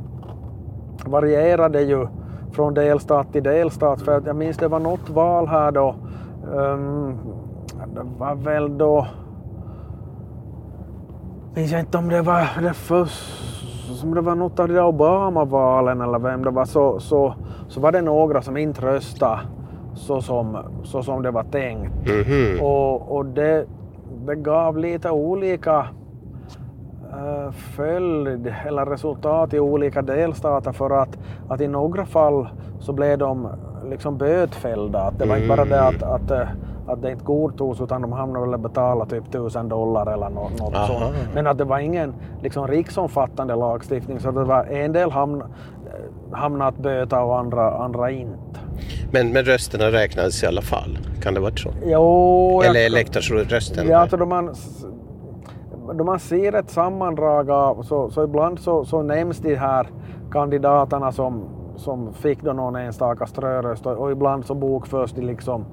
varierar 1.06 1.70
det 1.70 1.82
ju 1.82 2.08
från 2.52 2.74
delstat 2.74 3.34
till 3.34 3.44
delstat. 3.44 4.02
För 4.02 4.22
jag 4.26 4.36
minns 4.36 4.58
det 4.58 4.68
var 4.68 4.80
något 4.80 5.10
val 5.10 5.48
här 5.48 5.72
då. 5.72 5.96
ehm, 6.58 7.18
det 7.96 8.02
var 8.18 8.36
väl 8.36 8.78
då... 8.78 9.08
Minns 11.56 11.72
jag 11.72 11.80
inte 11.80 11.98
om 11.98 12.10
det 12.10 12.22
var 12.22 12.48
det 12.62 12.74
först... 12.74 13.46
Som 14.02 14.16
det 14.16 14.22
var 14.22 14.36
något 14.36 14.60
av 14.60 14.68
de 14.68 14.74
där 14.74 14.86
Obama-valen 14.86 16.02
eller 16.02 16.20
vem 16.20 16.44
det 16.44 16.50
var 16.52 16.66
så, 16.66 17.00
så, 17.00 17.34
så 17.68 17.80
var 17.82 17.92
det 17.92 18.02
några 18.02 18.42
som 18.42 18.58
inte 18.58 18.82
röstade 18.82 19.40
så 20.00 20.22
som, 20.22 20.58
så 20.84 21.04
som 21.04 21.22
det 21.22 21.32
var 21.32 21.44
tänkt. 21.44 21.92
Mhm. 22.08 22.62
Och, 22.66 23.18
och 23.18 23.26
det, 23.26 23.66
det 24.26 24.36
gav 24.36 24.78
lite 24.78 25.12
olika 25.12 25.86
eh, 27.12 27.52
följd 27.52 28.54
eller 28.68 28.86
resultat 28.86 29.54
i 29.54 29.60
olika 29.60 30.02
delstater 30.02 30.72
för 30.72 30.90
att, 30.90 31.18
att 31.50 31.62
i 31.62 31.68
några 31.68 32.06
fall 32.06 32.48
så 32.80 32.94
blev 32.94 33.18
de 33.18 33.48
liksom 33.90 34.18
bötfällda. 34.18 35.00
Att 35.02 35.20
det 35.20 35.26
var 35.26 35.36
inte 35.36 35.48
bara 35.48 35.66
det 35.66 35.82
att, 35.82 36.04
att, 36.04 36.32
eh, 36.32 36.48
att 36.88 37.02
det 37.02 37.12
inte 37.12 37.26
godtogs 37.26 37.82
utan 37.82 38.02
de 38.02 38.12
hamnade 38.12 38.46
väl 38.46 38.54
att 38.54 38.62
betala 38.62 39.06
typ 39.06 39.32
tusen 39.32 39.70
dollar 39.70 40.14
eller 40.14 40.30
något, 40.30 40.60
något 40.60 40.76
sånt. 40.88 41.16
Men 41.34 41.48
att 41.48 41.58
det 41.58 41.64
var 41.64 41.80
ingen 41.80 42.14
liksom, 42.42 42.68
riksomfattande 42.68 43.56
lagstiftning 43.56 44.20
så 44.20 44.32
det 44.32 44.44
var 44.44 44.64
en 44.64 44.92
del 44.94 45.12
hamn, 45.12 45.44
hamnade 46.32 46.70
att 46.70 46.78
böta 46.78 47.22
och 47.24 47.40
andra, 47.40 47.72
andra 47.72 48.12
inte. 48.12 48.60
Men, 49.12 49.32
men 49.32 49.44
rösterna 49.44 49.92
räknades 49.92 50.44
i 50.44 50.46
alla 50.48 50.62
fall. 50.62 50.98
Kan 51.22 51.34
det 51.34 51.40
vara 51.40 51.56
så? 51.56 51.70
Jo, 51.86 52.62
Eller 52.62 52.86
elektorsrösten? 52.86 53.88
Ja, 53.88 53.98
alltså 53.98 54.18
då 54.18 54.26
man, 54.26 54.56
då 55.94 56.04
man 56.04 56.20
ser 56.20 56.56
ett 56.56 56.70
sammandrag 56.70 57.50
av, 57.50 57.84
så, 57.84 58.10
så 58.10 58.24
ibland 58.24 58.60
så, 58.60 58.86
så 58.86 59.02
nämns 59.02 59.38
de 59.38 59.56
här 59.56 59.88
kandidaterna 60.32 61.12
som, 61.12 61.44
som 61.76 62.14
fick 62.14 62.42
då 62.42 62.54
någon 62.54 62.76
enstaka 62.76 63.26
ströröst 63.26 63.86
och, 63.86 63.98
och 63.98 64.12
ibland 64.12 64.46
så 64.46 64.56
bokförs 64.56 65.12
de 65.12 65.22
liksom 65.22 65.66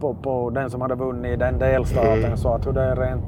på, 0.00 0.14
på 0.14 0.50
den 0.50 0.70
som 0.70 0.80
hade 0.80 0.94
vunnit 0.94 1.32
i 1.32 1.36
den 1.36 1.58
delstaten 1.58 2.36
så 2.36 2.54
att 2.54 2.66
hur 2.66 2.72
det 2.72 2.82
är 2.82 2.96
rent, 2.96 3.24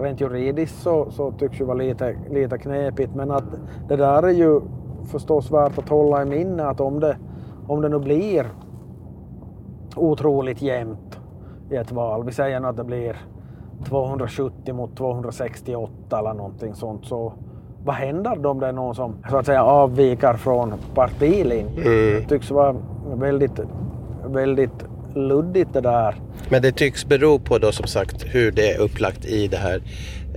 rent 0.00 0.20
juridiskt 0.20 0.82
så, 0.82 1.10
så 1.10 1.32
tycks 1.32 1.60
ju 1.60 1.64
vara 1.64 1.76
lite, 1.78 2.16
lite 2.30 2.58
knepigt 2.58 3.14
men 3.14 3.30
att 3.30 3.44
det 3.88 3.96
där 3.96 4.22
är 4.22 4.30
ju 4.30 4.60
förstås 5.04 5.50
värt 5.50 5.78
att 5.78 5.88
hålla 5.88 6.22
i 6.22 6.24
minne 6.24 6.64
att 6.64 6.80
om 6.80 7.00
det, 7.00 7.16
om 7.68 7.80
det 7.80 7.88
nu 7.88 7.98
blir 7.98 8.46
otroligt 9.96 10.62
jämnt 10.62 11.18
i 11.70 11.76
ett 11.76 11.92
val. 11.92 12.24
Vi 12.24 12.32
säger 12.32 12.60
nu 12.60 12.68
att 12.68 12.76
det 12.76 12.84
blir 12.84 13.16
270 13.88 14.74
mot 14.74 14.96
268 14.96 16.18
eller 16.18 16.34
någonting 16.34 16.74
sånt. 16.74 17.06
Så 17.06 17.32
vad 17.84 17.94
händer 17.94 18.36
då 18.36 18.50
om 18.50 18.60
det 18.60 18.66
är 18.66 18.72
någon 18.72 18.94
som 18.94 19.14
så 19.30 19.36
att 19.36 19.46
säga 19.46 19.64
avviker 19.64 20.34
från 20.34 20.74
partilinjen? 20.94 21.68
Det 21.76 22.28
tycks 22.28 22.50
vara 22.50 22.76
väldigt, 23.14 23.60
väldigt 24.26 24.84
luddigt 25.14 25.72
det 25.72 25.80
där. 25.80 26.14
Men 26.48 26.62
det 26.62 26.72
tycks 26.72 27.06
bero 27.06 27.38
på 27.38 27.58
då 27.58 27.72
som 27.72 27.86
sagt 27.86 28.24
hur 28.26 28.52
det 28.52 28.70
är 28.70 28.80
upplagt 28.80 29.24
i 29.26 29.48
det 29.48 29.56
här 29.56 29.82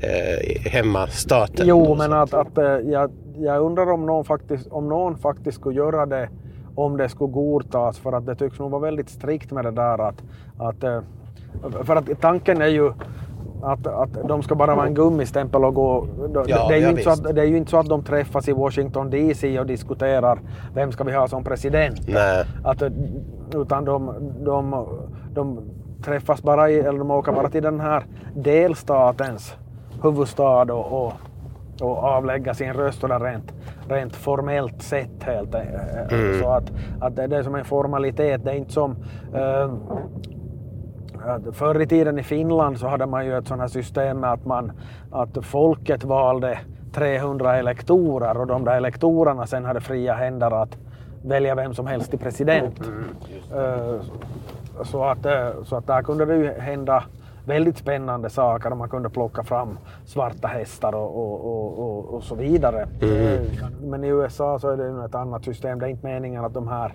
eh, 0.01 0.71
hemmastaten. 0.71 1.67
Jo, 1.67 1.95
men 1.95 2.13
att, 2.13 2.33
att 2.33 2.57
eh, 2.57 2.65
jag, 2.65 3.11
jag 3.39 3.61
undrar 3.61 3.91
om 3.91 4.05
någon, 4.05 4.25
faktiskt, 4.25 4.67
om 4.67 4.89
någon 4.89 5.17
faktiskt 5.17 5.59
skulle 5.59 5.75
göra 5.75 6.05
det 6.05 6.29
om 6.75 6.97
det 6.97 7.09
skulle 7.09 7.31
godtas 7.31 7.99
för 7.99 8.13
att 8.13 8.25
det 8.25 8.35
tycks 8.35 8.59
nog 8.59 8.71
vara 8.71 8.81
väldigt 8.81 9.09
strikt 9.09 9.51
med 9.51 9.65
det 9.65 9.71
där 9.71 10.07
att, 10.07 10.23
att 10.57 10.83
eh, 10.83 11.01
för 11.83 11.95
att 11.95 12.21
tanken 12.21 12.61
är 12.61 12.67
ju 12.67 12.91
att, 13.61 13.87
att 13.87 14.27
de 14.27 14.43
ska 14.43 14.55
bara 14.55 14.75
vara 14.75 14.87
en 14.87 14.93
gummistämpel 14.93 15.65
och 15.65 15.73
gå... 15.73 16.07
Det, 16.33 16.43
Ja, 16.47 16.67
det, 16.67 16.73
är 16.73 16.77
ju 16.77 16.83
ja, 16.83 16.89
inte 16.89 17.03
så 17.03 17.09
att, 17.09 17.35
det 17.35 17.41
är 17.41 17.45
ju 17.45 17.57
inte 17.57 17.71
så 17.71 17.77
att 17.77 17.89
de 17.89 18.03
träffas 18.03 18.47
i 18.47 18.53
Washington 18.53 19.09
DC 19.09 19.59
och 19.59 19.65
diskuterar 19.65 20.39
vem 20.73 20.91
ska 20.91 21.03
vi 21.03 21.13
ha 21.13 21.27
som 21.27 21.43
president. 21.43 21.99
Nej. 22.07 22.45
Att, 22.63 22.83
utan 23.55 23.85
de, 23.85 24.13
de, 24.45 24.85
de 25.33 25.59
träffas 26.03 26.43
bara 26.43 26.69
i, 26.69 26.79
eller 26.79 26.99
de 26.99 27.11
åker 27.11 27.31
bara 27.31 27.49
till 27.49 27.63
den 27.63 27.79
här 27.79 28.05
delstatens 28.35 29.55
huvudstad 30.03 30.73
och, 30.73 31.05
och, 31.05 31.13
och 31.81 31.97
avlägga 31.97 32.53
sin 32.53 32.73
röst 32.73 33.01
det 33.01 33.07
rent, 33.07 33.53
rent 33.89 34.15
formellt 34.15 34.81
sett 34.81 35.23
helt 35.23 35.55
mm. 35.55 36.41
Så 36.41 36.49
att, 36.49 36.71
att 37.01 37.15
det 37.15 37.23
är 37.23 37.43
som 37.43 37.55
en 37.55 37.65
formalitet. 37.65 38.45
Det 38.45 38.51
är 38.51 38.55
inte 38.55 38.73
som 38.73 38.95
att 41.27 41.55
Förr 41.55 41.81
i 41.81 41.87
tiden 41.87 42.19
i 42.19 42.23
Finland 42.23 42.77
så 42.79 42.87
hade 42.87 43.05
man 43.05 43.25
ju 43.25 43.37
ett 43.37 43.47
sånt 43.47 43.61
här 43.61 43.67
system 43.67 44.19
med 44.19 44.31
att, 44.31 44.45
man, 44.45 44.71
att 45.11 45.45
folket 45.45 46.03
valde 46.03 46.59
300 46.93 47.57
elektorer 47.57 48.37
och 48.37 48.47
de 48.47 48.65
där 48.65 48.77
elektorerna 48.77 49.47
sen 49.47 49.65
hade 49.65 49.81
fria 49.81 50.13
händer 50.13 50.61
att 50.61 50.77
välja 51.23 51.55
vem 51.55 51.73
som 51.73 51.87
helst 51.87 52.09
till 52.09 52.19
president. 52.19 52.81
Eh, 53.55 54.01
Så 54.83 55.03
att, 55.03 55.25
eh, 55.25 55.49
så 55.63 55.75
att 55.75 55.87
där 55.87 56.01
kunde 56.01 56.25
det 56.25 56.35
ju 56.35 56.51
hända 56.59 57.03
väldigt 57.47 57.77
spännande 57.77 58.29
saker 58.29 58.71
och 58.71 58.77
man 58.77 58.89
kunde 58.89 59.09
plocka 59.09 59.43
fram 59.43 59.77
svarta 60.05 60.47
hästar 60.47 60.95
och, 60.95 61.15
och, 61.17 61.79
och, 61.79 62.13
och, 62.13 62.23
så 62.23 62.35
vidare. 62.35 62.81
Eh, 62.81 63.41
Men 63.81 64.03
i 64.03 64.07
USA 64.07 64.59
så 64.59 64.69
är 64.69 64.77
det 64.77 65.05
ett 65.05 65.15
annat 65.15 65.43
system. 65.43 65.79
Det 65.79 65.85
är 65.85 65.89
inte 65.89 66.07
meningen 66.07 66.45
att 66.45 66.53
de 66.53 66.67
här 66.67 66.93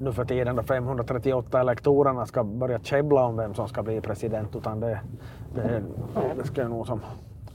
nu 0.00 0.12
för 0.12 0.24
tiden 0.24 0.56
de 0.56 0.64
538 0.64 1.60
elektorerna 1.60 2.26
ska 2.26 2.44
börja 2.44 2.78
käbbla 2.78 3.24
om 3.24 3.36
vem 3.36 3.54
som 3.54 3.68
ska 3.68 3.82
bli 3.82 4.00
president 4.00 4.56
utan 4.56 4.80
det, 4.80 5.00
det, 5.54 5.82
det 6.36 6.44
ska 6.44 6.68
nog 6.68 6.86
som 6.86 7.00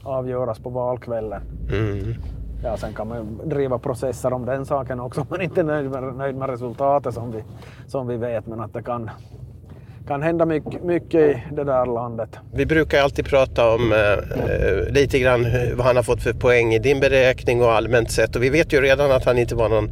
avgöras 0.02 0.58
på 0.58 0.70
valkvällen. 0.70 1.42
Mm. 1.72 2.14
Ja, 2.62 2.76
sen 2.76 2.92
kan 2.92 3.08
man 3.08 3.40
driva 3.44 3.78
processer 3.78 4.32
om 4.32 4.46
den 4.46 4.66
saken 4.66 5.00
också 5.00 5.20
om 5.20 5.26
man 5.30 5.40
inte 5.40 5.60
är 5.60 5.64
nöjd 5.64 5.90
med, 5.90 6.02
nöjd 6.02 6.36
med 6.36 6.50
resultatet 6.50 7.14
som 7.14 7.30
vi, 7.30 7.44
som 7.86 8.06
vi 8.06 8.16
vet 8.16 8.46
men 8.46 8.60
att 8.60 8.72
det 8.72 8.82
kan, 8.82 9.10
kan 10.08 10.22
hända 10.22 10.46
mycket, 10.46 10.84
mycket 10.84 11.20
i 11.20 11.42
det 11.50 11.64
där 11.64 11.86
landet. 11.86 12.28
Vi 12.54 12.66
brukar 12.66 13.02
alltid 13.02 13.26
prata 13.26 13.74
om 13.74 13.92
eh, 13.92 13.98
eh, 13.98 14.92
lite 14.92 15.18
grann 15.18 15.46
vad 15.76 15.86
han 15.86 15.96
har 15.96 16.02
fått 16.02 16.22
för 16.22 16.32
poäng 16.32 16.74
i 16.74 16.78
din 16.78 17.00
beräkning 17.00 17.62
och 17.62 17.72
allmänt 17.72 18.10
sett. 18.10 18.36
Och 18.36 18.42
vi 18.42 18.50
vet 18.50 18.72
ju 18.72 18.80
redan 18.80 19.12
att 19.12 19.24
han 19.24 19.38
inte 19.38 19.54
var 19.54 19.68
någon 19.68 19.88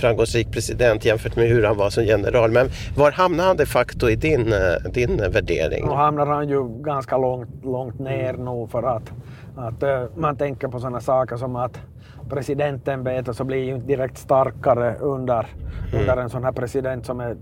framgångsrik 0.00 0.52
president 0.52 1.04
jämfört 1.04 1.36
med 1.36 1.48
hur 1.48 1.64
han 1.64 1.76
var 1.76 1.90
som 1.90 2.04
general. 2.04 2.50
Men 2.50 2.68
var 2.96 3.10
hamnar 3.10 3.44
han 3.44 3.56
de 3.56 3.66
facto 3.66 4.10
i 4.10 4.16
din, 4.16 4.52
eh, 4.52 4.90
din 4.92 5.16
värdering? 5.16 5.86
Nu 5.86 5.92
hamnar 5.92 6.26
han 6.26 6.48
ju 6.48 6.82
ganska 6.82 7.18
långt, 7.18 7.64
långt 7.64 7.98
ner 7.98 8.32
nu 8.32 8.68
för 8.70 8.82
att, 8.82 9.12
att 9.56 9.82
eh, 9.82 10.04
man 10.16 10.36
tänker 10.36 10.68
på 10.68 10.80
sådana 10.80 11.00
saker 11.00 11.36
som 11.36 11.56
att 11.56 11.80
presidentämbetet 12.28 13.36
så 13.36 13.44
blir 13.44 13.64
ju 13.64 13.74
inte 13.74 13.86
direkt 13.86 14.18
starkare 14.18 14.96
under, 15.00 15.46
under 15.94 16.16
en 16.16 16.30
sån 16.30 16.44
här 16.44 16.52
president 16.52 17.06
som 17.06 17.20
är 17.20 17.36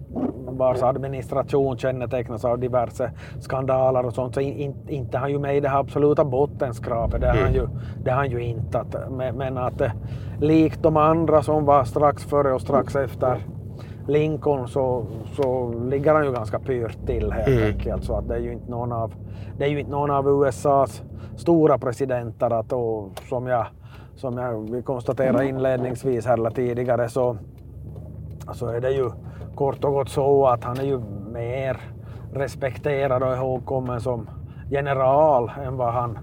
vars 0.57 0.83
administration 0.83 1.79
kännetecknas 1.79 2.45
av 2.45 2.59
diverse 2.59 3.11
skandaler 3.41 4.07
och 4.07 4.15
sånt. 4.15 4.35
Så 4.35 4.41
in, 4.41 4.53
in, 4.53 4.75
inte 4.89 5.19
han 5.19 5.31
ju 5.31 5.39
med 5.39 5.57
i 5.57 5.61
det 5.61 5.69
här 5.69 5.79
absoluta 5.79 6.25
bottenskrapet, 6.25 7.21
det 7.21 7.27
är 7.27 7.43
han 7.43 7.55
ju, 7.55 7.69
det 8.05 8.11
är 8.11 8.15
han 8.15 8.31
ju 8.31 8.43
inte. 8.43 8.79
Att, 8.79 8.97
men, 9.11 9.37
men 9.37 9.59
att 9.59 9.81
eh, 9.81 9.93
likt 10.41 10.83
de 10.83 10.97
andra 10.97 11.43
som 11.43 11.65
var 11.65 11.85
strax 11.85 12.25
före 12.25 12.53
och 12.53 12.61
strax 12.61 12.97
efter 12.97 13.39
Lincoln 14.09 14.69
så, 14.69 15.07
så 15.37 15.73
ligger 15.73 16.15
han 16.15 16.25
ju 16.25 16.33
ganska 16.33 16.59
pyrt 16.59 17.07
till 17.07 17.33
helt 17.33 17.75
enkelt. 17.75 18.05
Så 18.05 18.17
att 18.17 18.29
det 18.29 18.35
är 18.35 18.41
ju 18.41 18.53
inte 18.53 18.71
någon 18.71 18.93
av, 18.93 19.15
det 19.59 19.65
är 19.65 19.69
ju 19.69 19.81
inte 19.81 19.91
någon 19.91 20.11
av 20.11 20.29
USAs 20.29 21.03
stora 21.37 21.79
presidenter 21.79 22.51
att, 22.51 22.73
och 22.73 23.09
som 23.29 23.47
jag, 23.47 23.67
som 24.15 24.39
jag 24.39 24.85
konstaterade 24.85 25.49
inledningsvis 25.49 26.27
här 26.27 26.51
tidigare 26.51 27.09
så, 27.09 27.37
så 28.53 28.67
är 28.67 28.81
det 28.81 28.91
ju 28.91 29.11
kort 29.55 29.85
och 29.85 29.93
gott 29.93 30.09
så 30.09 30.47
att 30.47 30.65
han 30.65 30.79
är 30.79 30.85
ju 30.85 31.01
mer 31.33 31.81
respekterad 32.33 33.23
och 33.23 33.37
ihågkommen 33.37 34.01
som 34.01 34.29
general 34.71 35.51
än 35.65 35.77
vad 35.77 35.93
han, 35.93 36.19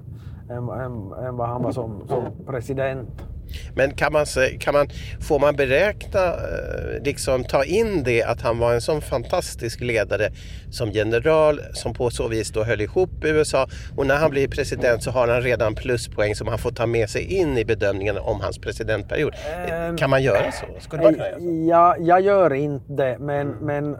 än, 0.49 0.69
än, 0.69 1.13
än 1.13 1.37
vad 1.37 1.47
han 1.47 1.63
var 1.63 1.71
som, 1.71 2.07
som 2.07 2.23
president. 2.45 3.28
Men 3.75 3.93
kan 3.93 4.13
man, 4.13 4.25
kan 4.59 4.73
man, 4.73 4.87
får 5.21 5.39
man 5.39 5.55
beräkna, 5.55 6.25
eh, 6.25 7.03
liksom 7.03 7.43
ta 7.43 7.63
in 7.63 8.03
det 8.03 8.23
att 8.23 8.41
han 8.41 8.59
var 8.59 8.73
en 8.73 8.81
sån 8.81 9.01
fantastisk 9.01 9.81
ledare 9.81 10.31
som 10.71 10.91
general 10.91 11.61
som 11.73 11.93
på 11.93 12.09
så 12.09 12.27
vis 12.27 12.51
då 12.51 12.63
höll 12.63 12.81
ihop 12.81 13.09
USA 13.23 13.67
och 13.97 14.07
när 14.07 14.15
han 14.15 14.31
blir 14.31 14.47
president 14.47 15.03
så 15.03 15.11
har 15.11 15.27
han 15.27 15.41
redan 15.41 15.75
pluspoäng 15.75 16.35
som 16.35 16.47
han 16.47 16.57
får 16.57 16.71
ta 16.71 16.85
med 16.85 17.09
sig 17.09 17.23
in 17.23 17.57
i 17.57 17.65
bedömningen 17.65 18.17
om 18.17 18.41
hans 18.41 18.57
presidentperiod. 18.57 19.33
Ehm, 19.69 19.97
kan 19.97 20.09
man 20.09 20.23
göra 20.23 20.51
så? 20.51 20.65
Skulle 20.79 21.03
man 21.03 21.13
kunna 21.13 21.27
göra 21.27 21.39
så? 21.39 21.65
Ja, 21.69 21.95
jag 21.99 22.21
gör 22.21 22.53
inte 22.53 22.93
det, 22.93 23.17
men, 23.19 23.47
men, 23.49 23.97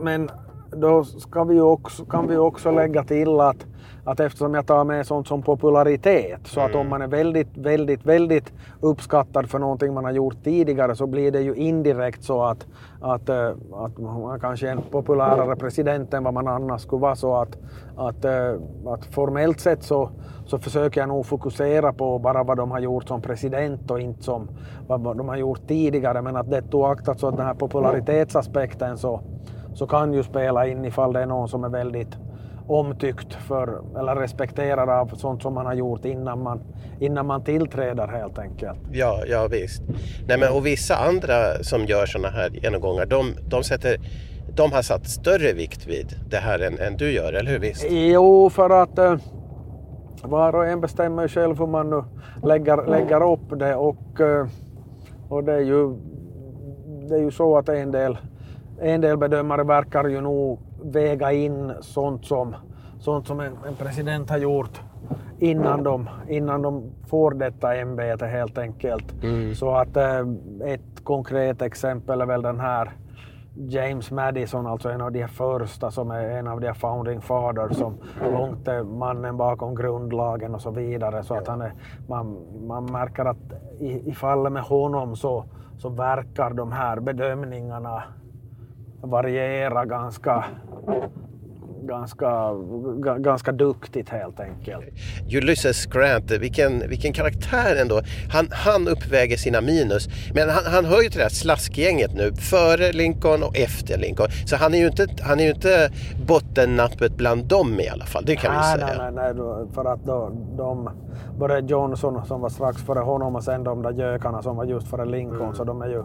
men 0.00 0.30
då 0.76 1.04
ska 1.04 1.44
vi 1.44 1.60
också, 1.60 2.04
kan 2.04 2.28
vi 2.28 2.36
också 2.36 2.70
lägga 2.70 3.04
till 3.04 3.40
att, 3.40 3.66
att 4.04 4.20
eftersom 4.20 4.54
jag 4.54 4.66
tar 4.66 4.84
med 4.84 5.06
sånt 5.06 5.28
som 5.28 5.42
popularitet, 5.42 6.40
så 6.44 6.60
att 6.60 6.74
om 6.74 6.88
man 6.88 7.02
är 7.02 7.06
väldigt, 7.06 7.56
väldigt, 7.56 8.06
väldigt 8.06 8.52
uppskattad 8.80 9.50
för 9.50 9.58
någonting 9.58 9.94
man 9.94 10.04
har 10.04 10.12
gjort 10.12 10.44
tidigare 10.44 10.96
så 10.96 11.06
blir 11.06 11.30
det 11.32 11.40
ju 11.40 11.54
indirekt 11.54 12.24
så 12.24 12.42
att, 12.42 12.66
att, 13.00 13.28
eh, 13.28 13.50
att 13.72 13.98
man 13.98 14.40
kanske 14.40 14.68
är 14.68 14.72
en 14.72 14.82
populärare 14.90 15.56
president 15.56 16.14
än 16.14 16.24
vad 16.24 16.34
man 16.34 16.48
annars 16.48 16.80
skulle 16.80 17.00
vara. 17.00 17.16
Så 17.16 17.34
att, 17.36 17.58
att, 17.96 18.24
eh, 18.24 18.54
att 18.86 19.04
formellt 19.04 19.60
sett 19.60 19.82
så, 19.82 20.10
så 20.46 20.58
försöker 20.58 21.00
jag 21.00 21.08
nog 21.08 21.26
fokusera 21.26 21.92
på 21.92 22.18
bara 22.18 22.42
vad 22.42 22.56
de 22.56 22.70
har 22.70 22.80
gjort 22.80 23.08
som 23.08 23.22
president 23.22 23.90
och 23.90 24.00
inte 24.00 24.22
som 24.22 24.48
vad 24.86 25.16
de 25.16 25.28
har 25.28 25.36
gjort 25.36 25.68
tidigare. 25.68 26.22
Men 26.22 26.36
att 26.36 26.50
det 26.50 26.74
oaktat 26.74 27.20
så 27.20 27.28
att 27.28 27.36
den 27.36 27.46
här 27.46 27.54
popularitetsaspekten 27.54 28.98
så, 28.98 29.20
så 29.74 29.86
kan 29.86 30.12
ju 30.12 30.22
spela 30.22 30.66
in 30.66 30.84
ifall 30.84 31.12
det 31.12 31.20
är 31.20 31.26
någon 31.26 31.48
som 31.48 31.64
är 31.64 31.68
väldigt 31.68 32.16
omtyckt 32.66 33.34
för, 33.34 33.80
eller 33.98 34.16
respekterad 34.16 34.88
av 34.88 35.06
sånt 35.06 35.42
som 35.42 35.54
man 35.54 35.66
har 35.66 35.74
gjort 35.74 36.04
innan 36.04 36.42
man, 36.42 36.60
innan 37.00 37.26
man 37.26 37.44
tillträder 37.44 38.08
helt 38.08 38.38
enkelt. 38.38 38.78
Ja, 38.92 39.20
ja 39.26 39.48
visst. 39.50 39.82
Nej, 40.28 40.38
men, 40.38 40.52
och 40.52 40.66
vissa 40.66 40.96
andra 40.96 41.62
som 41.62 41.84
gör 41.84 42.06
sådana 42.06 42.28
här 42.28 42.50
genomgångar, 42.50 43.06
de, 43.06 43.34
de, 43.48 43.64
sätter, 43.64 43.96
de 44.56 44.72
har 44.72 44.82
satt 44.82 45.08
större 45.08 45.52
vikt 45.52 45.86
vid 45.86 46.16
det 46.30 46.36
här 46.36 46.58
än, 46.58 46.78
än 46.78 46.96
du 46.96 47.12
gör, 47.12 47.32
eller 47.32 47.50
hur? 47.50 47.58
Visst? 47.58 47.86
Jo, 47.90 48.50
för 48.50 48.70
att 48.82 48.98
eh, 48.98 49.16
var 50.22 50.54
och 50.54 50.66
en 50.66 50.80
bestämmer 50.80 51.28
själv 51.28 51.58
hur 51.58 51.66
man 51.66 51.90
nu 51.90 52.04
lägger, 52.42 52.86
lägger 52.86 53.32
upp 53.32 53.58
det 53.58 53.74
och, 53.74 54.20
eh, 54.20 54.46
och 55.28 55.44
det, 55.44 55.52
är 55.52 55.60
ju, 55.60 55.96
det 57.08 57.14
är 57.14 57.20
ju 57.20 57.30
så 57.30 57.58
att 57.58 57.68
en 57.68 57.90
del, 57.92 58.18
en 58.82 59.00
del 59.00 59.16
bedömare 59.16 59.64
verkar 59.64 60.08
ju 60.08 60.20
nog 60.20 60.58
väga 60.82 61.32
in 61.32 61.72
sånt 61.80 62.26
som, 62.26 62.56
sånt 62.98 63.26
som 63.26 63.40
en, 63.40 63.52
en 63.66 63.74
president 63.74 64.30
har 64.30 64.38
gjort 64.38 64.80
innan 65.38 65.82
de, 65.82 66.08
innan 66.28 66.62
de 66.62 66.92
får 67.06 67.30
detta 67.30 67.74
ämbete 67.76 68.26
helt 68.26 68.58
enkelt. 68.58 69.14
Så 69.54 69.74
att 69.74 69.96
eh, 69.96 70.20
ett 70.64 71.04
konkret 71.04 71.62
exempel 71.62 72.20
är 72.20 72.26
väl 72.26 72.42
den 72.42 72.60
här 72.60 72.92
James 73.54 74.10
Madison, 74.10 74.66
alltså 74.66 74.88
en 74.88 75.00
av 75.00 75.12
de 75.12 75.28
första 75.28 75.90
som 75.90 76.10
är 76.10 76.28
en 76.28 76.46
av 76.46 76.60
de 76.60 76.74
founding 76.74 77.20
fathers 77.20 77.76
som 77.76 77.94
långt 78.32 78.68
är 78.68 78.82
mannen 78.82 79.36
bakom 79.36 79.74
grundlagen 79.74 80.54
och 80.54 80.60
så 80.60 80.70
vidare. 80.70 81.22
Så 81.22 81.34
att 81.34 81.48
han 81.48 81.60
är, 81.60 81.72
man, 82.08 82.36
man 82.66 82.84
märker 82.84 83.24
att 83.24 83.52
i, 83.78 84.10
i 84.10 84.12
fallet 84.14 84.52
med 84.52 84.62
honom 84.62 85.16
så, 85.16 85.44
så 85.78 85.88
verkar 85.88 86.50
de 86.50 86.72
här 86.72 87.00
bedömningarna 87.00 88.02
variera 89.02 89.84
ganska, 89.84 90.44
ganska, 91.82 92.26
ga- 92.26 93.18
ganska 93.18 93.52
duktigt 93.52 94.08
helt 94.08 94.40
enkelt. 94.40 94.84
Ulysses 95.34 95.86
Grant, 95.86 96.30
vilken, 96.30 96.88
vilken 96.88 97.12
karaktär 97.12 97.76
ändå. 97.80 98.00
Han, 98.32 98.48
han 98.50 98.88
uppväger 98.88 99.36
sina 99.36 99.60
minus. 99.60 100.08
Men 100.34 100.48
han, 100.48 100.64
han 100.66 100.84
hör 100.84 101.02
ju 101.02 101.08
till 101.08 101.18
det 101.18 101.24
här 101.24 101.30
slaskgänget 101.30 102.14
nu, 102.14 102.32
före 102.34 102.92
Lincoln 102.92 103.42
och 103.42 103.56
efter 103.56 103.98
Lincoln. 103.98 104.28
Så 104.46 104.56
han 104.56 104.74
är 104.74 104.78
ju 104.78 104.86
inte, 104.86 105.06
han 105.22 105.40
är 105.40 105.44
ju 105.44 105.50
inte 105.50 105.90
bottennappet 106.26 107.16
bland 107.16 107.44
dem 107.44 107.80
i 107.80 107.88
alla 107.88 108.04
fall, 108.04 108.24
det 108.26 108.36
kan 108.36 108.52
vi 108.52 108.58
nej, 108.58 108.74
säga. 108.78 108.86
nej, 108.86 109.12
nej, 109.12 109.34
nej, 109.34 109.66
för 109.74 109.84
att 109.84 110.04
då, 110.04 110.32
de, 110.56 110.90
både 111.38 111.58
Johnson 111.60 112.26
som 112.26 112.40
var 112.40 112.48
strax 112.48 112.82
före 112.82 112.98
honom 112.98 113.36
och 113.36 113.44
sen 113.44 113.64
de 113.64 113.82
där 113.82 113.92
gökarna 113.92 114.42
som 114.42 114.56
var 114.56 114.64
just 114.64 114.88
före 114.88 115.04
Lincoln, 115.04 115.42
Mm. 115.42 115.54
så 115.54 115.64
de 115.64 115.82
är 115.82 115.88
ju 115.88 116.02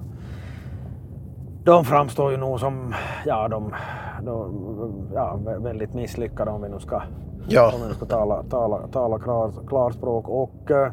de 1.68 1.86
framstår 1.86 2.32
ju 2.32 2.38
nog 2.38 2.60
som 2.60 2.94
ja, 3.26 3.48
de, 3.48 3.74
de, 4.22 4.52
ja, 5.14 5.40
vä- 5.46 5.64
väldigt 5.64 5.94
misslyckade 5.94 6.52
om 6.52 6.62
vi 6.62 6.70
nu 6.70 6.80
ska, 6.80 7.02
Ja. 7.48 7.72
om 7.76 7.82
vi 7.82 7.88
nu 7.88 7.94
ska 7.94 8.06
tala, 8.06 8.44
tala, 8.50 8.88
tala 8.92 9.20
klar, 9.20 9.52
klarspråk. 9.68 10.28
Och, 10.30 10.72
eh, 10.72 10.92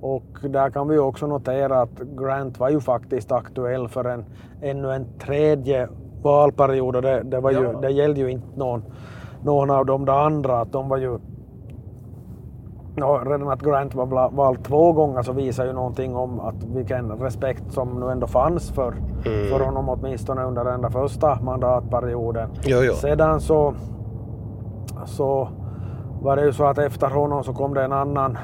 och 0.00 0.24
där 0.50 0.70
kan 0.70 0.88
vi 0.88 0.98
också 0.98 1.26
notera 1.26 1.80
att 1.82 2.00
Grant 2.18 2.58
var 2.58 2.68
ju 2.70 2.80
faktiskt 2.80 3.32
aktuell 3.32 3.88
för 3.88 4.04
en, 4.04 4.24
ännu 4.62 4.92
en 4.92 5.06
tredje 5.18 5.88
valperiod 6.22 6.96
och 6.96 7.02
det, 7.02 7.22
det, 7.22 7.40
var 7.40 7.50
ju, 7.50 7.62
Ja. 7.62 7.72
det 7.80 7.90
gällde 7.90 8.20
ju 8.20 8.30
inte 8.30 8.46
någon, 8.58 8.82
någon 9.42 9.70
av 9.70 9.86
de 9.86 10.04
där 10.04 10.12
andra. 10.26 10.60
Att 10.60 10.72
de 10.72 10.88
var 10.88 10.96
ju 10.96 11.18
Ja, 12.98 13.20
redan 13.26 13.48
att 13.48 13.62
Grant 13.62 13.94
var 13.94 14.30
vald 14.36 14.64
två 14.64 14.92
gånger 14.92 15.22
så 15.22 15.32
visar 15.32 15.64
ju 15.66 15.72
någonting 15.72 16.16
om 16.16 16.40
att 16.40 16.64
vilken 16.64 17.10
respekt 17.12 17.72
som 17.72 18.00
nu 18.00 18.10
ändå 18.10 18.26
fanns 18.26 18.70
för, 18.70 18.92
Mm. 19.26 19.48
för 19.48 19.64
honom 19.64 19.88
åtminstone 19.88 20.42
under 20.44 20.64
den 20.64 20.82
där 20.82 20.88
första 20.90 21.38
mandatperioden. 21.42 22.48
Jo, 22.62 22.78
jo. 22.82 22.92
Sedan 22.92 23.40
så, 23.40 23.74
så 25.04 25.48
var 26.22 26.36
det 26.36 26.44
ju 26.44 26.52
så 26.52 26.64
att 26.64 26.78
efter 26.78 27.10
honom 27.10 27.44
så 27.44 27.52
kom 27.52 27.74
det 27.74 27.84
en 27.84 27.92
annan, 27.92 28.38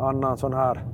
annan 0.00 0.36
sån 0.36 0.52
här 0.54 0.84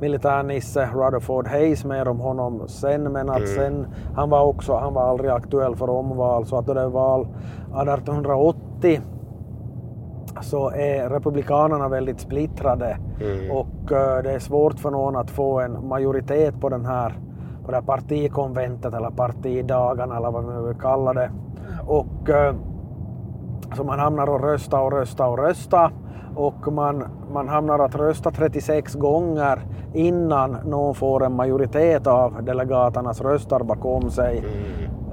militärnisse, 0.00 0.88
Rutherford 0.94 1.46
Hayes, 1.48 1.84
mer 1.84 2.08
om 2.08 2.20
honom 2.20 2.62
sen. 2.68 3.02
Men 3.12 3.30
att 3.30 3.48
sen, 3.48 3.86
han 4.16 4.30
var 4.30 4.44
också, 4.44 4.76
han 4.76 4.94
var 4.94 5.02
aldrig 5.02 5.30
aktuell 5.30 5.76
för 5.76 5.90
omval. 5.90 6.46
Så 6.46 6.58
att 6.58 6.66
då 6.66 6.74
det 6.74 6.88
var 6.88 7.20
1880 7.74 9.00
så 10.42 10.70
är 10.70 11.10
republikanerna 11.10 11.88
väldigt 11.88 12.20
splittrade. 12.20 12.96
Och 13.52 13.92
eh, 13.92 14.22
det 14.22 14.32
är 14.32 14.38
svårt 14.38 14.78
för 14.78 14.90
någon 14.90 15.16
att 15.16 15.30
få 15.30 15.60
en 15.60 15.88
majoritet 15.88 16.60
på 16.60 16.68
den 16.68 16.86
här 16.86 17.14
på 17.64 17.70
det 17.70 17.76
här 17.76 17.82
partikonventet 17.82 18.94
eller 18.94 19.10
partidagarna 19.10 20.16
eller 20.16 20.30
vad 20.30 20.44
man 20.44 20.66
vill 20.66 20.76
kalla 20.76 21.12
det. 21.12 21.30
Och 21.86 22.30
eh, 22.30 22.54
så 23.76 23.84
man 23.84 23.98
hamnar 23.98 24.26
och 24.26 24.40
rösta 24.40 24.80
och 24.80 24.92
rösta 24.92 25.26
och 25.26 25.38
rösta 25.38 25.90
och 26.36 26.72
man, 26.72 27.04
man 27.32 27.48
hamnar 27.48 27.78
att 27.78 27.94
rösta 27.94 28.30
36 28.30 28.94
gånger 28.94 29.58
innan 29.94 30.56
någon 30.64 30.94
får 30.94 31.24
en 31.24 31.32
majoritet 31.32 32.06
av 32.06 32.44
delegaternas 32.44 33.20
röster 33.20 33.58
bakom 33.58 34.10
sig. 34.10 34.44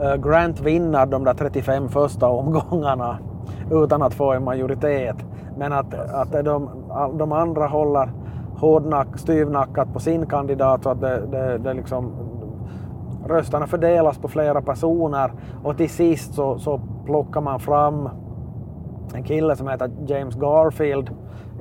Eh, 0.01 0.15
Grant 0.15 0.61
vinner 0.61 1.05
de 1.05 1.23
där 1.23 1.33
35 1.33 1.89
första 1.89 2.27
omgångarna 2.27 3.17
utan 3.71 4.01
att 4.01 4.13
få 4.13 4.33
en 4.33 4.43
majoritet. 4.43 5.15
Men 5.57 5.73
att, 5.73 5.93
att 5.93 6.45
de, 6.45 6.69
de 7.17 7.31
andra 7.31 7.67
håller 7.67 8.09
hårdnack, 8.57 9.07
styvnackat 9.17 9.93
på 9.93 9.99
sin 9.99 10.25
kandidat 10.25 10.83
så 10.83 10.89
att 10.89 11.01
det, 11.01 11.21
det, 11.31 11.57
det 11.57 11.73
liksom 11.73 12.11
rösterna 13.27 13.67
fördelas 13.67 14.17
på 14.17 14.27
flera 14.27 14.61
personer 14.61 15.31
och 15.63 15.77
till 15.77 15.89
sist 15.89 16.33
så, 16.33 16.59
så 16.59 16.81
plockar 17.05 17.41
man 17.41 17.59
fram 17.59 18.09
en 19.13 19.23
kille 19.23 19.55
som 19.55 19.67
heter 19.67 19.91
James 20.07 20.35
Garfield, 20.35 21.09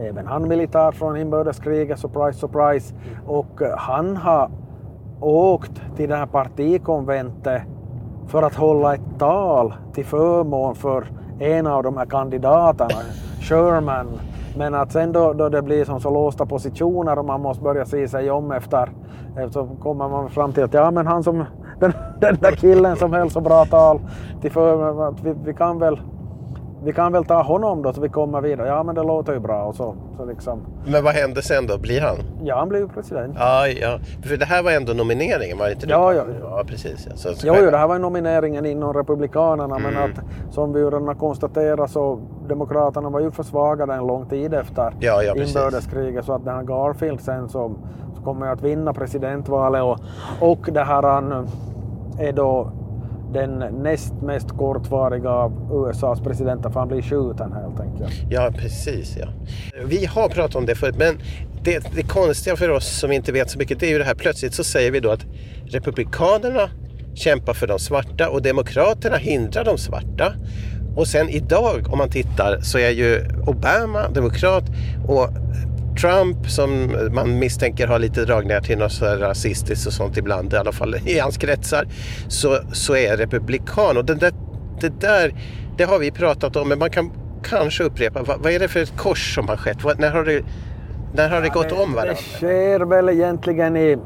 även 0.00 0.26
han 0.26 0.48
militär 0.48 0.92
från 0.92 1.16
inbördeskriget, 1.16 1.98
surprise 1.98 2.38
surprise. 2.38 2.94
Och 3.26 3.60
han 3.76 4.16
har 4.16 4.50
åkt 5.20 5.82
till 5.96 6.08
det 6.08 6.16
här 6.16 6.26
partikonventet 6.26 7.62
för 8.26 8.42
att 8.42 8.54
hålla 8.54 8.94
ett 8.94 9.18
tal 9.18 9.74
till 9.92 10.04
förmån 10.04 10.74
för 10.74 11.06
en 11.38 11.66
av 11.66 11.82
de 11.82 11.96
här 11.96 12.06
kandidaterna, 12.06 13.00
Sherman. 13.40 14.06
Men 14.56 14.74
att 14.74 14.92
sen 14.92 15.12
då, 15.12 15.32
då 15.32 15.48
det 15.48 15.62
blir 15.62 15.84
som 15.84 16.00
så 16.00 16.10
låsta 16.10 16.46
positioner 16.46 17.18
och 17.18 17.24
man 17.24 17.40
måste 17.40 17.62
börja 17.62 17.86
se 17.86 18.08
sig 18.08 18.30
om 18.30 18.52
efter, 18.52 18.90
eh, 19.38 19.50
så 19.50 19.66
kommer 19.82 20.08
man 20.08 20.30
fram 20.30 20.52
till 20.52 20.64
att 20.64 20.74
ja 20.74 20.90
men 20.90 21.06
han 21.06 21.22
som, 21.22 21.44
den, 21.80 21.92
den 22.20 22.36
där 22.40 22.52
killen 22.52 22.96
som 22.96 23.12
höll 23.12 23.30
så 23.30 23.40
bra 23.40 23.64
tal 23.64 24.00
till 24.40 24.52
förmån, 24.52 25.14
att 25.14 25.24
vi, 25.24 25.34
vi 25.44 25.54
kan 25.54 25.78
väl 25.78 26.00
vi 26.86 26.92
kan 26.92 27.12
väl 27.12 27.24
ta 27.24 27.42
honom 27.42 27.82
då 27.82 27.92
så 27.92 28.00
vi 28.00 28.08
kommer 28.08 28.40
vidare. 28.40 28.68
Ja 28.68 28.82
men 28.82 28.94
det 28.94 29.02
låter 29.02 29.32
ju 29.32 29.38
bra 29.38 29.64
och 29.64 29.74
så, 29.74 29.94
så 30.16 30.24
liksom. 30.24 30.60
Men 30.86 31.04
vad 31.04 31.14
hände 31.14 31.42
sen 31.42 31.66
då? 31.66 31.78
Blir 31.78 32.00
han? 32.00 32.16
Ja 32.44 32.58
han 32.58 32.68
blev 32.68 32.82
ju 32.82 32.88
president. 32.88 33.36
Ja, 33.38 33.68
ja. 33.68 33.98
För 34.22 34.36
det 34.36 34.44
här 34.44 34.62
var 34.62 34.70
ändå 34.70 34.92
nomineringen, 34.92 35.58
var 35.58 35.66
det 35.66 35.72
inte 35.72 35.86
det? 35.86 35.92
Ja, 35.92 36.14
ja, 36.14 36.24
ja. 36.40 36.58
ja 36.58 36.64
precis. 36.66 37.06
Ja. 37.10 37.16
Så, 37.16 37.34
så 37.34 37.46
Jo, 37.46 37.54
jo, 37.58 37.70
det 37.70 37.76
här 37.76 37.86
var 37.86 37.98
nomineringen 37.98 38.66
inom 38.66 38.94
Republikanerna 38.94 39.78
men 39.78 39.96
att 39.96 40.20
som 40.54 40.72
vi 40.72 40.84
redan 40.84 41.06
har 41.08 41.14
konstaterat 41.14 41.90
så 41.90 42.20
Demokraterna 42.48 43.10
var 43.10 43.20
ju 43.20 43.30
försvagade 43.30 43.94
en 43.94 44.06
lång 44.06 44.26
tid 44.26 44.54
efter 44.54 44.92
Ja, 45.00 45.22
ja, 45.22 45.36
inbördeskriget 45.36 46.24
så 46.24 46.32
att 46.32 46.44
den 46.44 46.54
här 46.54 46.62
Garfield 46.62 47.20
sen 47.20 47.48
som, 47.48 47.78
så 48.16 48.22
kommer 48.22 48.46
att 48.46 48.62
vinna 48.62 48.92
presidentvalet 48.92 49.82
och, 49.82 49.98
och 50.40 50.68
det 50.72 50.84
här 50.84 51.02
han 51.02 51.48
är 52.18 52.32
då 52.32 52.72
den 53.36 53.82
näst 53.82 54.12
mest 54.22 54.48
kortvariga 54.48 55.30
av 55.30 55.52
USAs 55.72 56.20
presidenter 56.20 56.70
för 56.70 56.80
han 56.80 56.88
blir 56.88 57.02
skjuten 57.02 57.52
helt 57.52 57.80
enkelt. 57.80 58.12
Ja, 58.30 58.50
precis. 58.56 59.16
Ja. 59.20 59.26
Vi 59.84 60.06
har 60.06 60.28
pratat 60.28 60.56
om 60.56 60.66
det 60.66 60.74
förut, 60.74 60.96
men 60.98 61.18
det, 61.62 61.94
det 61.94 62.02
konstiga 62.02 62.56
för 62.56 62.70
oss 62.70 63.00
som 63.00 63.12
inte 63.12 63.32
vet 63.32 63.50
så 63.50 63.58
mycket 63.58 63.80
det 63.80 63.86
är 63.86 63.90
ju 63.90 63.98
det 63.98 64.04
här 64.04 64.14
plötsligt 64.14 64.54
så 64.54 64.64
säger 64.64 64.90
vi 64.90 65.00
då 65.00 65.10
att 65.10 65.24
Republikanerna 65.66 66.70
kämpar 67.14 67.54
för 67.54 67.66
de 67.66 67.78
svarta 67.78 68.28
och 68.28 68.42
Demokraterna 68.42 69.16
hindrar 69.16 69.64
de 69.64 69.78
svarta. 69.78 70.32
Och 70.96 71.06
sen 71.06 71.28
idag 71.28 71.88
om 71.92 71.98
man 71.98 72.10
tittar 72.10 72.60
så 72.60 72.78
är 72.78 72.90
ju 72.90 73.24
Obama 73.46 74.08
demokrat 74.08 74.64
och 75.08 75.28
Trump 75.96 76.50
som 76.50 76.96
man 77.12 77.38
misstänker 77.38 77.86
har 77.86 77.98
lite 77.98 78.24
dragningar 78.24 78.60
till 78.60 78.78
något 78.78 78.92
så 78.92 79.04
rasistiskt 79.04 79.86
och 79.86 79.92
sånt 79.92 80.16
ibland, 80.16 80.52
i 80.52 80.56
alla 80.56 80.72
fall 80.72 80.94
i 80.94 81.18
hans 81.18 81.36
kretsar, 81.36 81.86
så, 82.28 82.58
så 82.72 82.96
är 82.96 83.16
republikan. 83.16 83.96
Och 83.96 84.04
det 84.04 84.14
där, 84.14 84.32
det 84.80 85.00
där, 85.00 85.34
det 85.76 85.84
har 85.84 85.98
vi 85.98 86.10
pratat 86.10 86.56
om, 86.56 86.68
men 86.68 86.78
man 86.78 86.90
kan 86.90 87.10
kanske 87.42 87.84
upprepa, 87.84 88.22
vad, 88.22 88.40
vad 88.40 88.52
är 88.52 88.58
det 88.58 88.68
för 88.68 88.80
ett 88.80 88.96
kors 88.96 89.34
som 89.34 89.48
har 89.48 89.56
skett? 89.56 89.84
Vad, 89.84 90.00
när 90.00 90.10
har 90.10 90.24
det, 90.24 90.44
när 91.14 91.30
har 91.30 91.40
det 91.40 91.48
gått 91.48 91.72
om 91.72 91.92
varandra? 91.92 92.12
Det 92.12 92.36
sker 92.36 92.80
väl 92.80 93.08
egentligen 93.08 93.76
i, 93.76 93.96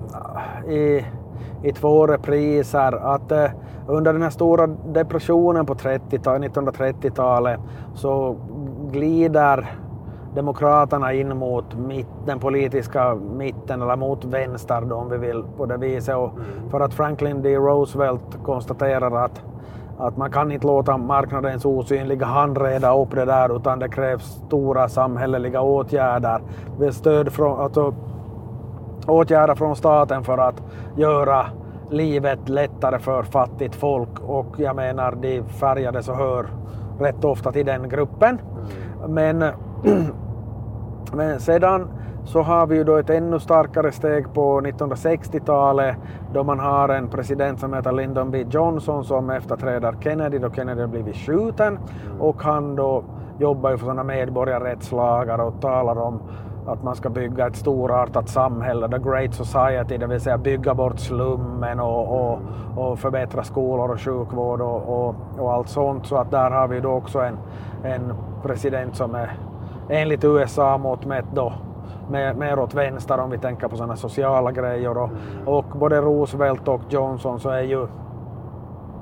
i, 0.69 1.05
i 1.65 1.73
två 1.73 2.07
repriser. 2.07 3.15
Att, 3.15 3.33
eh, 3.33 3.51
under 3.89 4.13
den 4.13 4.23
här 4.23 4.31
stora 4.31 4.67
depressionen 4.67 5.67
på 5.67 5.75
30 5.75 6.19
1930-talet 6.19 7.61
så 7.95 8.37
glider 8.93 9.71
Demokraterna 10.35 11.13
in 11.13 11.37
mot 11.37 11.75
mitt, 11.75 12.07
den 12.27 12.39
politiska 12.39 13.15
mitten 13.15 13.83
eller 13.83 13.97
mot 13.97 14.25
vänster 14.25 14.81
då, 14.81 14.97
om 14.97 15.11
vi 15.11 15.17
vill 15.17 15.45
på 15.57 15.67
det 15.67 15.77
viset. 15.77 16.17
Och 16.17 16.31
för 16.71 16.81
att 16.81 16.95
Franklin 16.95 17.43
D. 17.43 17.57
Roosevelt 17.57 18.39
konstaterar 18.45 19.25
att, 19.25 19.43
att 19.99 20.17
man 20.17 20.31
kan 20.31 20.53
inte 20.53 20.67
låta 20.67 20.97
marknadens 20.97 21.65
osynliga 21.65 22.27
hand 22.27 22.59
reda 22.59 22.97
upp 22.97 23.11
det 23.11 23.25
där 23.25 23.57
utan 23.57 23.79
det 23.79 23.89
krävs 23.89 24.25
stora 24.47 24.89
samhälleliga 24.89 25.61
åtgärder. 25.61 26.41
Stöd 26.91 27.33
från, 27.33 27.61
alltså, 27.61 27.95
åtgärder 29.07 29.55
från 29.55 29.77
staten 29.77 30.25
för 30.25 30.39
att 30.39 30.63
göra 30.97 31.47
livet 31.91 32.49
lättare 32.49 32.99
för 32.99 33.23
fattigt 33.23 33.75
folk 33.75 34.21
och 34.21 34.47
jag 34.57 34.77
menar 34.77 35.13
de 35.23 35.43
färgade 35.43 36.03
så 36.03 36.15
hör 36.15 36.47
rätt 37.01 37.25
ofta 37.25 37.53
till 37.53 37.67
den 37.67 37.89
gruppen. 37.89 38.41
Men, 39.09 39.45
men 41.13 41.41
sedan 41.41 41.89
så 42.25 42.43
har 42.43 42.67
vi 42.67 42.77
ju 42.77 42.85
då 42.85 42.97
ett 42.97 43.11
ännu 43.11 43.39
starkare 43.39 43.93
steg 43.93 44.35
på 44.35 44.61
1960-talet 44.61 45.97
då 46.33 46.45
man 46.45 46.59
har 46.59 46.89
en 46.89 47.09
president 47.09 47.61
som 47.61 47.75
heter 47.75 47.93
Lyndon 47.93 48.31
B. 48.31 48.45
Johnson 48.51 49.05
som 49.05 49.31
efterträder 49.31 49.95
Kennedy 50.01 50.39
då 50.39 50.51
Kennedy 50.51 50.87
blivit 50.87 51.17
skjuten. 51.17 51.79
Och 52.19 52.43
han 52.43 52.77
då 52.77 53.05
jobbar 53.39 53.71
ju 53.71 53.77
för 53.77 53.85
sådana 53.85 54.05
medborgarrättslagar 54.05 55.39
och 55.39 55.61
talar 55.61 55.99
om 55.99 56.21
att 56.67 56.83
man 56.83 56.97
ska 56.97 57.11
bygga 57.11 57.47
ett 57.47 57.57
storartat 57.57 58.29
samhälle, 58.29 58.89
the 58.89 58.99
great 58.99 59.35
society, 59.35 59.97
det 59.97 60.07
vill 60.07 60.21
säga 60.21 60.39
bygga 60.39 60.75
bort 60.75 60.99
slummen 60.99 61.81
och, 61.81 62.31
och, 62.33 62.39
och 62.77 62.99
förbättra 62.99 63.43
skolor 63.43 63.91
och 63.91 64.01
sjukvård 64.01 64.61
och, 64.61 64.83
och, 64.89 65.15
och, 65.39 65.53
allt 65.53 65.69
sånt. 65.69 66.07
Så 66.07 66.17
att 66.17 66.31
där 66.31 66.51
har 66.51 66.69
vi 66.69 66.81
då 66.81 66.91
också 66.91 67.19
en, 67.19 67.39
en 67.85 68.13
president 68.43 68.97
som 68.97 69.15
är 69.15 69.33
enligt 69.91 70.25
USA 70.25 70.79
mått 70.79 71.05
mätt 71.05 71.25
då 71.35 71.53
mer, 72.11 72.35
mer 72.35 72.59
åt 72.59 72.75
vänster 72.75 73.21
om 73.21 73.31
vi 73.31 73.39
tänker 73.39 73.69
på 73.69 73.77
sådana 73.77 73.97
sociala 73.97 74.53
grejer. 74.53 74.99
Och, 74.99 75.11
och 75.47 75.65
både 75.65 76.01
Roosevelt 76.01 76.69
och 76.69 76.81
Johnson 76.89 77.41
så 77.41 77.49
är 77.49 77.63
ju 77.63 77.87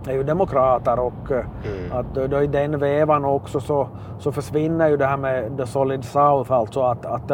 är 0.06 0.12
ju 0.12 0.22
demokrater 0.22 0.98
och 0.98 1.30
mm. 1.30 1.92
att 1.92 2.30
då 2.30 2.42
i 2.42 2.46
den 2.46 2.78
vevan 2.78 3.24
också 3.24 3.60
så, 3.60 3.88
så 4.18 4.32
försvinner 4.32 4.88
ju 4.88 4.96
det 4.96 5.06
här 5.06 5.16
med 5.16 5.56
the 5.56 5.66
solid 5.66 6.04
south, 6.04 6.52
alltså 6.52 6.82
att, 6.82 7.06
att, 7.06 7.30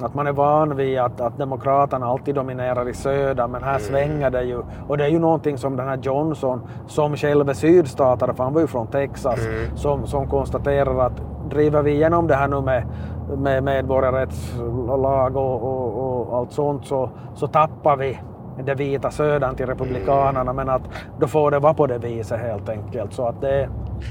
att 0.00 0.14
man 0.14 0.26
är 0.26 0.32
van 0.32 0.76
vid 0.76 0.98
att, 0.98 1.20
att 1.20 1.38
demokraterna 1.38 2.06
alltid 2.06 2.34
dominerar 2.34 2.88
i 2.88 2.94
söder 2.94 3.48
men 3.48 3.62
här 3.62 3.78
mm. 3.78 3.82
svänger 3.82 4.30
det 4.30 4.42
ju. 4.42 4.62
Och 4.88 4.98
det 4.98 5.04
är 5.04 5.08
ju 5.08 5.18
någonting 5.18 5.58
som 5.58 5.76
den 5.76 5.88
här 5.88 5.98
Johnson, 6.02 6.60
som 6.86 7.16
själv 7.16 7.48
är 7.48 7.54
sydstatare, 7.54 8.34
för 8.34 8.44
han 8.44 8.54
var 8.54 8.60
ju 8.60 8.66
från 8.66 8.86
Texas, 8.86 9.46
mm. 9.46 9.76
som, 9.76 10.06
som 10.06 10.26
konstaterar 10.26 11.06
att 11.06 11.22
driver 11.48 11.82
vi 11.82 11.90
igenom 11.90 12.26
det 12.26 12.34
här 12.34 12.48
nu 12.48 12.60
med, 12.60 12.86
med 13.38 13.62
medborgarrättslag 13.64 15.36
och, 15.36 15.62
och, 15.62 16.28
och 16.28 16.38
allt 16.38 16.52
sånt 16.52 16.86
så, 16.86 17.10
så 17.34 17.46
tappar 17.46 17.96
vi 17.96 18.18
det 18.66 18.74
vita 18.74 19.10
södern 19.10 19.56
till 19.56 19.66
republikanerna 19.66 20.52
men 20.52 20.68
att 20.68 20.82
då 21.20 21.26
får 21.26 21.50
det 21.50 21.58
vara 21.58 21.74
på 21.74 21.86
det 21.86 21.98
viset 21.98 22.40
helt 22.40 22.68
enkelt. 22.68 23.12
Så 23.12 23.28
att 23.28 23.40
det... 23.40 23.68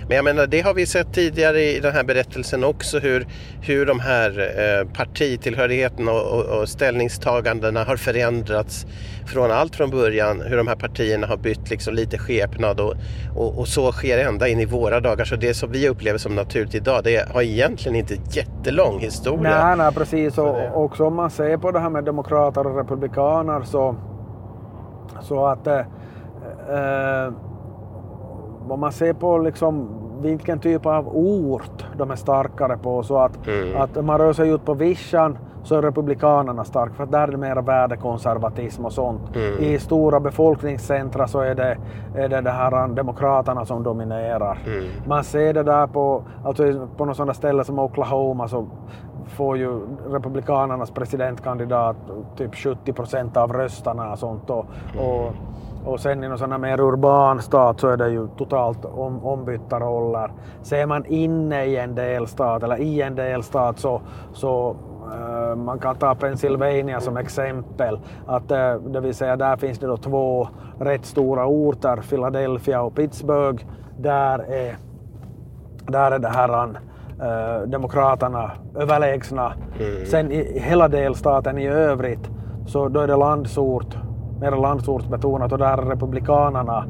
Men 0.08 0.16
jag 0.16 0.26
menar 0.26 0.48
det 0.48 0.62
har 0.62 0.74
vi 0.74 0.86
sett 0.86 1.14
tidigare 1.14 1.62
i 1.62 1.80
den 1.80 1.94
här 1.94 2.04
berättelsen 2.04 2.64
också 2.64 3.00
hur, 3.00 3.28
hur 3.62 3.86
de 3.86 4.00
här 4.00 4.30
eh, 4.40 4.88
partitillhörigheterna 4.94 6.12
och, 6.12 6.40
och, 6.40 6.60
och 6.62 6.70
ställningstagandena 6.70 7.84
har 7.84 7.96
förändrats 7.96 8.86
från 9.26 9.52
allt 9.52 9.76
från 9.76 9.90
början 9.90 10.42
hur 10.42 10.58
de 10.58 10.68
här 10.68 10.76
partierna 10.76 11.28
har 11.28 11.38
bytt 11.38 11.70
liksom 11.70 11.94
lite 11.94 12.18
skepnad 12.18 12.80
och, 12.80 12.94
och, 13.36 13.60
och, 13.60 13.68
så 13.68 13.92
sker 13.92 14.18
ända 14.18 14.48
in 14.48 14.60
i 14.60 14.66
våra 14.66 15.00
dagar. 15.00 15.26
Så 15.26 15.36
det 15.36 15.54
som 15.54 15.72
vi 15.72 15.90
upplever 15.90 16.18
som 16.18 16.36
naturligt 16.36 16.76
idag 16.76 17.04
det 17.04 17.30
har 17.34 17.42
egentligen 17.42 17.96
inte 17.96 18.14
jättelång 18.32 19.00
historia. 19.00 19.66
Nej, 19.66 19.78
nej 19.78 19.94
precis. 19.94 20.38
Och 20.38 20.84
också 20.84 21.06
om 21.06 21.16
man 21.16 21.30
ser 21.30 21.58
på 21.58 21.72
det 21.72 21.80
här 21.80 21.90
med 21.90 22.04
demokrater 22.04 22.68
och 22.68 22.78
republikaner 22.78 23.62
så 23.62 23.96
så 25.22 25.46
att 25.46 25.68
eh, 25.68 25.80
eh, 26.70 27.34
om 28.70 28.80
man 28.80 28.92
ser 28.92 29.14
på 29.14 29.38
liksom 29.38 29.90
vilken 30.22 30.60
typ 30.60 30.86
av 30.86 31.08
ort 31.18 31.86
de 31.98 32.12
är 32.12 32.16
starkare 32.16 32.78
på 32.78 33.04
så 33.04 33.18
att, 33.18 33.48
mm. 33.48 33.82
att 33.82 34.06
man 34.06 34.18
rör 34.18 34.34
sig 34.34 34.50
ut 34.50 34.66
på 34.66 34.74
vischan 34.74 35.38
så 35.64 35.76
är 35.76 35.82
republikanerna 35.82 36.64
starka 36.64 36.94
för 36.94 37.06
där 37.06 37.28
är 37.28 37.32
det 37.32 37.38
mer 37.38 37.56
värdekonservatism 37.56 38.86
och 38.86 38.94
sånt. 38.94 39.36
Mm. 39.36 39.60
I 39.60 39.80
stora 39.80 40.20
befolkningscentra 40.20 41.28
så 41.28 41.40
är 41.40 41.56
det, 41.56 41.78
är 42.16 42.30
det, 42.30 42.42
det 42.42 42.52
här 42.52 42.88
demokraterna 42.88 43.66
som 43.66 43.84
dominerar. 43.84 44.58
Mm. 44.66 44.86
Man 45.08 45.24
ser 45.24 45.54
det 45.54 45.64
där 45.64 45.88
på, 45.88 46.24
alltså 46.46 46.88
på 46.98 47.06
något 47.06 47.18
sådant 47.18 47.38
ställe 47.38 47.64
som 47.64 47.80
Oklahoma 47.80 48.48
så 48.48 48.68
får 49.28 49.58
ju 49.58 49.80
republikanernas 50.10 50.92
presidentkandidat 50.92 51.96
typ 52.38 52.56
70 52.56 52.94
procent 52.94 53.38
av 53.38 53.54
rösterna 53.54 54.12
och 54.12 54.20
sånt. 54.20 54.50
Och, 54.50 54.66
och, 55.00 55.34
och 55.86 56.00
sen 56.00 56.24
i 56.24 56.28
någon 56.28 56.38
sån 56.38 56.52
här 56.52 56.60
mer 56.60 56.80
urban 56.80 57.42
stat 57.42 57.80
så 57.80 57.88
är 57.88 57.98
det 57.98 58.10
ju 58.10 58.28
totalt 58.38 58.86
om, 58.86 59.26
ombytta 59.26 59.80
roller. 59.80 60.32
Ser 60.62 60.86
man 60.86 61.06
inne 61.06 61.66
i 61.66 61.78
en 61.78 61.96
delstat 61.96 62.64
eller 62.64 62.82
i 62.82 63.02
en 63.02 63.16
delstat 63.16 63.80
så, 63.80 64.02
så 64.34 64.76
uh, 65.08 65.56
man 65.56 65.80
kan 65.80 65.96
ta 65.96 66.16
Pennsylvania 66.16 67.00
som 67.00 67.18
exempel. 67.18 68.00
Att, 68.26 68.52
uh, 68.52 68.74
det 68.76 69.00
vill 69.00 69.16
säga 69.16 69.36
där 69.36 69.58
finns 69.58 69.80
det 69.80 69.88
då 69.88 69.98
två 69.98 70.48
rätt 70.80 71.06
stora 71.06 71.46
orter, 71.48 71.98
Philadelphia 72.10 72.82
och 72.82 72.96
Pittsburgh. 72.96 73.66
Där 74.00 74.40
är, 74.40 74.76
där 75.88 76.12
är 76.12 76.20
det 76.20 76.30
här 76.30 76.50
demokraterna 77.66 78.52
överlägsna. 78.76 79.54
Mm. 79.80 80.06
Sen 80.06 80.32
i 80.32 80.60
hela 80.60 80.88
delstaten 80.88 81.58
i 81.58 81.68
övrigt 81.68 82.30
så 82.68 82.88
då 82.88 83.00
är 83.00 83.08
det 83.08 83.16
landsort, 83.16 83.98
mer 84.42 84.52
landsortsbetonat 84.52 85.52
och 85.52 85.58
där 85.58 85.78
är 85.78 85.86
republikanerna 85.86 86.86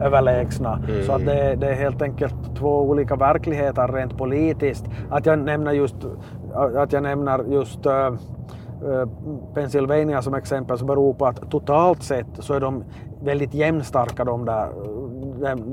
överlägsna. 0.00 0.80
Mm. 0.88 1.02
Så 1.06 1.12
att 1.12 1.26
det, 1.26 1.54
det, 1.54 1.68
är 1.68 1.74
helt 1.74 2.02
enkelt 2.02 2.56
två 2.58 2.80
olika 2.80 3.16
verkligheter 3.16 3.88
rent 3.88 4.18
politiskt. 4.18 4.84
Att 5.10 5.26
jag 5.26 5.38
nämner 5.38 5.72
just, 5.72 5.96
att 6.76 6.92
jag 6.92 7.02
nämner 7.02 7.44
just 7.48 7.86
uh, 7.86 8.14
Pennsylvania 9.54 10.22
som 10.22 10.34
exempel 10.34 10.78
så 10.78 10.84
beror 10.84 11.14
på 11.14 11.26
att 11.26 11.50
totalt 11.50 12.02
sett 12.02 12.26
så 12.38 12.54
är 12.54 12.60
de 12.60 12.84
väldigt 13.22 13.54
jämnstarka 13.54 14.24
de 14.24 14.44
där 14.44 14.68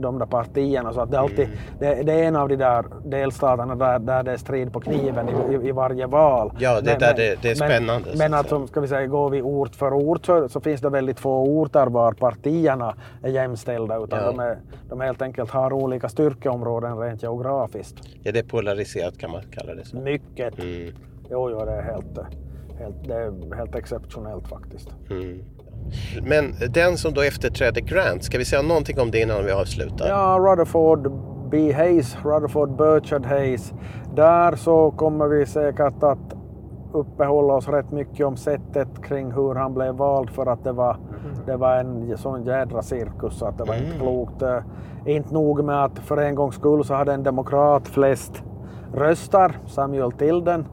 de, 0.01 0.20
där 0.20 0.26
partierna. 0.26 0.93
Så 0.93 1.01
att 1.01 1.11
det, 1.11 1.20
alltid, 1.20 1.45
mm. 1.45 1.57
det, 1.80 2.03
det, 2.03 2.13
är 2.13 2.24
en 2.24 2.36
av 2.36 2.49
de 2.49 2.55
där 2.55 2.86
delstaterna 3.05 3.76
där, 3.76 3.99
där 3.99 4.24
det 4.24 4.32
är 4.32 4.38
strid 4.38 4.74
på 4.74 4.80
kniven 4.80 5.30
i, 5.30 5.53
i, 5.53 5.67
i 5.67 5.72
varje 5.72 6.07
val. 6.07 6.51
Ja, 6.59 6.82
det, 6.82 6.91
men, 6.91 6.99
där 6.99 7.13
det, 7.13 7.41
det 7.41 7.51
är 7.51 7.55
spännande. 7.55 8.09
Men, 8.09 8.17
men 8.17 8.34
att, 8.34 8.49
som, 8.49 8.67
ska 8.67 8.80
vi 8.80 8.88
säga, 8.88 9.07
går 9.07 9.30
vi 9.30 9.41
ort 9.41 9.76
för 9.76 9.93
ort 9.93 10.26
så, 10.26 10.49
så, 10.49 10.61
finns 10.61 10.82
det 10.82 10.89
väldigt 10.89 11.20
få 11.20 11.43
orter 11.43 11.88
var 11.88 12.13
partierna 12.13 12.95
är 13.24 13.30
jämställda 13.30 13.97
utan 14.03 14.20
ja. 14.20 14.26
de, 14.26 14.39
är, 14.39 14.57
de 14.89 15.01
helt 15.01 15.22
enkelt 15.22 15.51
har 15.51 15.74
olika 15.74 16.09
styrkeområden 16.09 16.97
rent 16.97 17.24
geografiskt. 17.24 17.95
Ja, 18.24 18.32
det 18.32 18.39
är 18.39 18.43
polariserat 18.43 19.17
kan 19.17 19.32
man 19.32 19.41
kalla 19.51 19.76
det 19.76 19.86
så. 19.86 19.97
Mycket. 19.97 20.59
Mm. 20.59 20.93
Jo, 21.30 21.49
jo, 21.49 21.65
det 21.65 21.72
är 21.72 21.82
helt, 21.82 22.20
helt, 22.80 23.07
det 23.07 23.15
är 23.15 23.55
helt 23.55 23.76
exceptionellt 23.76 24.47
faktiskt. 24.47 24.89
Mm. 25.09 25.43
Men 26.23 26.53
den 26.73 26.97
som 26.97 27.13
då 27.13 27.21
efterträdde 27.21 27.82
Grant, 27.82 28.23
ska 28.23 28.38
vi 28.38 28.45
säga 28.45 28.61
någonting 28.61 28.99
om 28.99 29.11
det 29.11 29.21
innan 29.21 29.45
vi 29.45 29.51
avslutar? 29.51 30.07
Ja, 30.07 30.38
Rutherford 30.39 31.11
B. 31.51 31.71
Hayes, 31.73 32.17
Rutherford 32.23 32.75
Burchard 32.75 33.25
Hayes. 33.25 33.73
Där 34.15 34.55
så 34.55 34.91
kommer 34.91 35.27
vi 35.27 35.45
säkert 35.45 36.03
att 36.03 36.36
uppehålla 36.93 37.53
oss 37.53 37.67
rätt 37.67 37.91
mycket 37.91 38.25
om 38.25 38.38
sättet 38.38 38.88
kring 39.03 39.32
hur 39.32 39.55
han 39.55 39.73
blev 39.73 39.95
vald 39.95 40.30
för 40.30 40.45
att 40.45 40.63
det 40.63 40.71
var, 40.71 40.97
det 41.45 41.55
var 41.57 41.75
en 41.75 42.17
sån 42.17 42.43
jädra 42.43 42.82
cirkus 42.82 43.34
så 43.39 43.45
att 43.45 43.57
det 43.57 43.63
var 43.63 43.75
inte 43.75 43.97
klokt. 43.99 44.41
Eh, 44.41 44.57
Inte 45.05 45.34
nog 45.34 45.63
med 45.63 45.84
att 45.84 45.99
för 45.99 46.17
en 46.17 46.36
gångs 46.36 46.55
skull 46.55 46.84
så 46.86 46.93
hade 46.93 47.13
en 47.13 47.23
demokrat 47.23 47.88
flest 47.88 48.43
röstar, 48.93 49.51
Samuel 49.67 50.11
Tilden, 50.11 50.65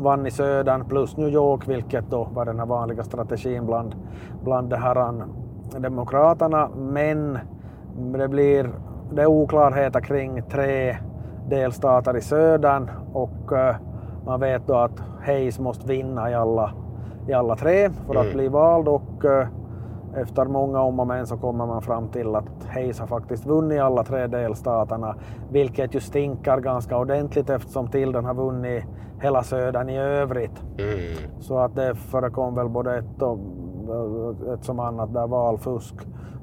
vann 0.00 0.26
i 0.26 0.30
södern 0.30 0.84
plus 0.84 1.16
New 1.16 1.28
York, 1.28 1.68
vilket 1.68 2.10
då 2.10 2.28
var 2.34 2.44
den 2.44 2.58
här 2.58 2.66
vanliga 2.66 3.02
strategin 3.02 3.66
bland, 3.66 3.94
bland 4.44 4.70
det 4.70 4.76
här 4.76 4.96
an- 4.96 5.32
demokraterna. 5.78 6.68
Men 6.76 7.38
det 7.96 8.28
blir 8.28 8.70
det 9.12 9.22
är 9.22 9.26
oklarheter 9.26 10.00
kring 10.00 10.42
tre 10.42 10.96
delstater 11.48 12.16
i 12.16 12.20
södern 12.20 12.90
och 13.12 13.52
eh, 13.52 13.76
man 14.26 14.40
vet 14.40 14.66
då 14.66 14.74
att 14.74 15.02
Hayes 15.26 15.58
måste 15.58 15.88
vinna 15.88 16.30
i 16.30 16.34
alla, 16.34 16.70
i 17.28 17.32
alla 17.32 17.56
tre 17.56 17.90
för 18.06 18.14
att 18.14 18.32
bli 18.32 18.48
vald 18.48 18.88
och 18.88 19.24
eh, 19.24 19.46
efter 20.16 20.44
många 20.44 20.80
om 20.80 21.00
och 21.00 21.06
men 21.06 21.26
så 21.26 21.36
kommer 21.36 21.66
man 21.66 21.82
fram 21.82 22.08
till 22.08 22.34
att 22.34 22.64
Hayes 22.74 23.00
har 23.00 23.06
faktiskt 23.06 23.46
vunnit 23.46 23.80
alla 23.80 24.04
tre 24.04 24.26
delstaterna, 24.26 25.16
vilket 25.50 25.94
ju 25.94 26.00
stinkar 26.00 26.60
ganska 26.60 26.98
ordentligt 26.98 27.50
eftersom 27.50 27.88
Tilden 27.88 28.24
har 28.24 28.34
vunnit 28.34 28.84
hela 29.22 29.42
södern 29.42 29.88
i 29.88 29.98
övrigt. 29.98 30.64
Så 31.40 31.58
att 31.58 31.74
det 31.74 31.94
förekom 31.94 32.54
väl 32.54 32.68
både 32.68 32.98
ett, 32.98 33.22
och, 33.22 33.38
ett 34.54 34.64
som 34.64 34.80
annat 34.80 35.14
där 35.14 35.26
valfusk 35.26 35.94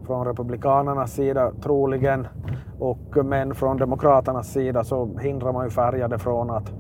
från 0.06 0.26
Republikanernas 0.26 1.12
sida 1.12 1.52
troligen. 1.62 2.28
Och, 2.80 3.26
men 3.26 3.56
från 3.56 3.78
Demokraternas 3.78 4.48
sida 4.48 4.84
så 4.84 5.18
hindrar 5.20 5.54
man 5.54 5.66
ju 5.66 5.70
färgade 5.70 6.20
från 6.20 6.50
att, 6.50 6.74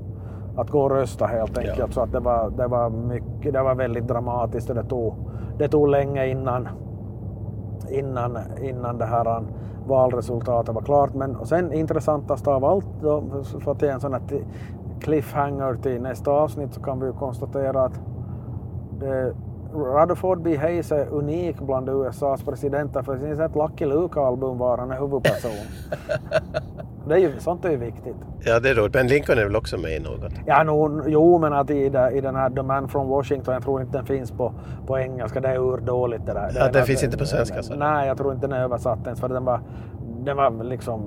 att 0.58 0.70
gå 0.70 0.82
och 0.82 0.92
rösta 0.92 1.26
helt 1.26 1.58
enkelt. 1.58 1.94
Så 1.94 2.02
att 2.02 2.12
det 2.12 2.20
var, 2.20 2.50
det, 2.50 2.68
var 2.68 2.90
mycket, 2.90 3.54
det 3.54 3.62
var 3.62 3.76
väldigt 3.76 4.08
dramatiskt 4.08 4.70
och 4.70 4.76
det 4.76 4.84
tog, 4.84 5.14
det 5.58 5.68
tog 5.68 5.88
länge 5.88 6.28
innan, 6.28 6.68
innan, 7.90 8.38
innan 8.62 8.98
det 8.98 9.06
här 9.06 9.44
valresultatet 9.88 10.76
var 10.76 10.82
klart. 10.82 11.14
Men 11.14 11.36
och 11.36 11.48
sen 11.48 11.74
intressantast 11.74 12.48
av 12.48 12.66
allt, 12.66 12.88
då, 13.02 13.24
för 13.64 13.72
att 13.72 13.82
ge 13.82 13.88
en 13.88 14.00
sån 14.00 14.14
här 14.14 14.22
cliffhanger 15.00 15.76
till 15.76 16.02
nästa 16.02 16.32
avsnitt 16.32 16.74
så 16.74 16.82
kan 16.82 17.00
vi 17.00 17.06
ju 17.06 17.14
konstatera 17.14 17.82
att 17.82 18.00
det, 19.00 19.34
Rutherford 19.74 20.42
B. 20.42 20.58
Hayes 20.58 20.92
är 20.92 21.08
unik 21.08 21.60
bland 21.60 21.90
USAs 21.90 22.44
presidenter 22.44 23.02
för 23.02 23.14
det 23.14 23.20
finns 23.20 23.40
ett 23.40 23.56
Lucky 23.56 23.86
Luke-album 23.86 24.58
var 24.58 24.78
han 24.78 24.92
är 24.92 25.00
huvudperson. 25.00 25.52
det 27.08 27.16
är 27.16 27.20
ju, 27.20 27.40
sånt 27.40 27.66
är 27.66 27.70
ju 27.70 27.78
viktigt. 27.78 28.16
Ja, 28.46 28.60
det 28.60 28.70
är 28.70 28.76
roligt. 28.76 28.94
Men 28.94 29.08
Lincoln 29.08 29.40
är 29.40 29.44
väl 29.44 29.56
också 29.56 29.78
med 29.78 29.92
i 29.92 30.00
något? 30.00 30.32
Ja, 30.46 30.64
no, 30.64 31.04
jo, 31.08 31.40
men 31.40 31.54
att 31.54 31.70
i, 31.70 31.74
i 32.14 32.22
den 32.22 32.36
här 32.36 32.50
The 32.50 32.62
Man 32.64 32.88
from 32.88 33.08
Washington, 33.08 33.54
jag 33.54 33.64
tror 33.64 33.82
inte 33.82 33.98
den 33.98 34.06
finns 34.06 34.32
på, 34.32 34.54
på 34.88 35.00
engelska. 35.00 35.40
Det 35.40 35.48
är 35.50 35.58
urdåligt 35.58 36.26
det 36.26 36.34
där. 36.34 36.52
Ja, 36.56 36.68
den 36.72 36.82
att- 36.82 36.88
finns 36.88 37.04
inte 37.04 37.18
på 37.18 37.26
svenska, 37.26 37.64
så. 37.64 37.76
Nej, 37.76 38.08
jag 38.08 38.18
tror 38.18 38.34
inte 38.34 38.48
den 38.48 38.58
är 38.60 38.64
översatt 38.64 39.00
ens 39.06 39.20
för 39.20 39.30
den 39.30 39.46
var, 39.46 39.60
den 40.24 40.38
var 40.38 40.64
liksom, 40.64 41.02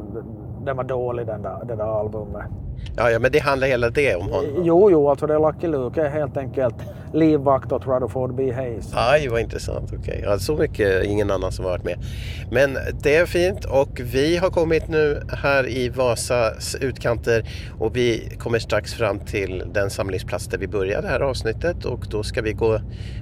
den 0.64 0.76
var 0.76 0.84
dålig 0.84 1.26
den 1.26 1.42
där, 1.42 1.59
det 1.64 1.76
där 1.76 2.01
albumet. 2.01 2.42
Ja, 2.96 3.11
ja, 3.11 3.18
men 3.18 3.32
det 3.32 3.38
handlar 3.38 3.66
hela 3.68 3.90
det 3.90 4.16
om 4.16 4.22
honom. 4.22 4.44
Jo, 4.62 4.90
jo, 4.90 5.09
alltså 5.09 5.26
det 5.26 5.34
är 5.34 5.38
Lucky 5.53 5.66
Luke 5.66 6.09
helt 6.09 6.36
enkelt 6.36 6.74
livvakt 7.14 7.72
åt 7.72 7.86
Rutherford 7.86 8.34
B. 8.34 8.52
Hayes. 8.52 8.90
Aj, 8.94 9.28
vad 9.28 9.40
intressant. 9.40 9.92
Okej, 9.92 10.22
okay. 10.26 10.38
så 10.38 10.56
mycket 10.56 11.04
ingen 11.04 11.30
annan 11.30 11.52
som 11.52 11.64
har 11.64 11.72
varit 11.72 11.84
med. 11.84 11.98
Men 12.50 12.78
det 13.02 13.16
är 13.16 13.26
fint 13.26 13.64
och 13.64 14.00
vi 14.00 14.36
har 14.36 14.50
kommit 14.50 14.88
nu 14.88 15.22
här 15.32 15.68
i 15.68 15.88
Vasas 15.88 16.74
utkanter 16.80 17.44
och 17.78 17.96
vi 17.96 18.36
kommer 18.38 18.58
strax 18.58 18.94
fram 18.94 19.20
till 19.20 19.64
den 19.72 19.90
samlingsplats 19.90 20.46
där 20.46 20.58
vi 20.58 20.68
började 20.68 21.02
det 21.02 21.08
här 21.08 21.20
avsnittet 21.20 21.84
och 21.84 22.06
då 22.11 22.22
ska 22.22 22.42
vi 22.42 22.52
gå 22.52 22.80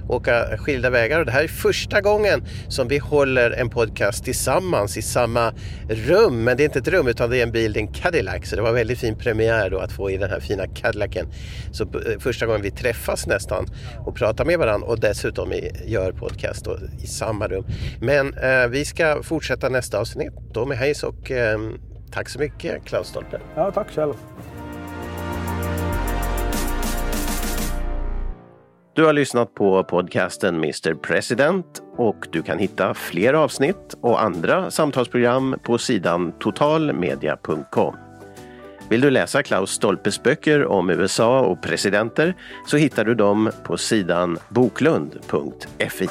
åka 0.09 0.57
skilda 0.57 0.89
vägar 0.89 1.19
och 1.19 1.25
det 1.25 1.31
här 1.31 1.43
är 1.43 1.47
första 1.47 2.01
gången 2.01 2.43
som 2.67 2.87
vi 2.87 2.97
håller 2.97 3.51
en 3.51 3.69
podcast 3.69 4.23
tillsammans 4.23 4.97
i 4.97 5.01
samma 5.01 5.53
rum. 5.89 6.43
Men 6.43 6.57
det 6.57 6.63
är 6.63 6.65
inte 6.65 6.79
ett 6.79 6.87
rum 6.87 7.07
utan 7.07 7.29
det 7.29 7.37
är 7.37 7.43
en 7.43 7.51
bil, 7.51 7.73
det 7.73 7.79
är 7.79 7.81
en 7.81 7.93
Cadillac 7.93 8.49
så 8.49 8.55
det 8.55 8.61
var 8.61 8.73
väldigt 8.73 8.99
fin 8.99 9.15
premiär 9.15 9.69
då 9.69 9.79
att 9.79 9.91
få 9.91 10.11
i 10.11 10.17
den 10.17 10.29
här 10.29 10.39
fina 10.39 10.67
Cadillacen. 10.67 11.27
Så 11.71 11.83
eh, 11.83 12.19
första 12.19 12.45
gången 12.45 12.61
vi 12.61 12.71
träffas 12.71 13.27
nästan 13.27 13.65
och 14.05 14.15
pratar 14.15 14.45
med 14.45 14.59
varandra 14.59 14.87
och 14.87 14.99
dessutom 14.99 15.53
i, 15.53 15.71
gör 15.85 16.11
podcast 16.11 16.65
då, 16.65 16.77
i 17.03 17.07
samma 17.07 17.47
rum. 17.47 17.65
Men 18.01 18.33
eh, 18.33 18.67
vi 18.69 18.85
ska 18.85 19.23
fortsätta 19.23 19.69
nästa 19.69 19.99
avsnitt 19.99 20.33
då 20.53 20.65
med 20.65 20.77
Hayes 20.77 21.03
och 21.03 21.31
eh, 21.31 21.59
tack 22.11 22.29
så 22.29 22.39
mycket 22.39 22.85
Klaus 22.85 23.07
Stolpe. 23.07 23.39
Ja, 23.55 23.71
tack 23.71 23.91
själv. 23.91 24.13
Du 28.95 29.05
har 29.05 29.13
lyssnat 29.13 29.53
på 29.53 29.83
podcasten 29.83 30.55
Mr 30.55 30.93
President 30.93 31.65
och 31.97 32.27
du 32.31 32.41
kan 32.41 32.59
hitta 32.59 32.93
fler 32.93 33.33
avsnitt 33.33 33.95
och 34.01 34.21
andra 34.21 34.71
samtalsprogram 34.71 35.55
på 35.63 35.77
sidan 35.77 36.33
totalmedia.com. 36.39 38.08
Vill 38.89 39.01
du 39.01 39.09
läsa 39.09 39.43
Klaus 39.43 39.71
Stolpes 39.71 40.23
böcker 40.23 40.65
om 40.65 40.89
USA 40.89 41.39
och 41.39 41.61
presidenter 41.61 42.35
så 42.67 42.77
hittar 42.77 43.05
du 43.05 43.15
dem 43.15 43.51
på 43.63 43.77
sidan 43.77 44.37
boklund.fi. 44.49 46.07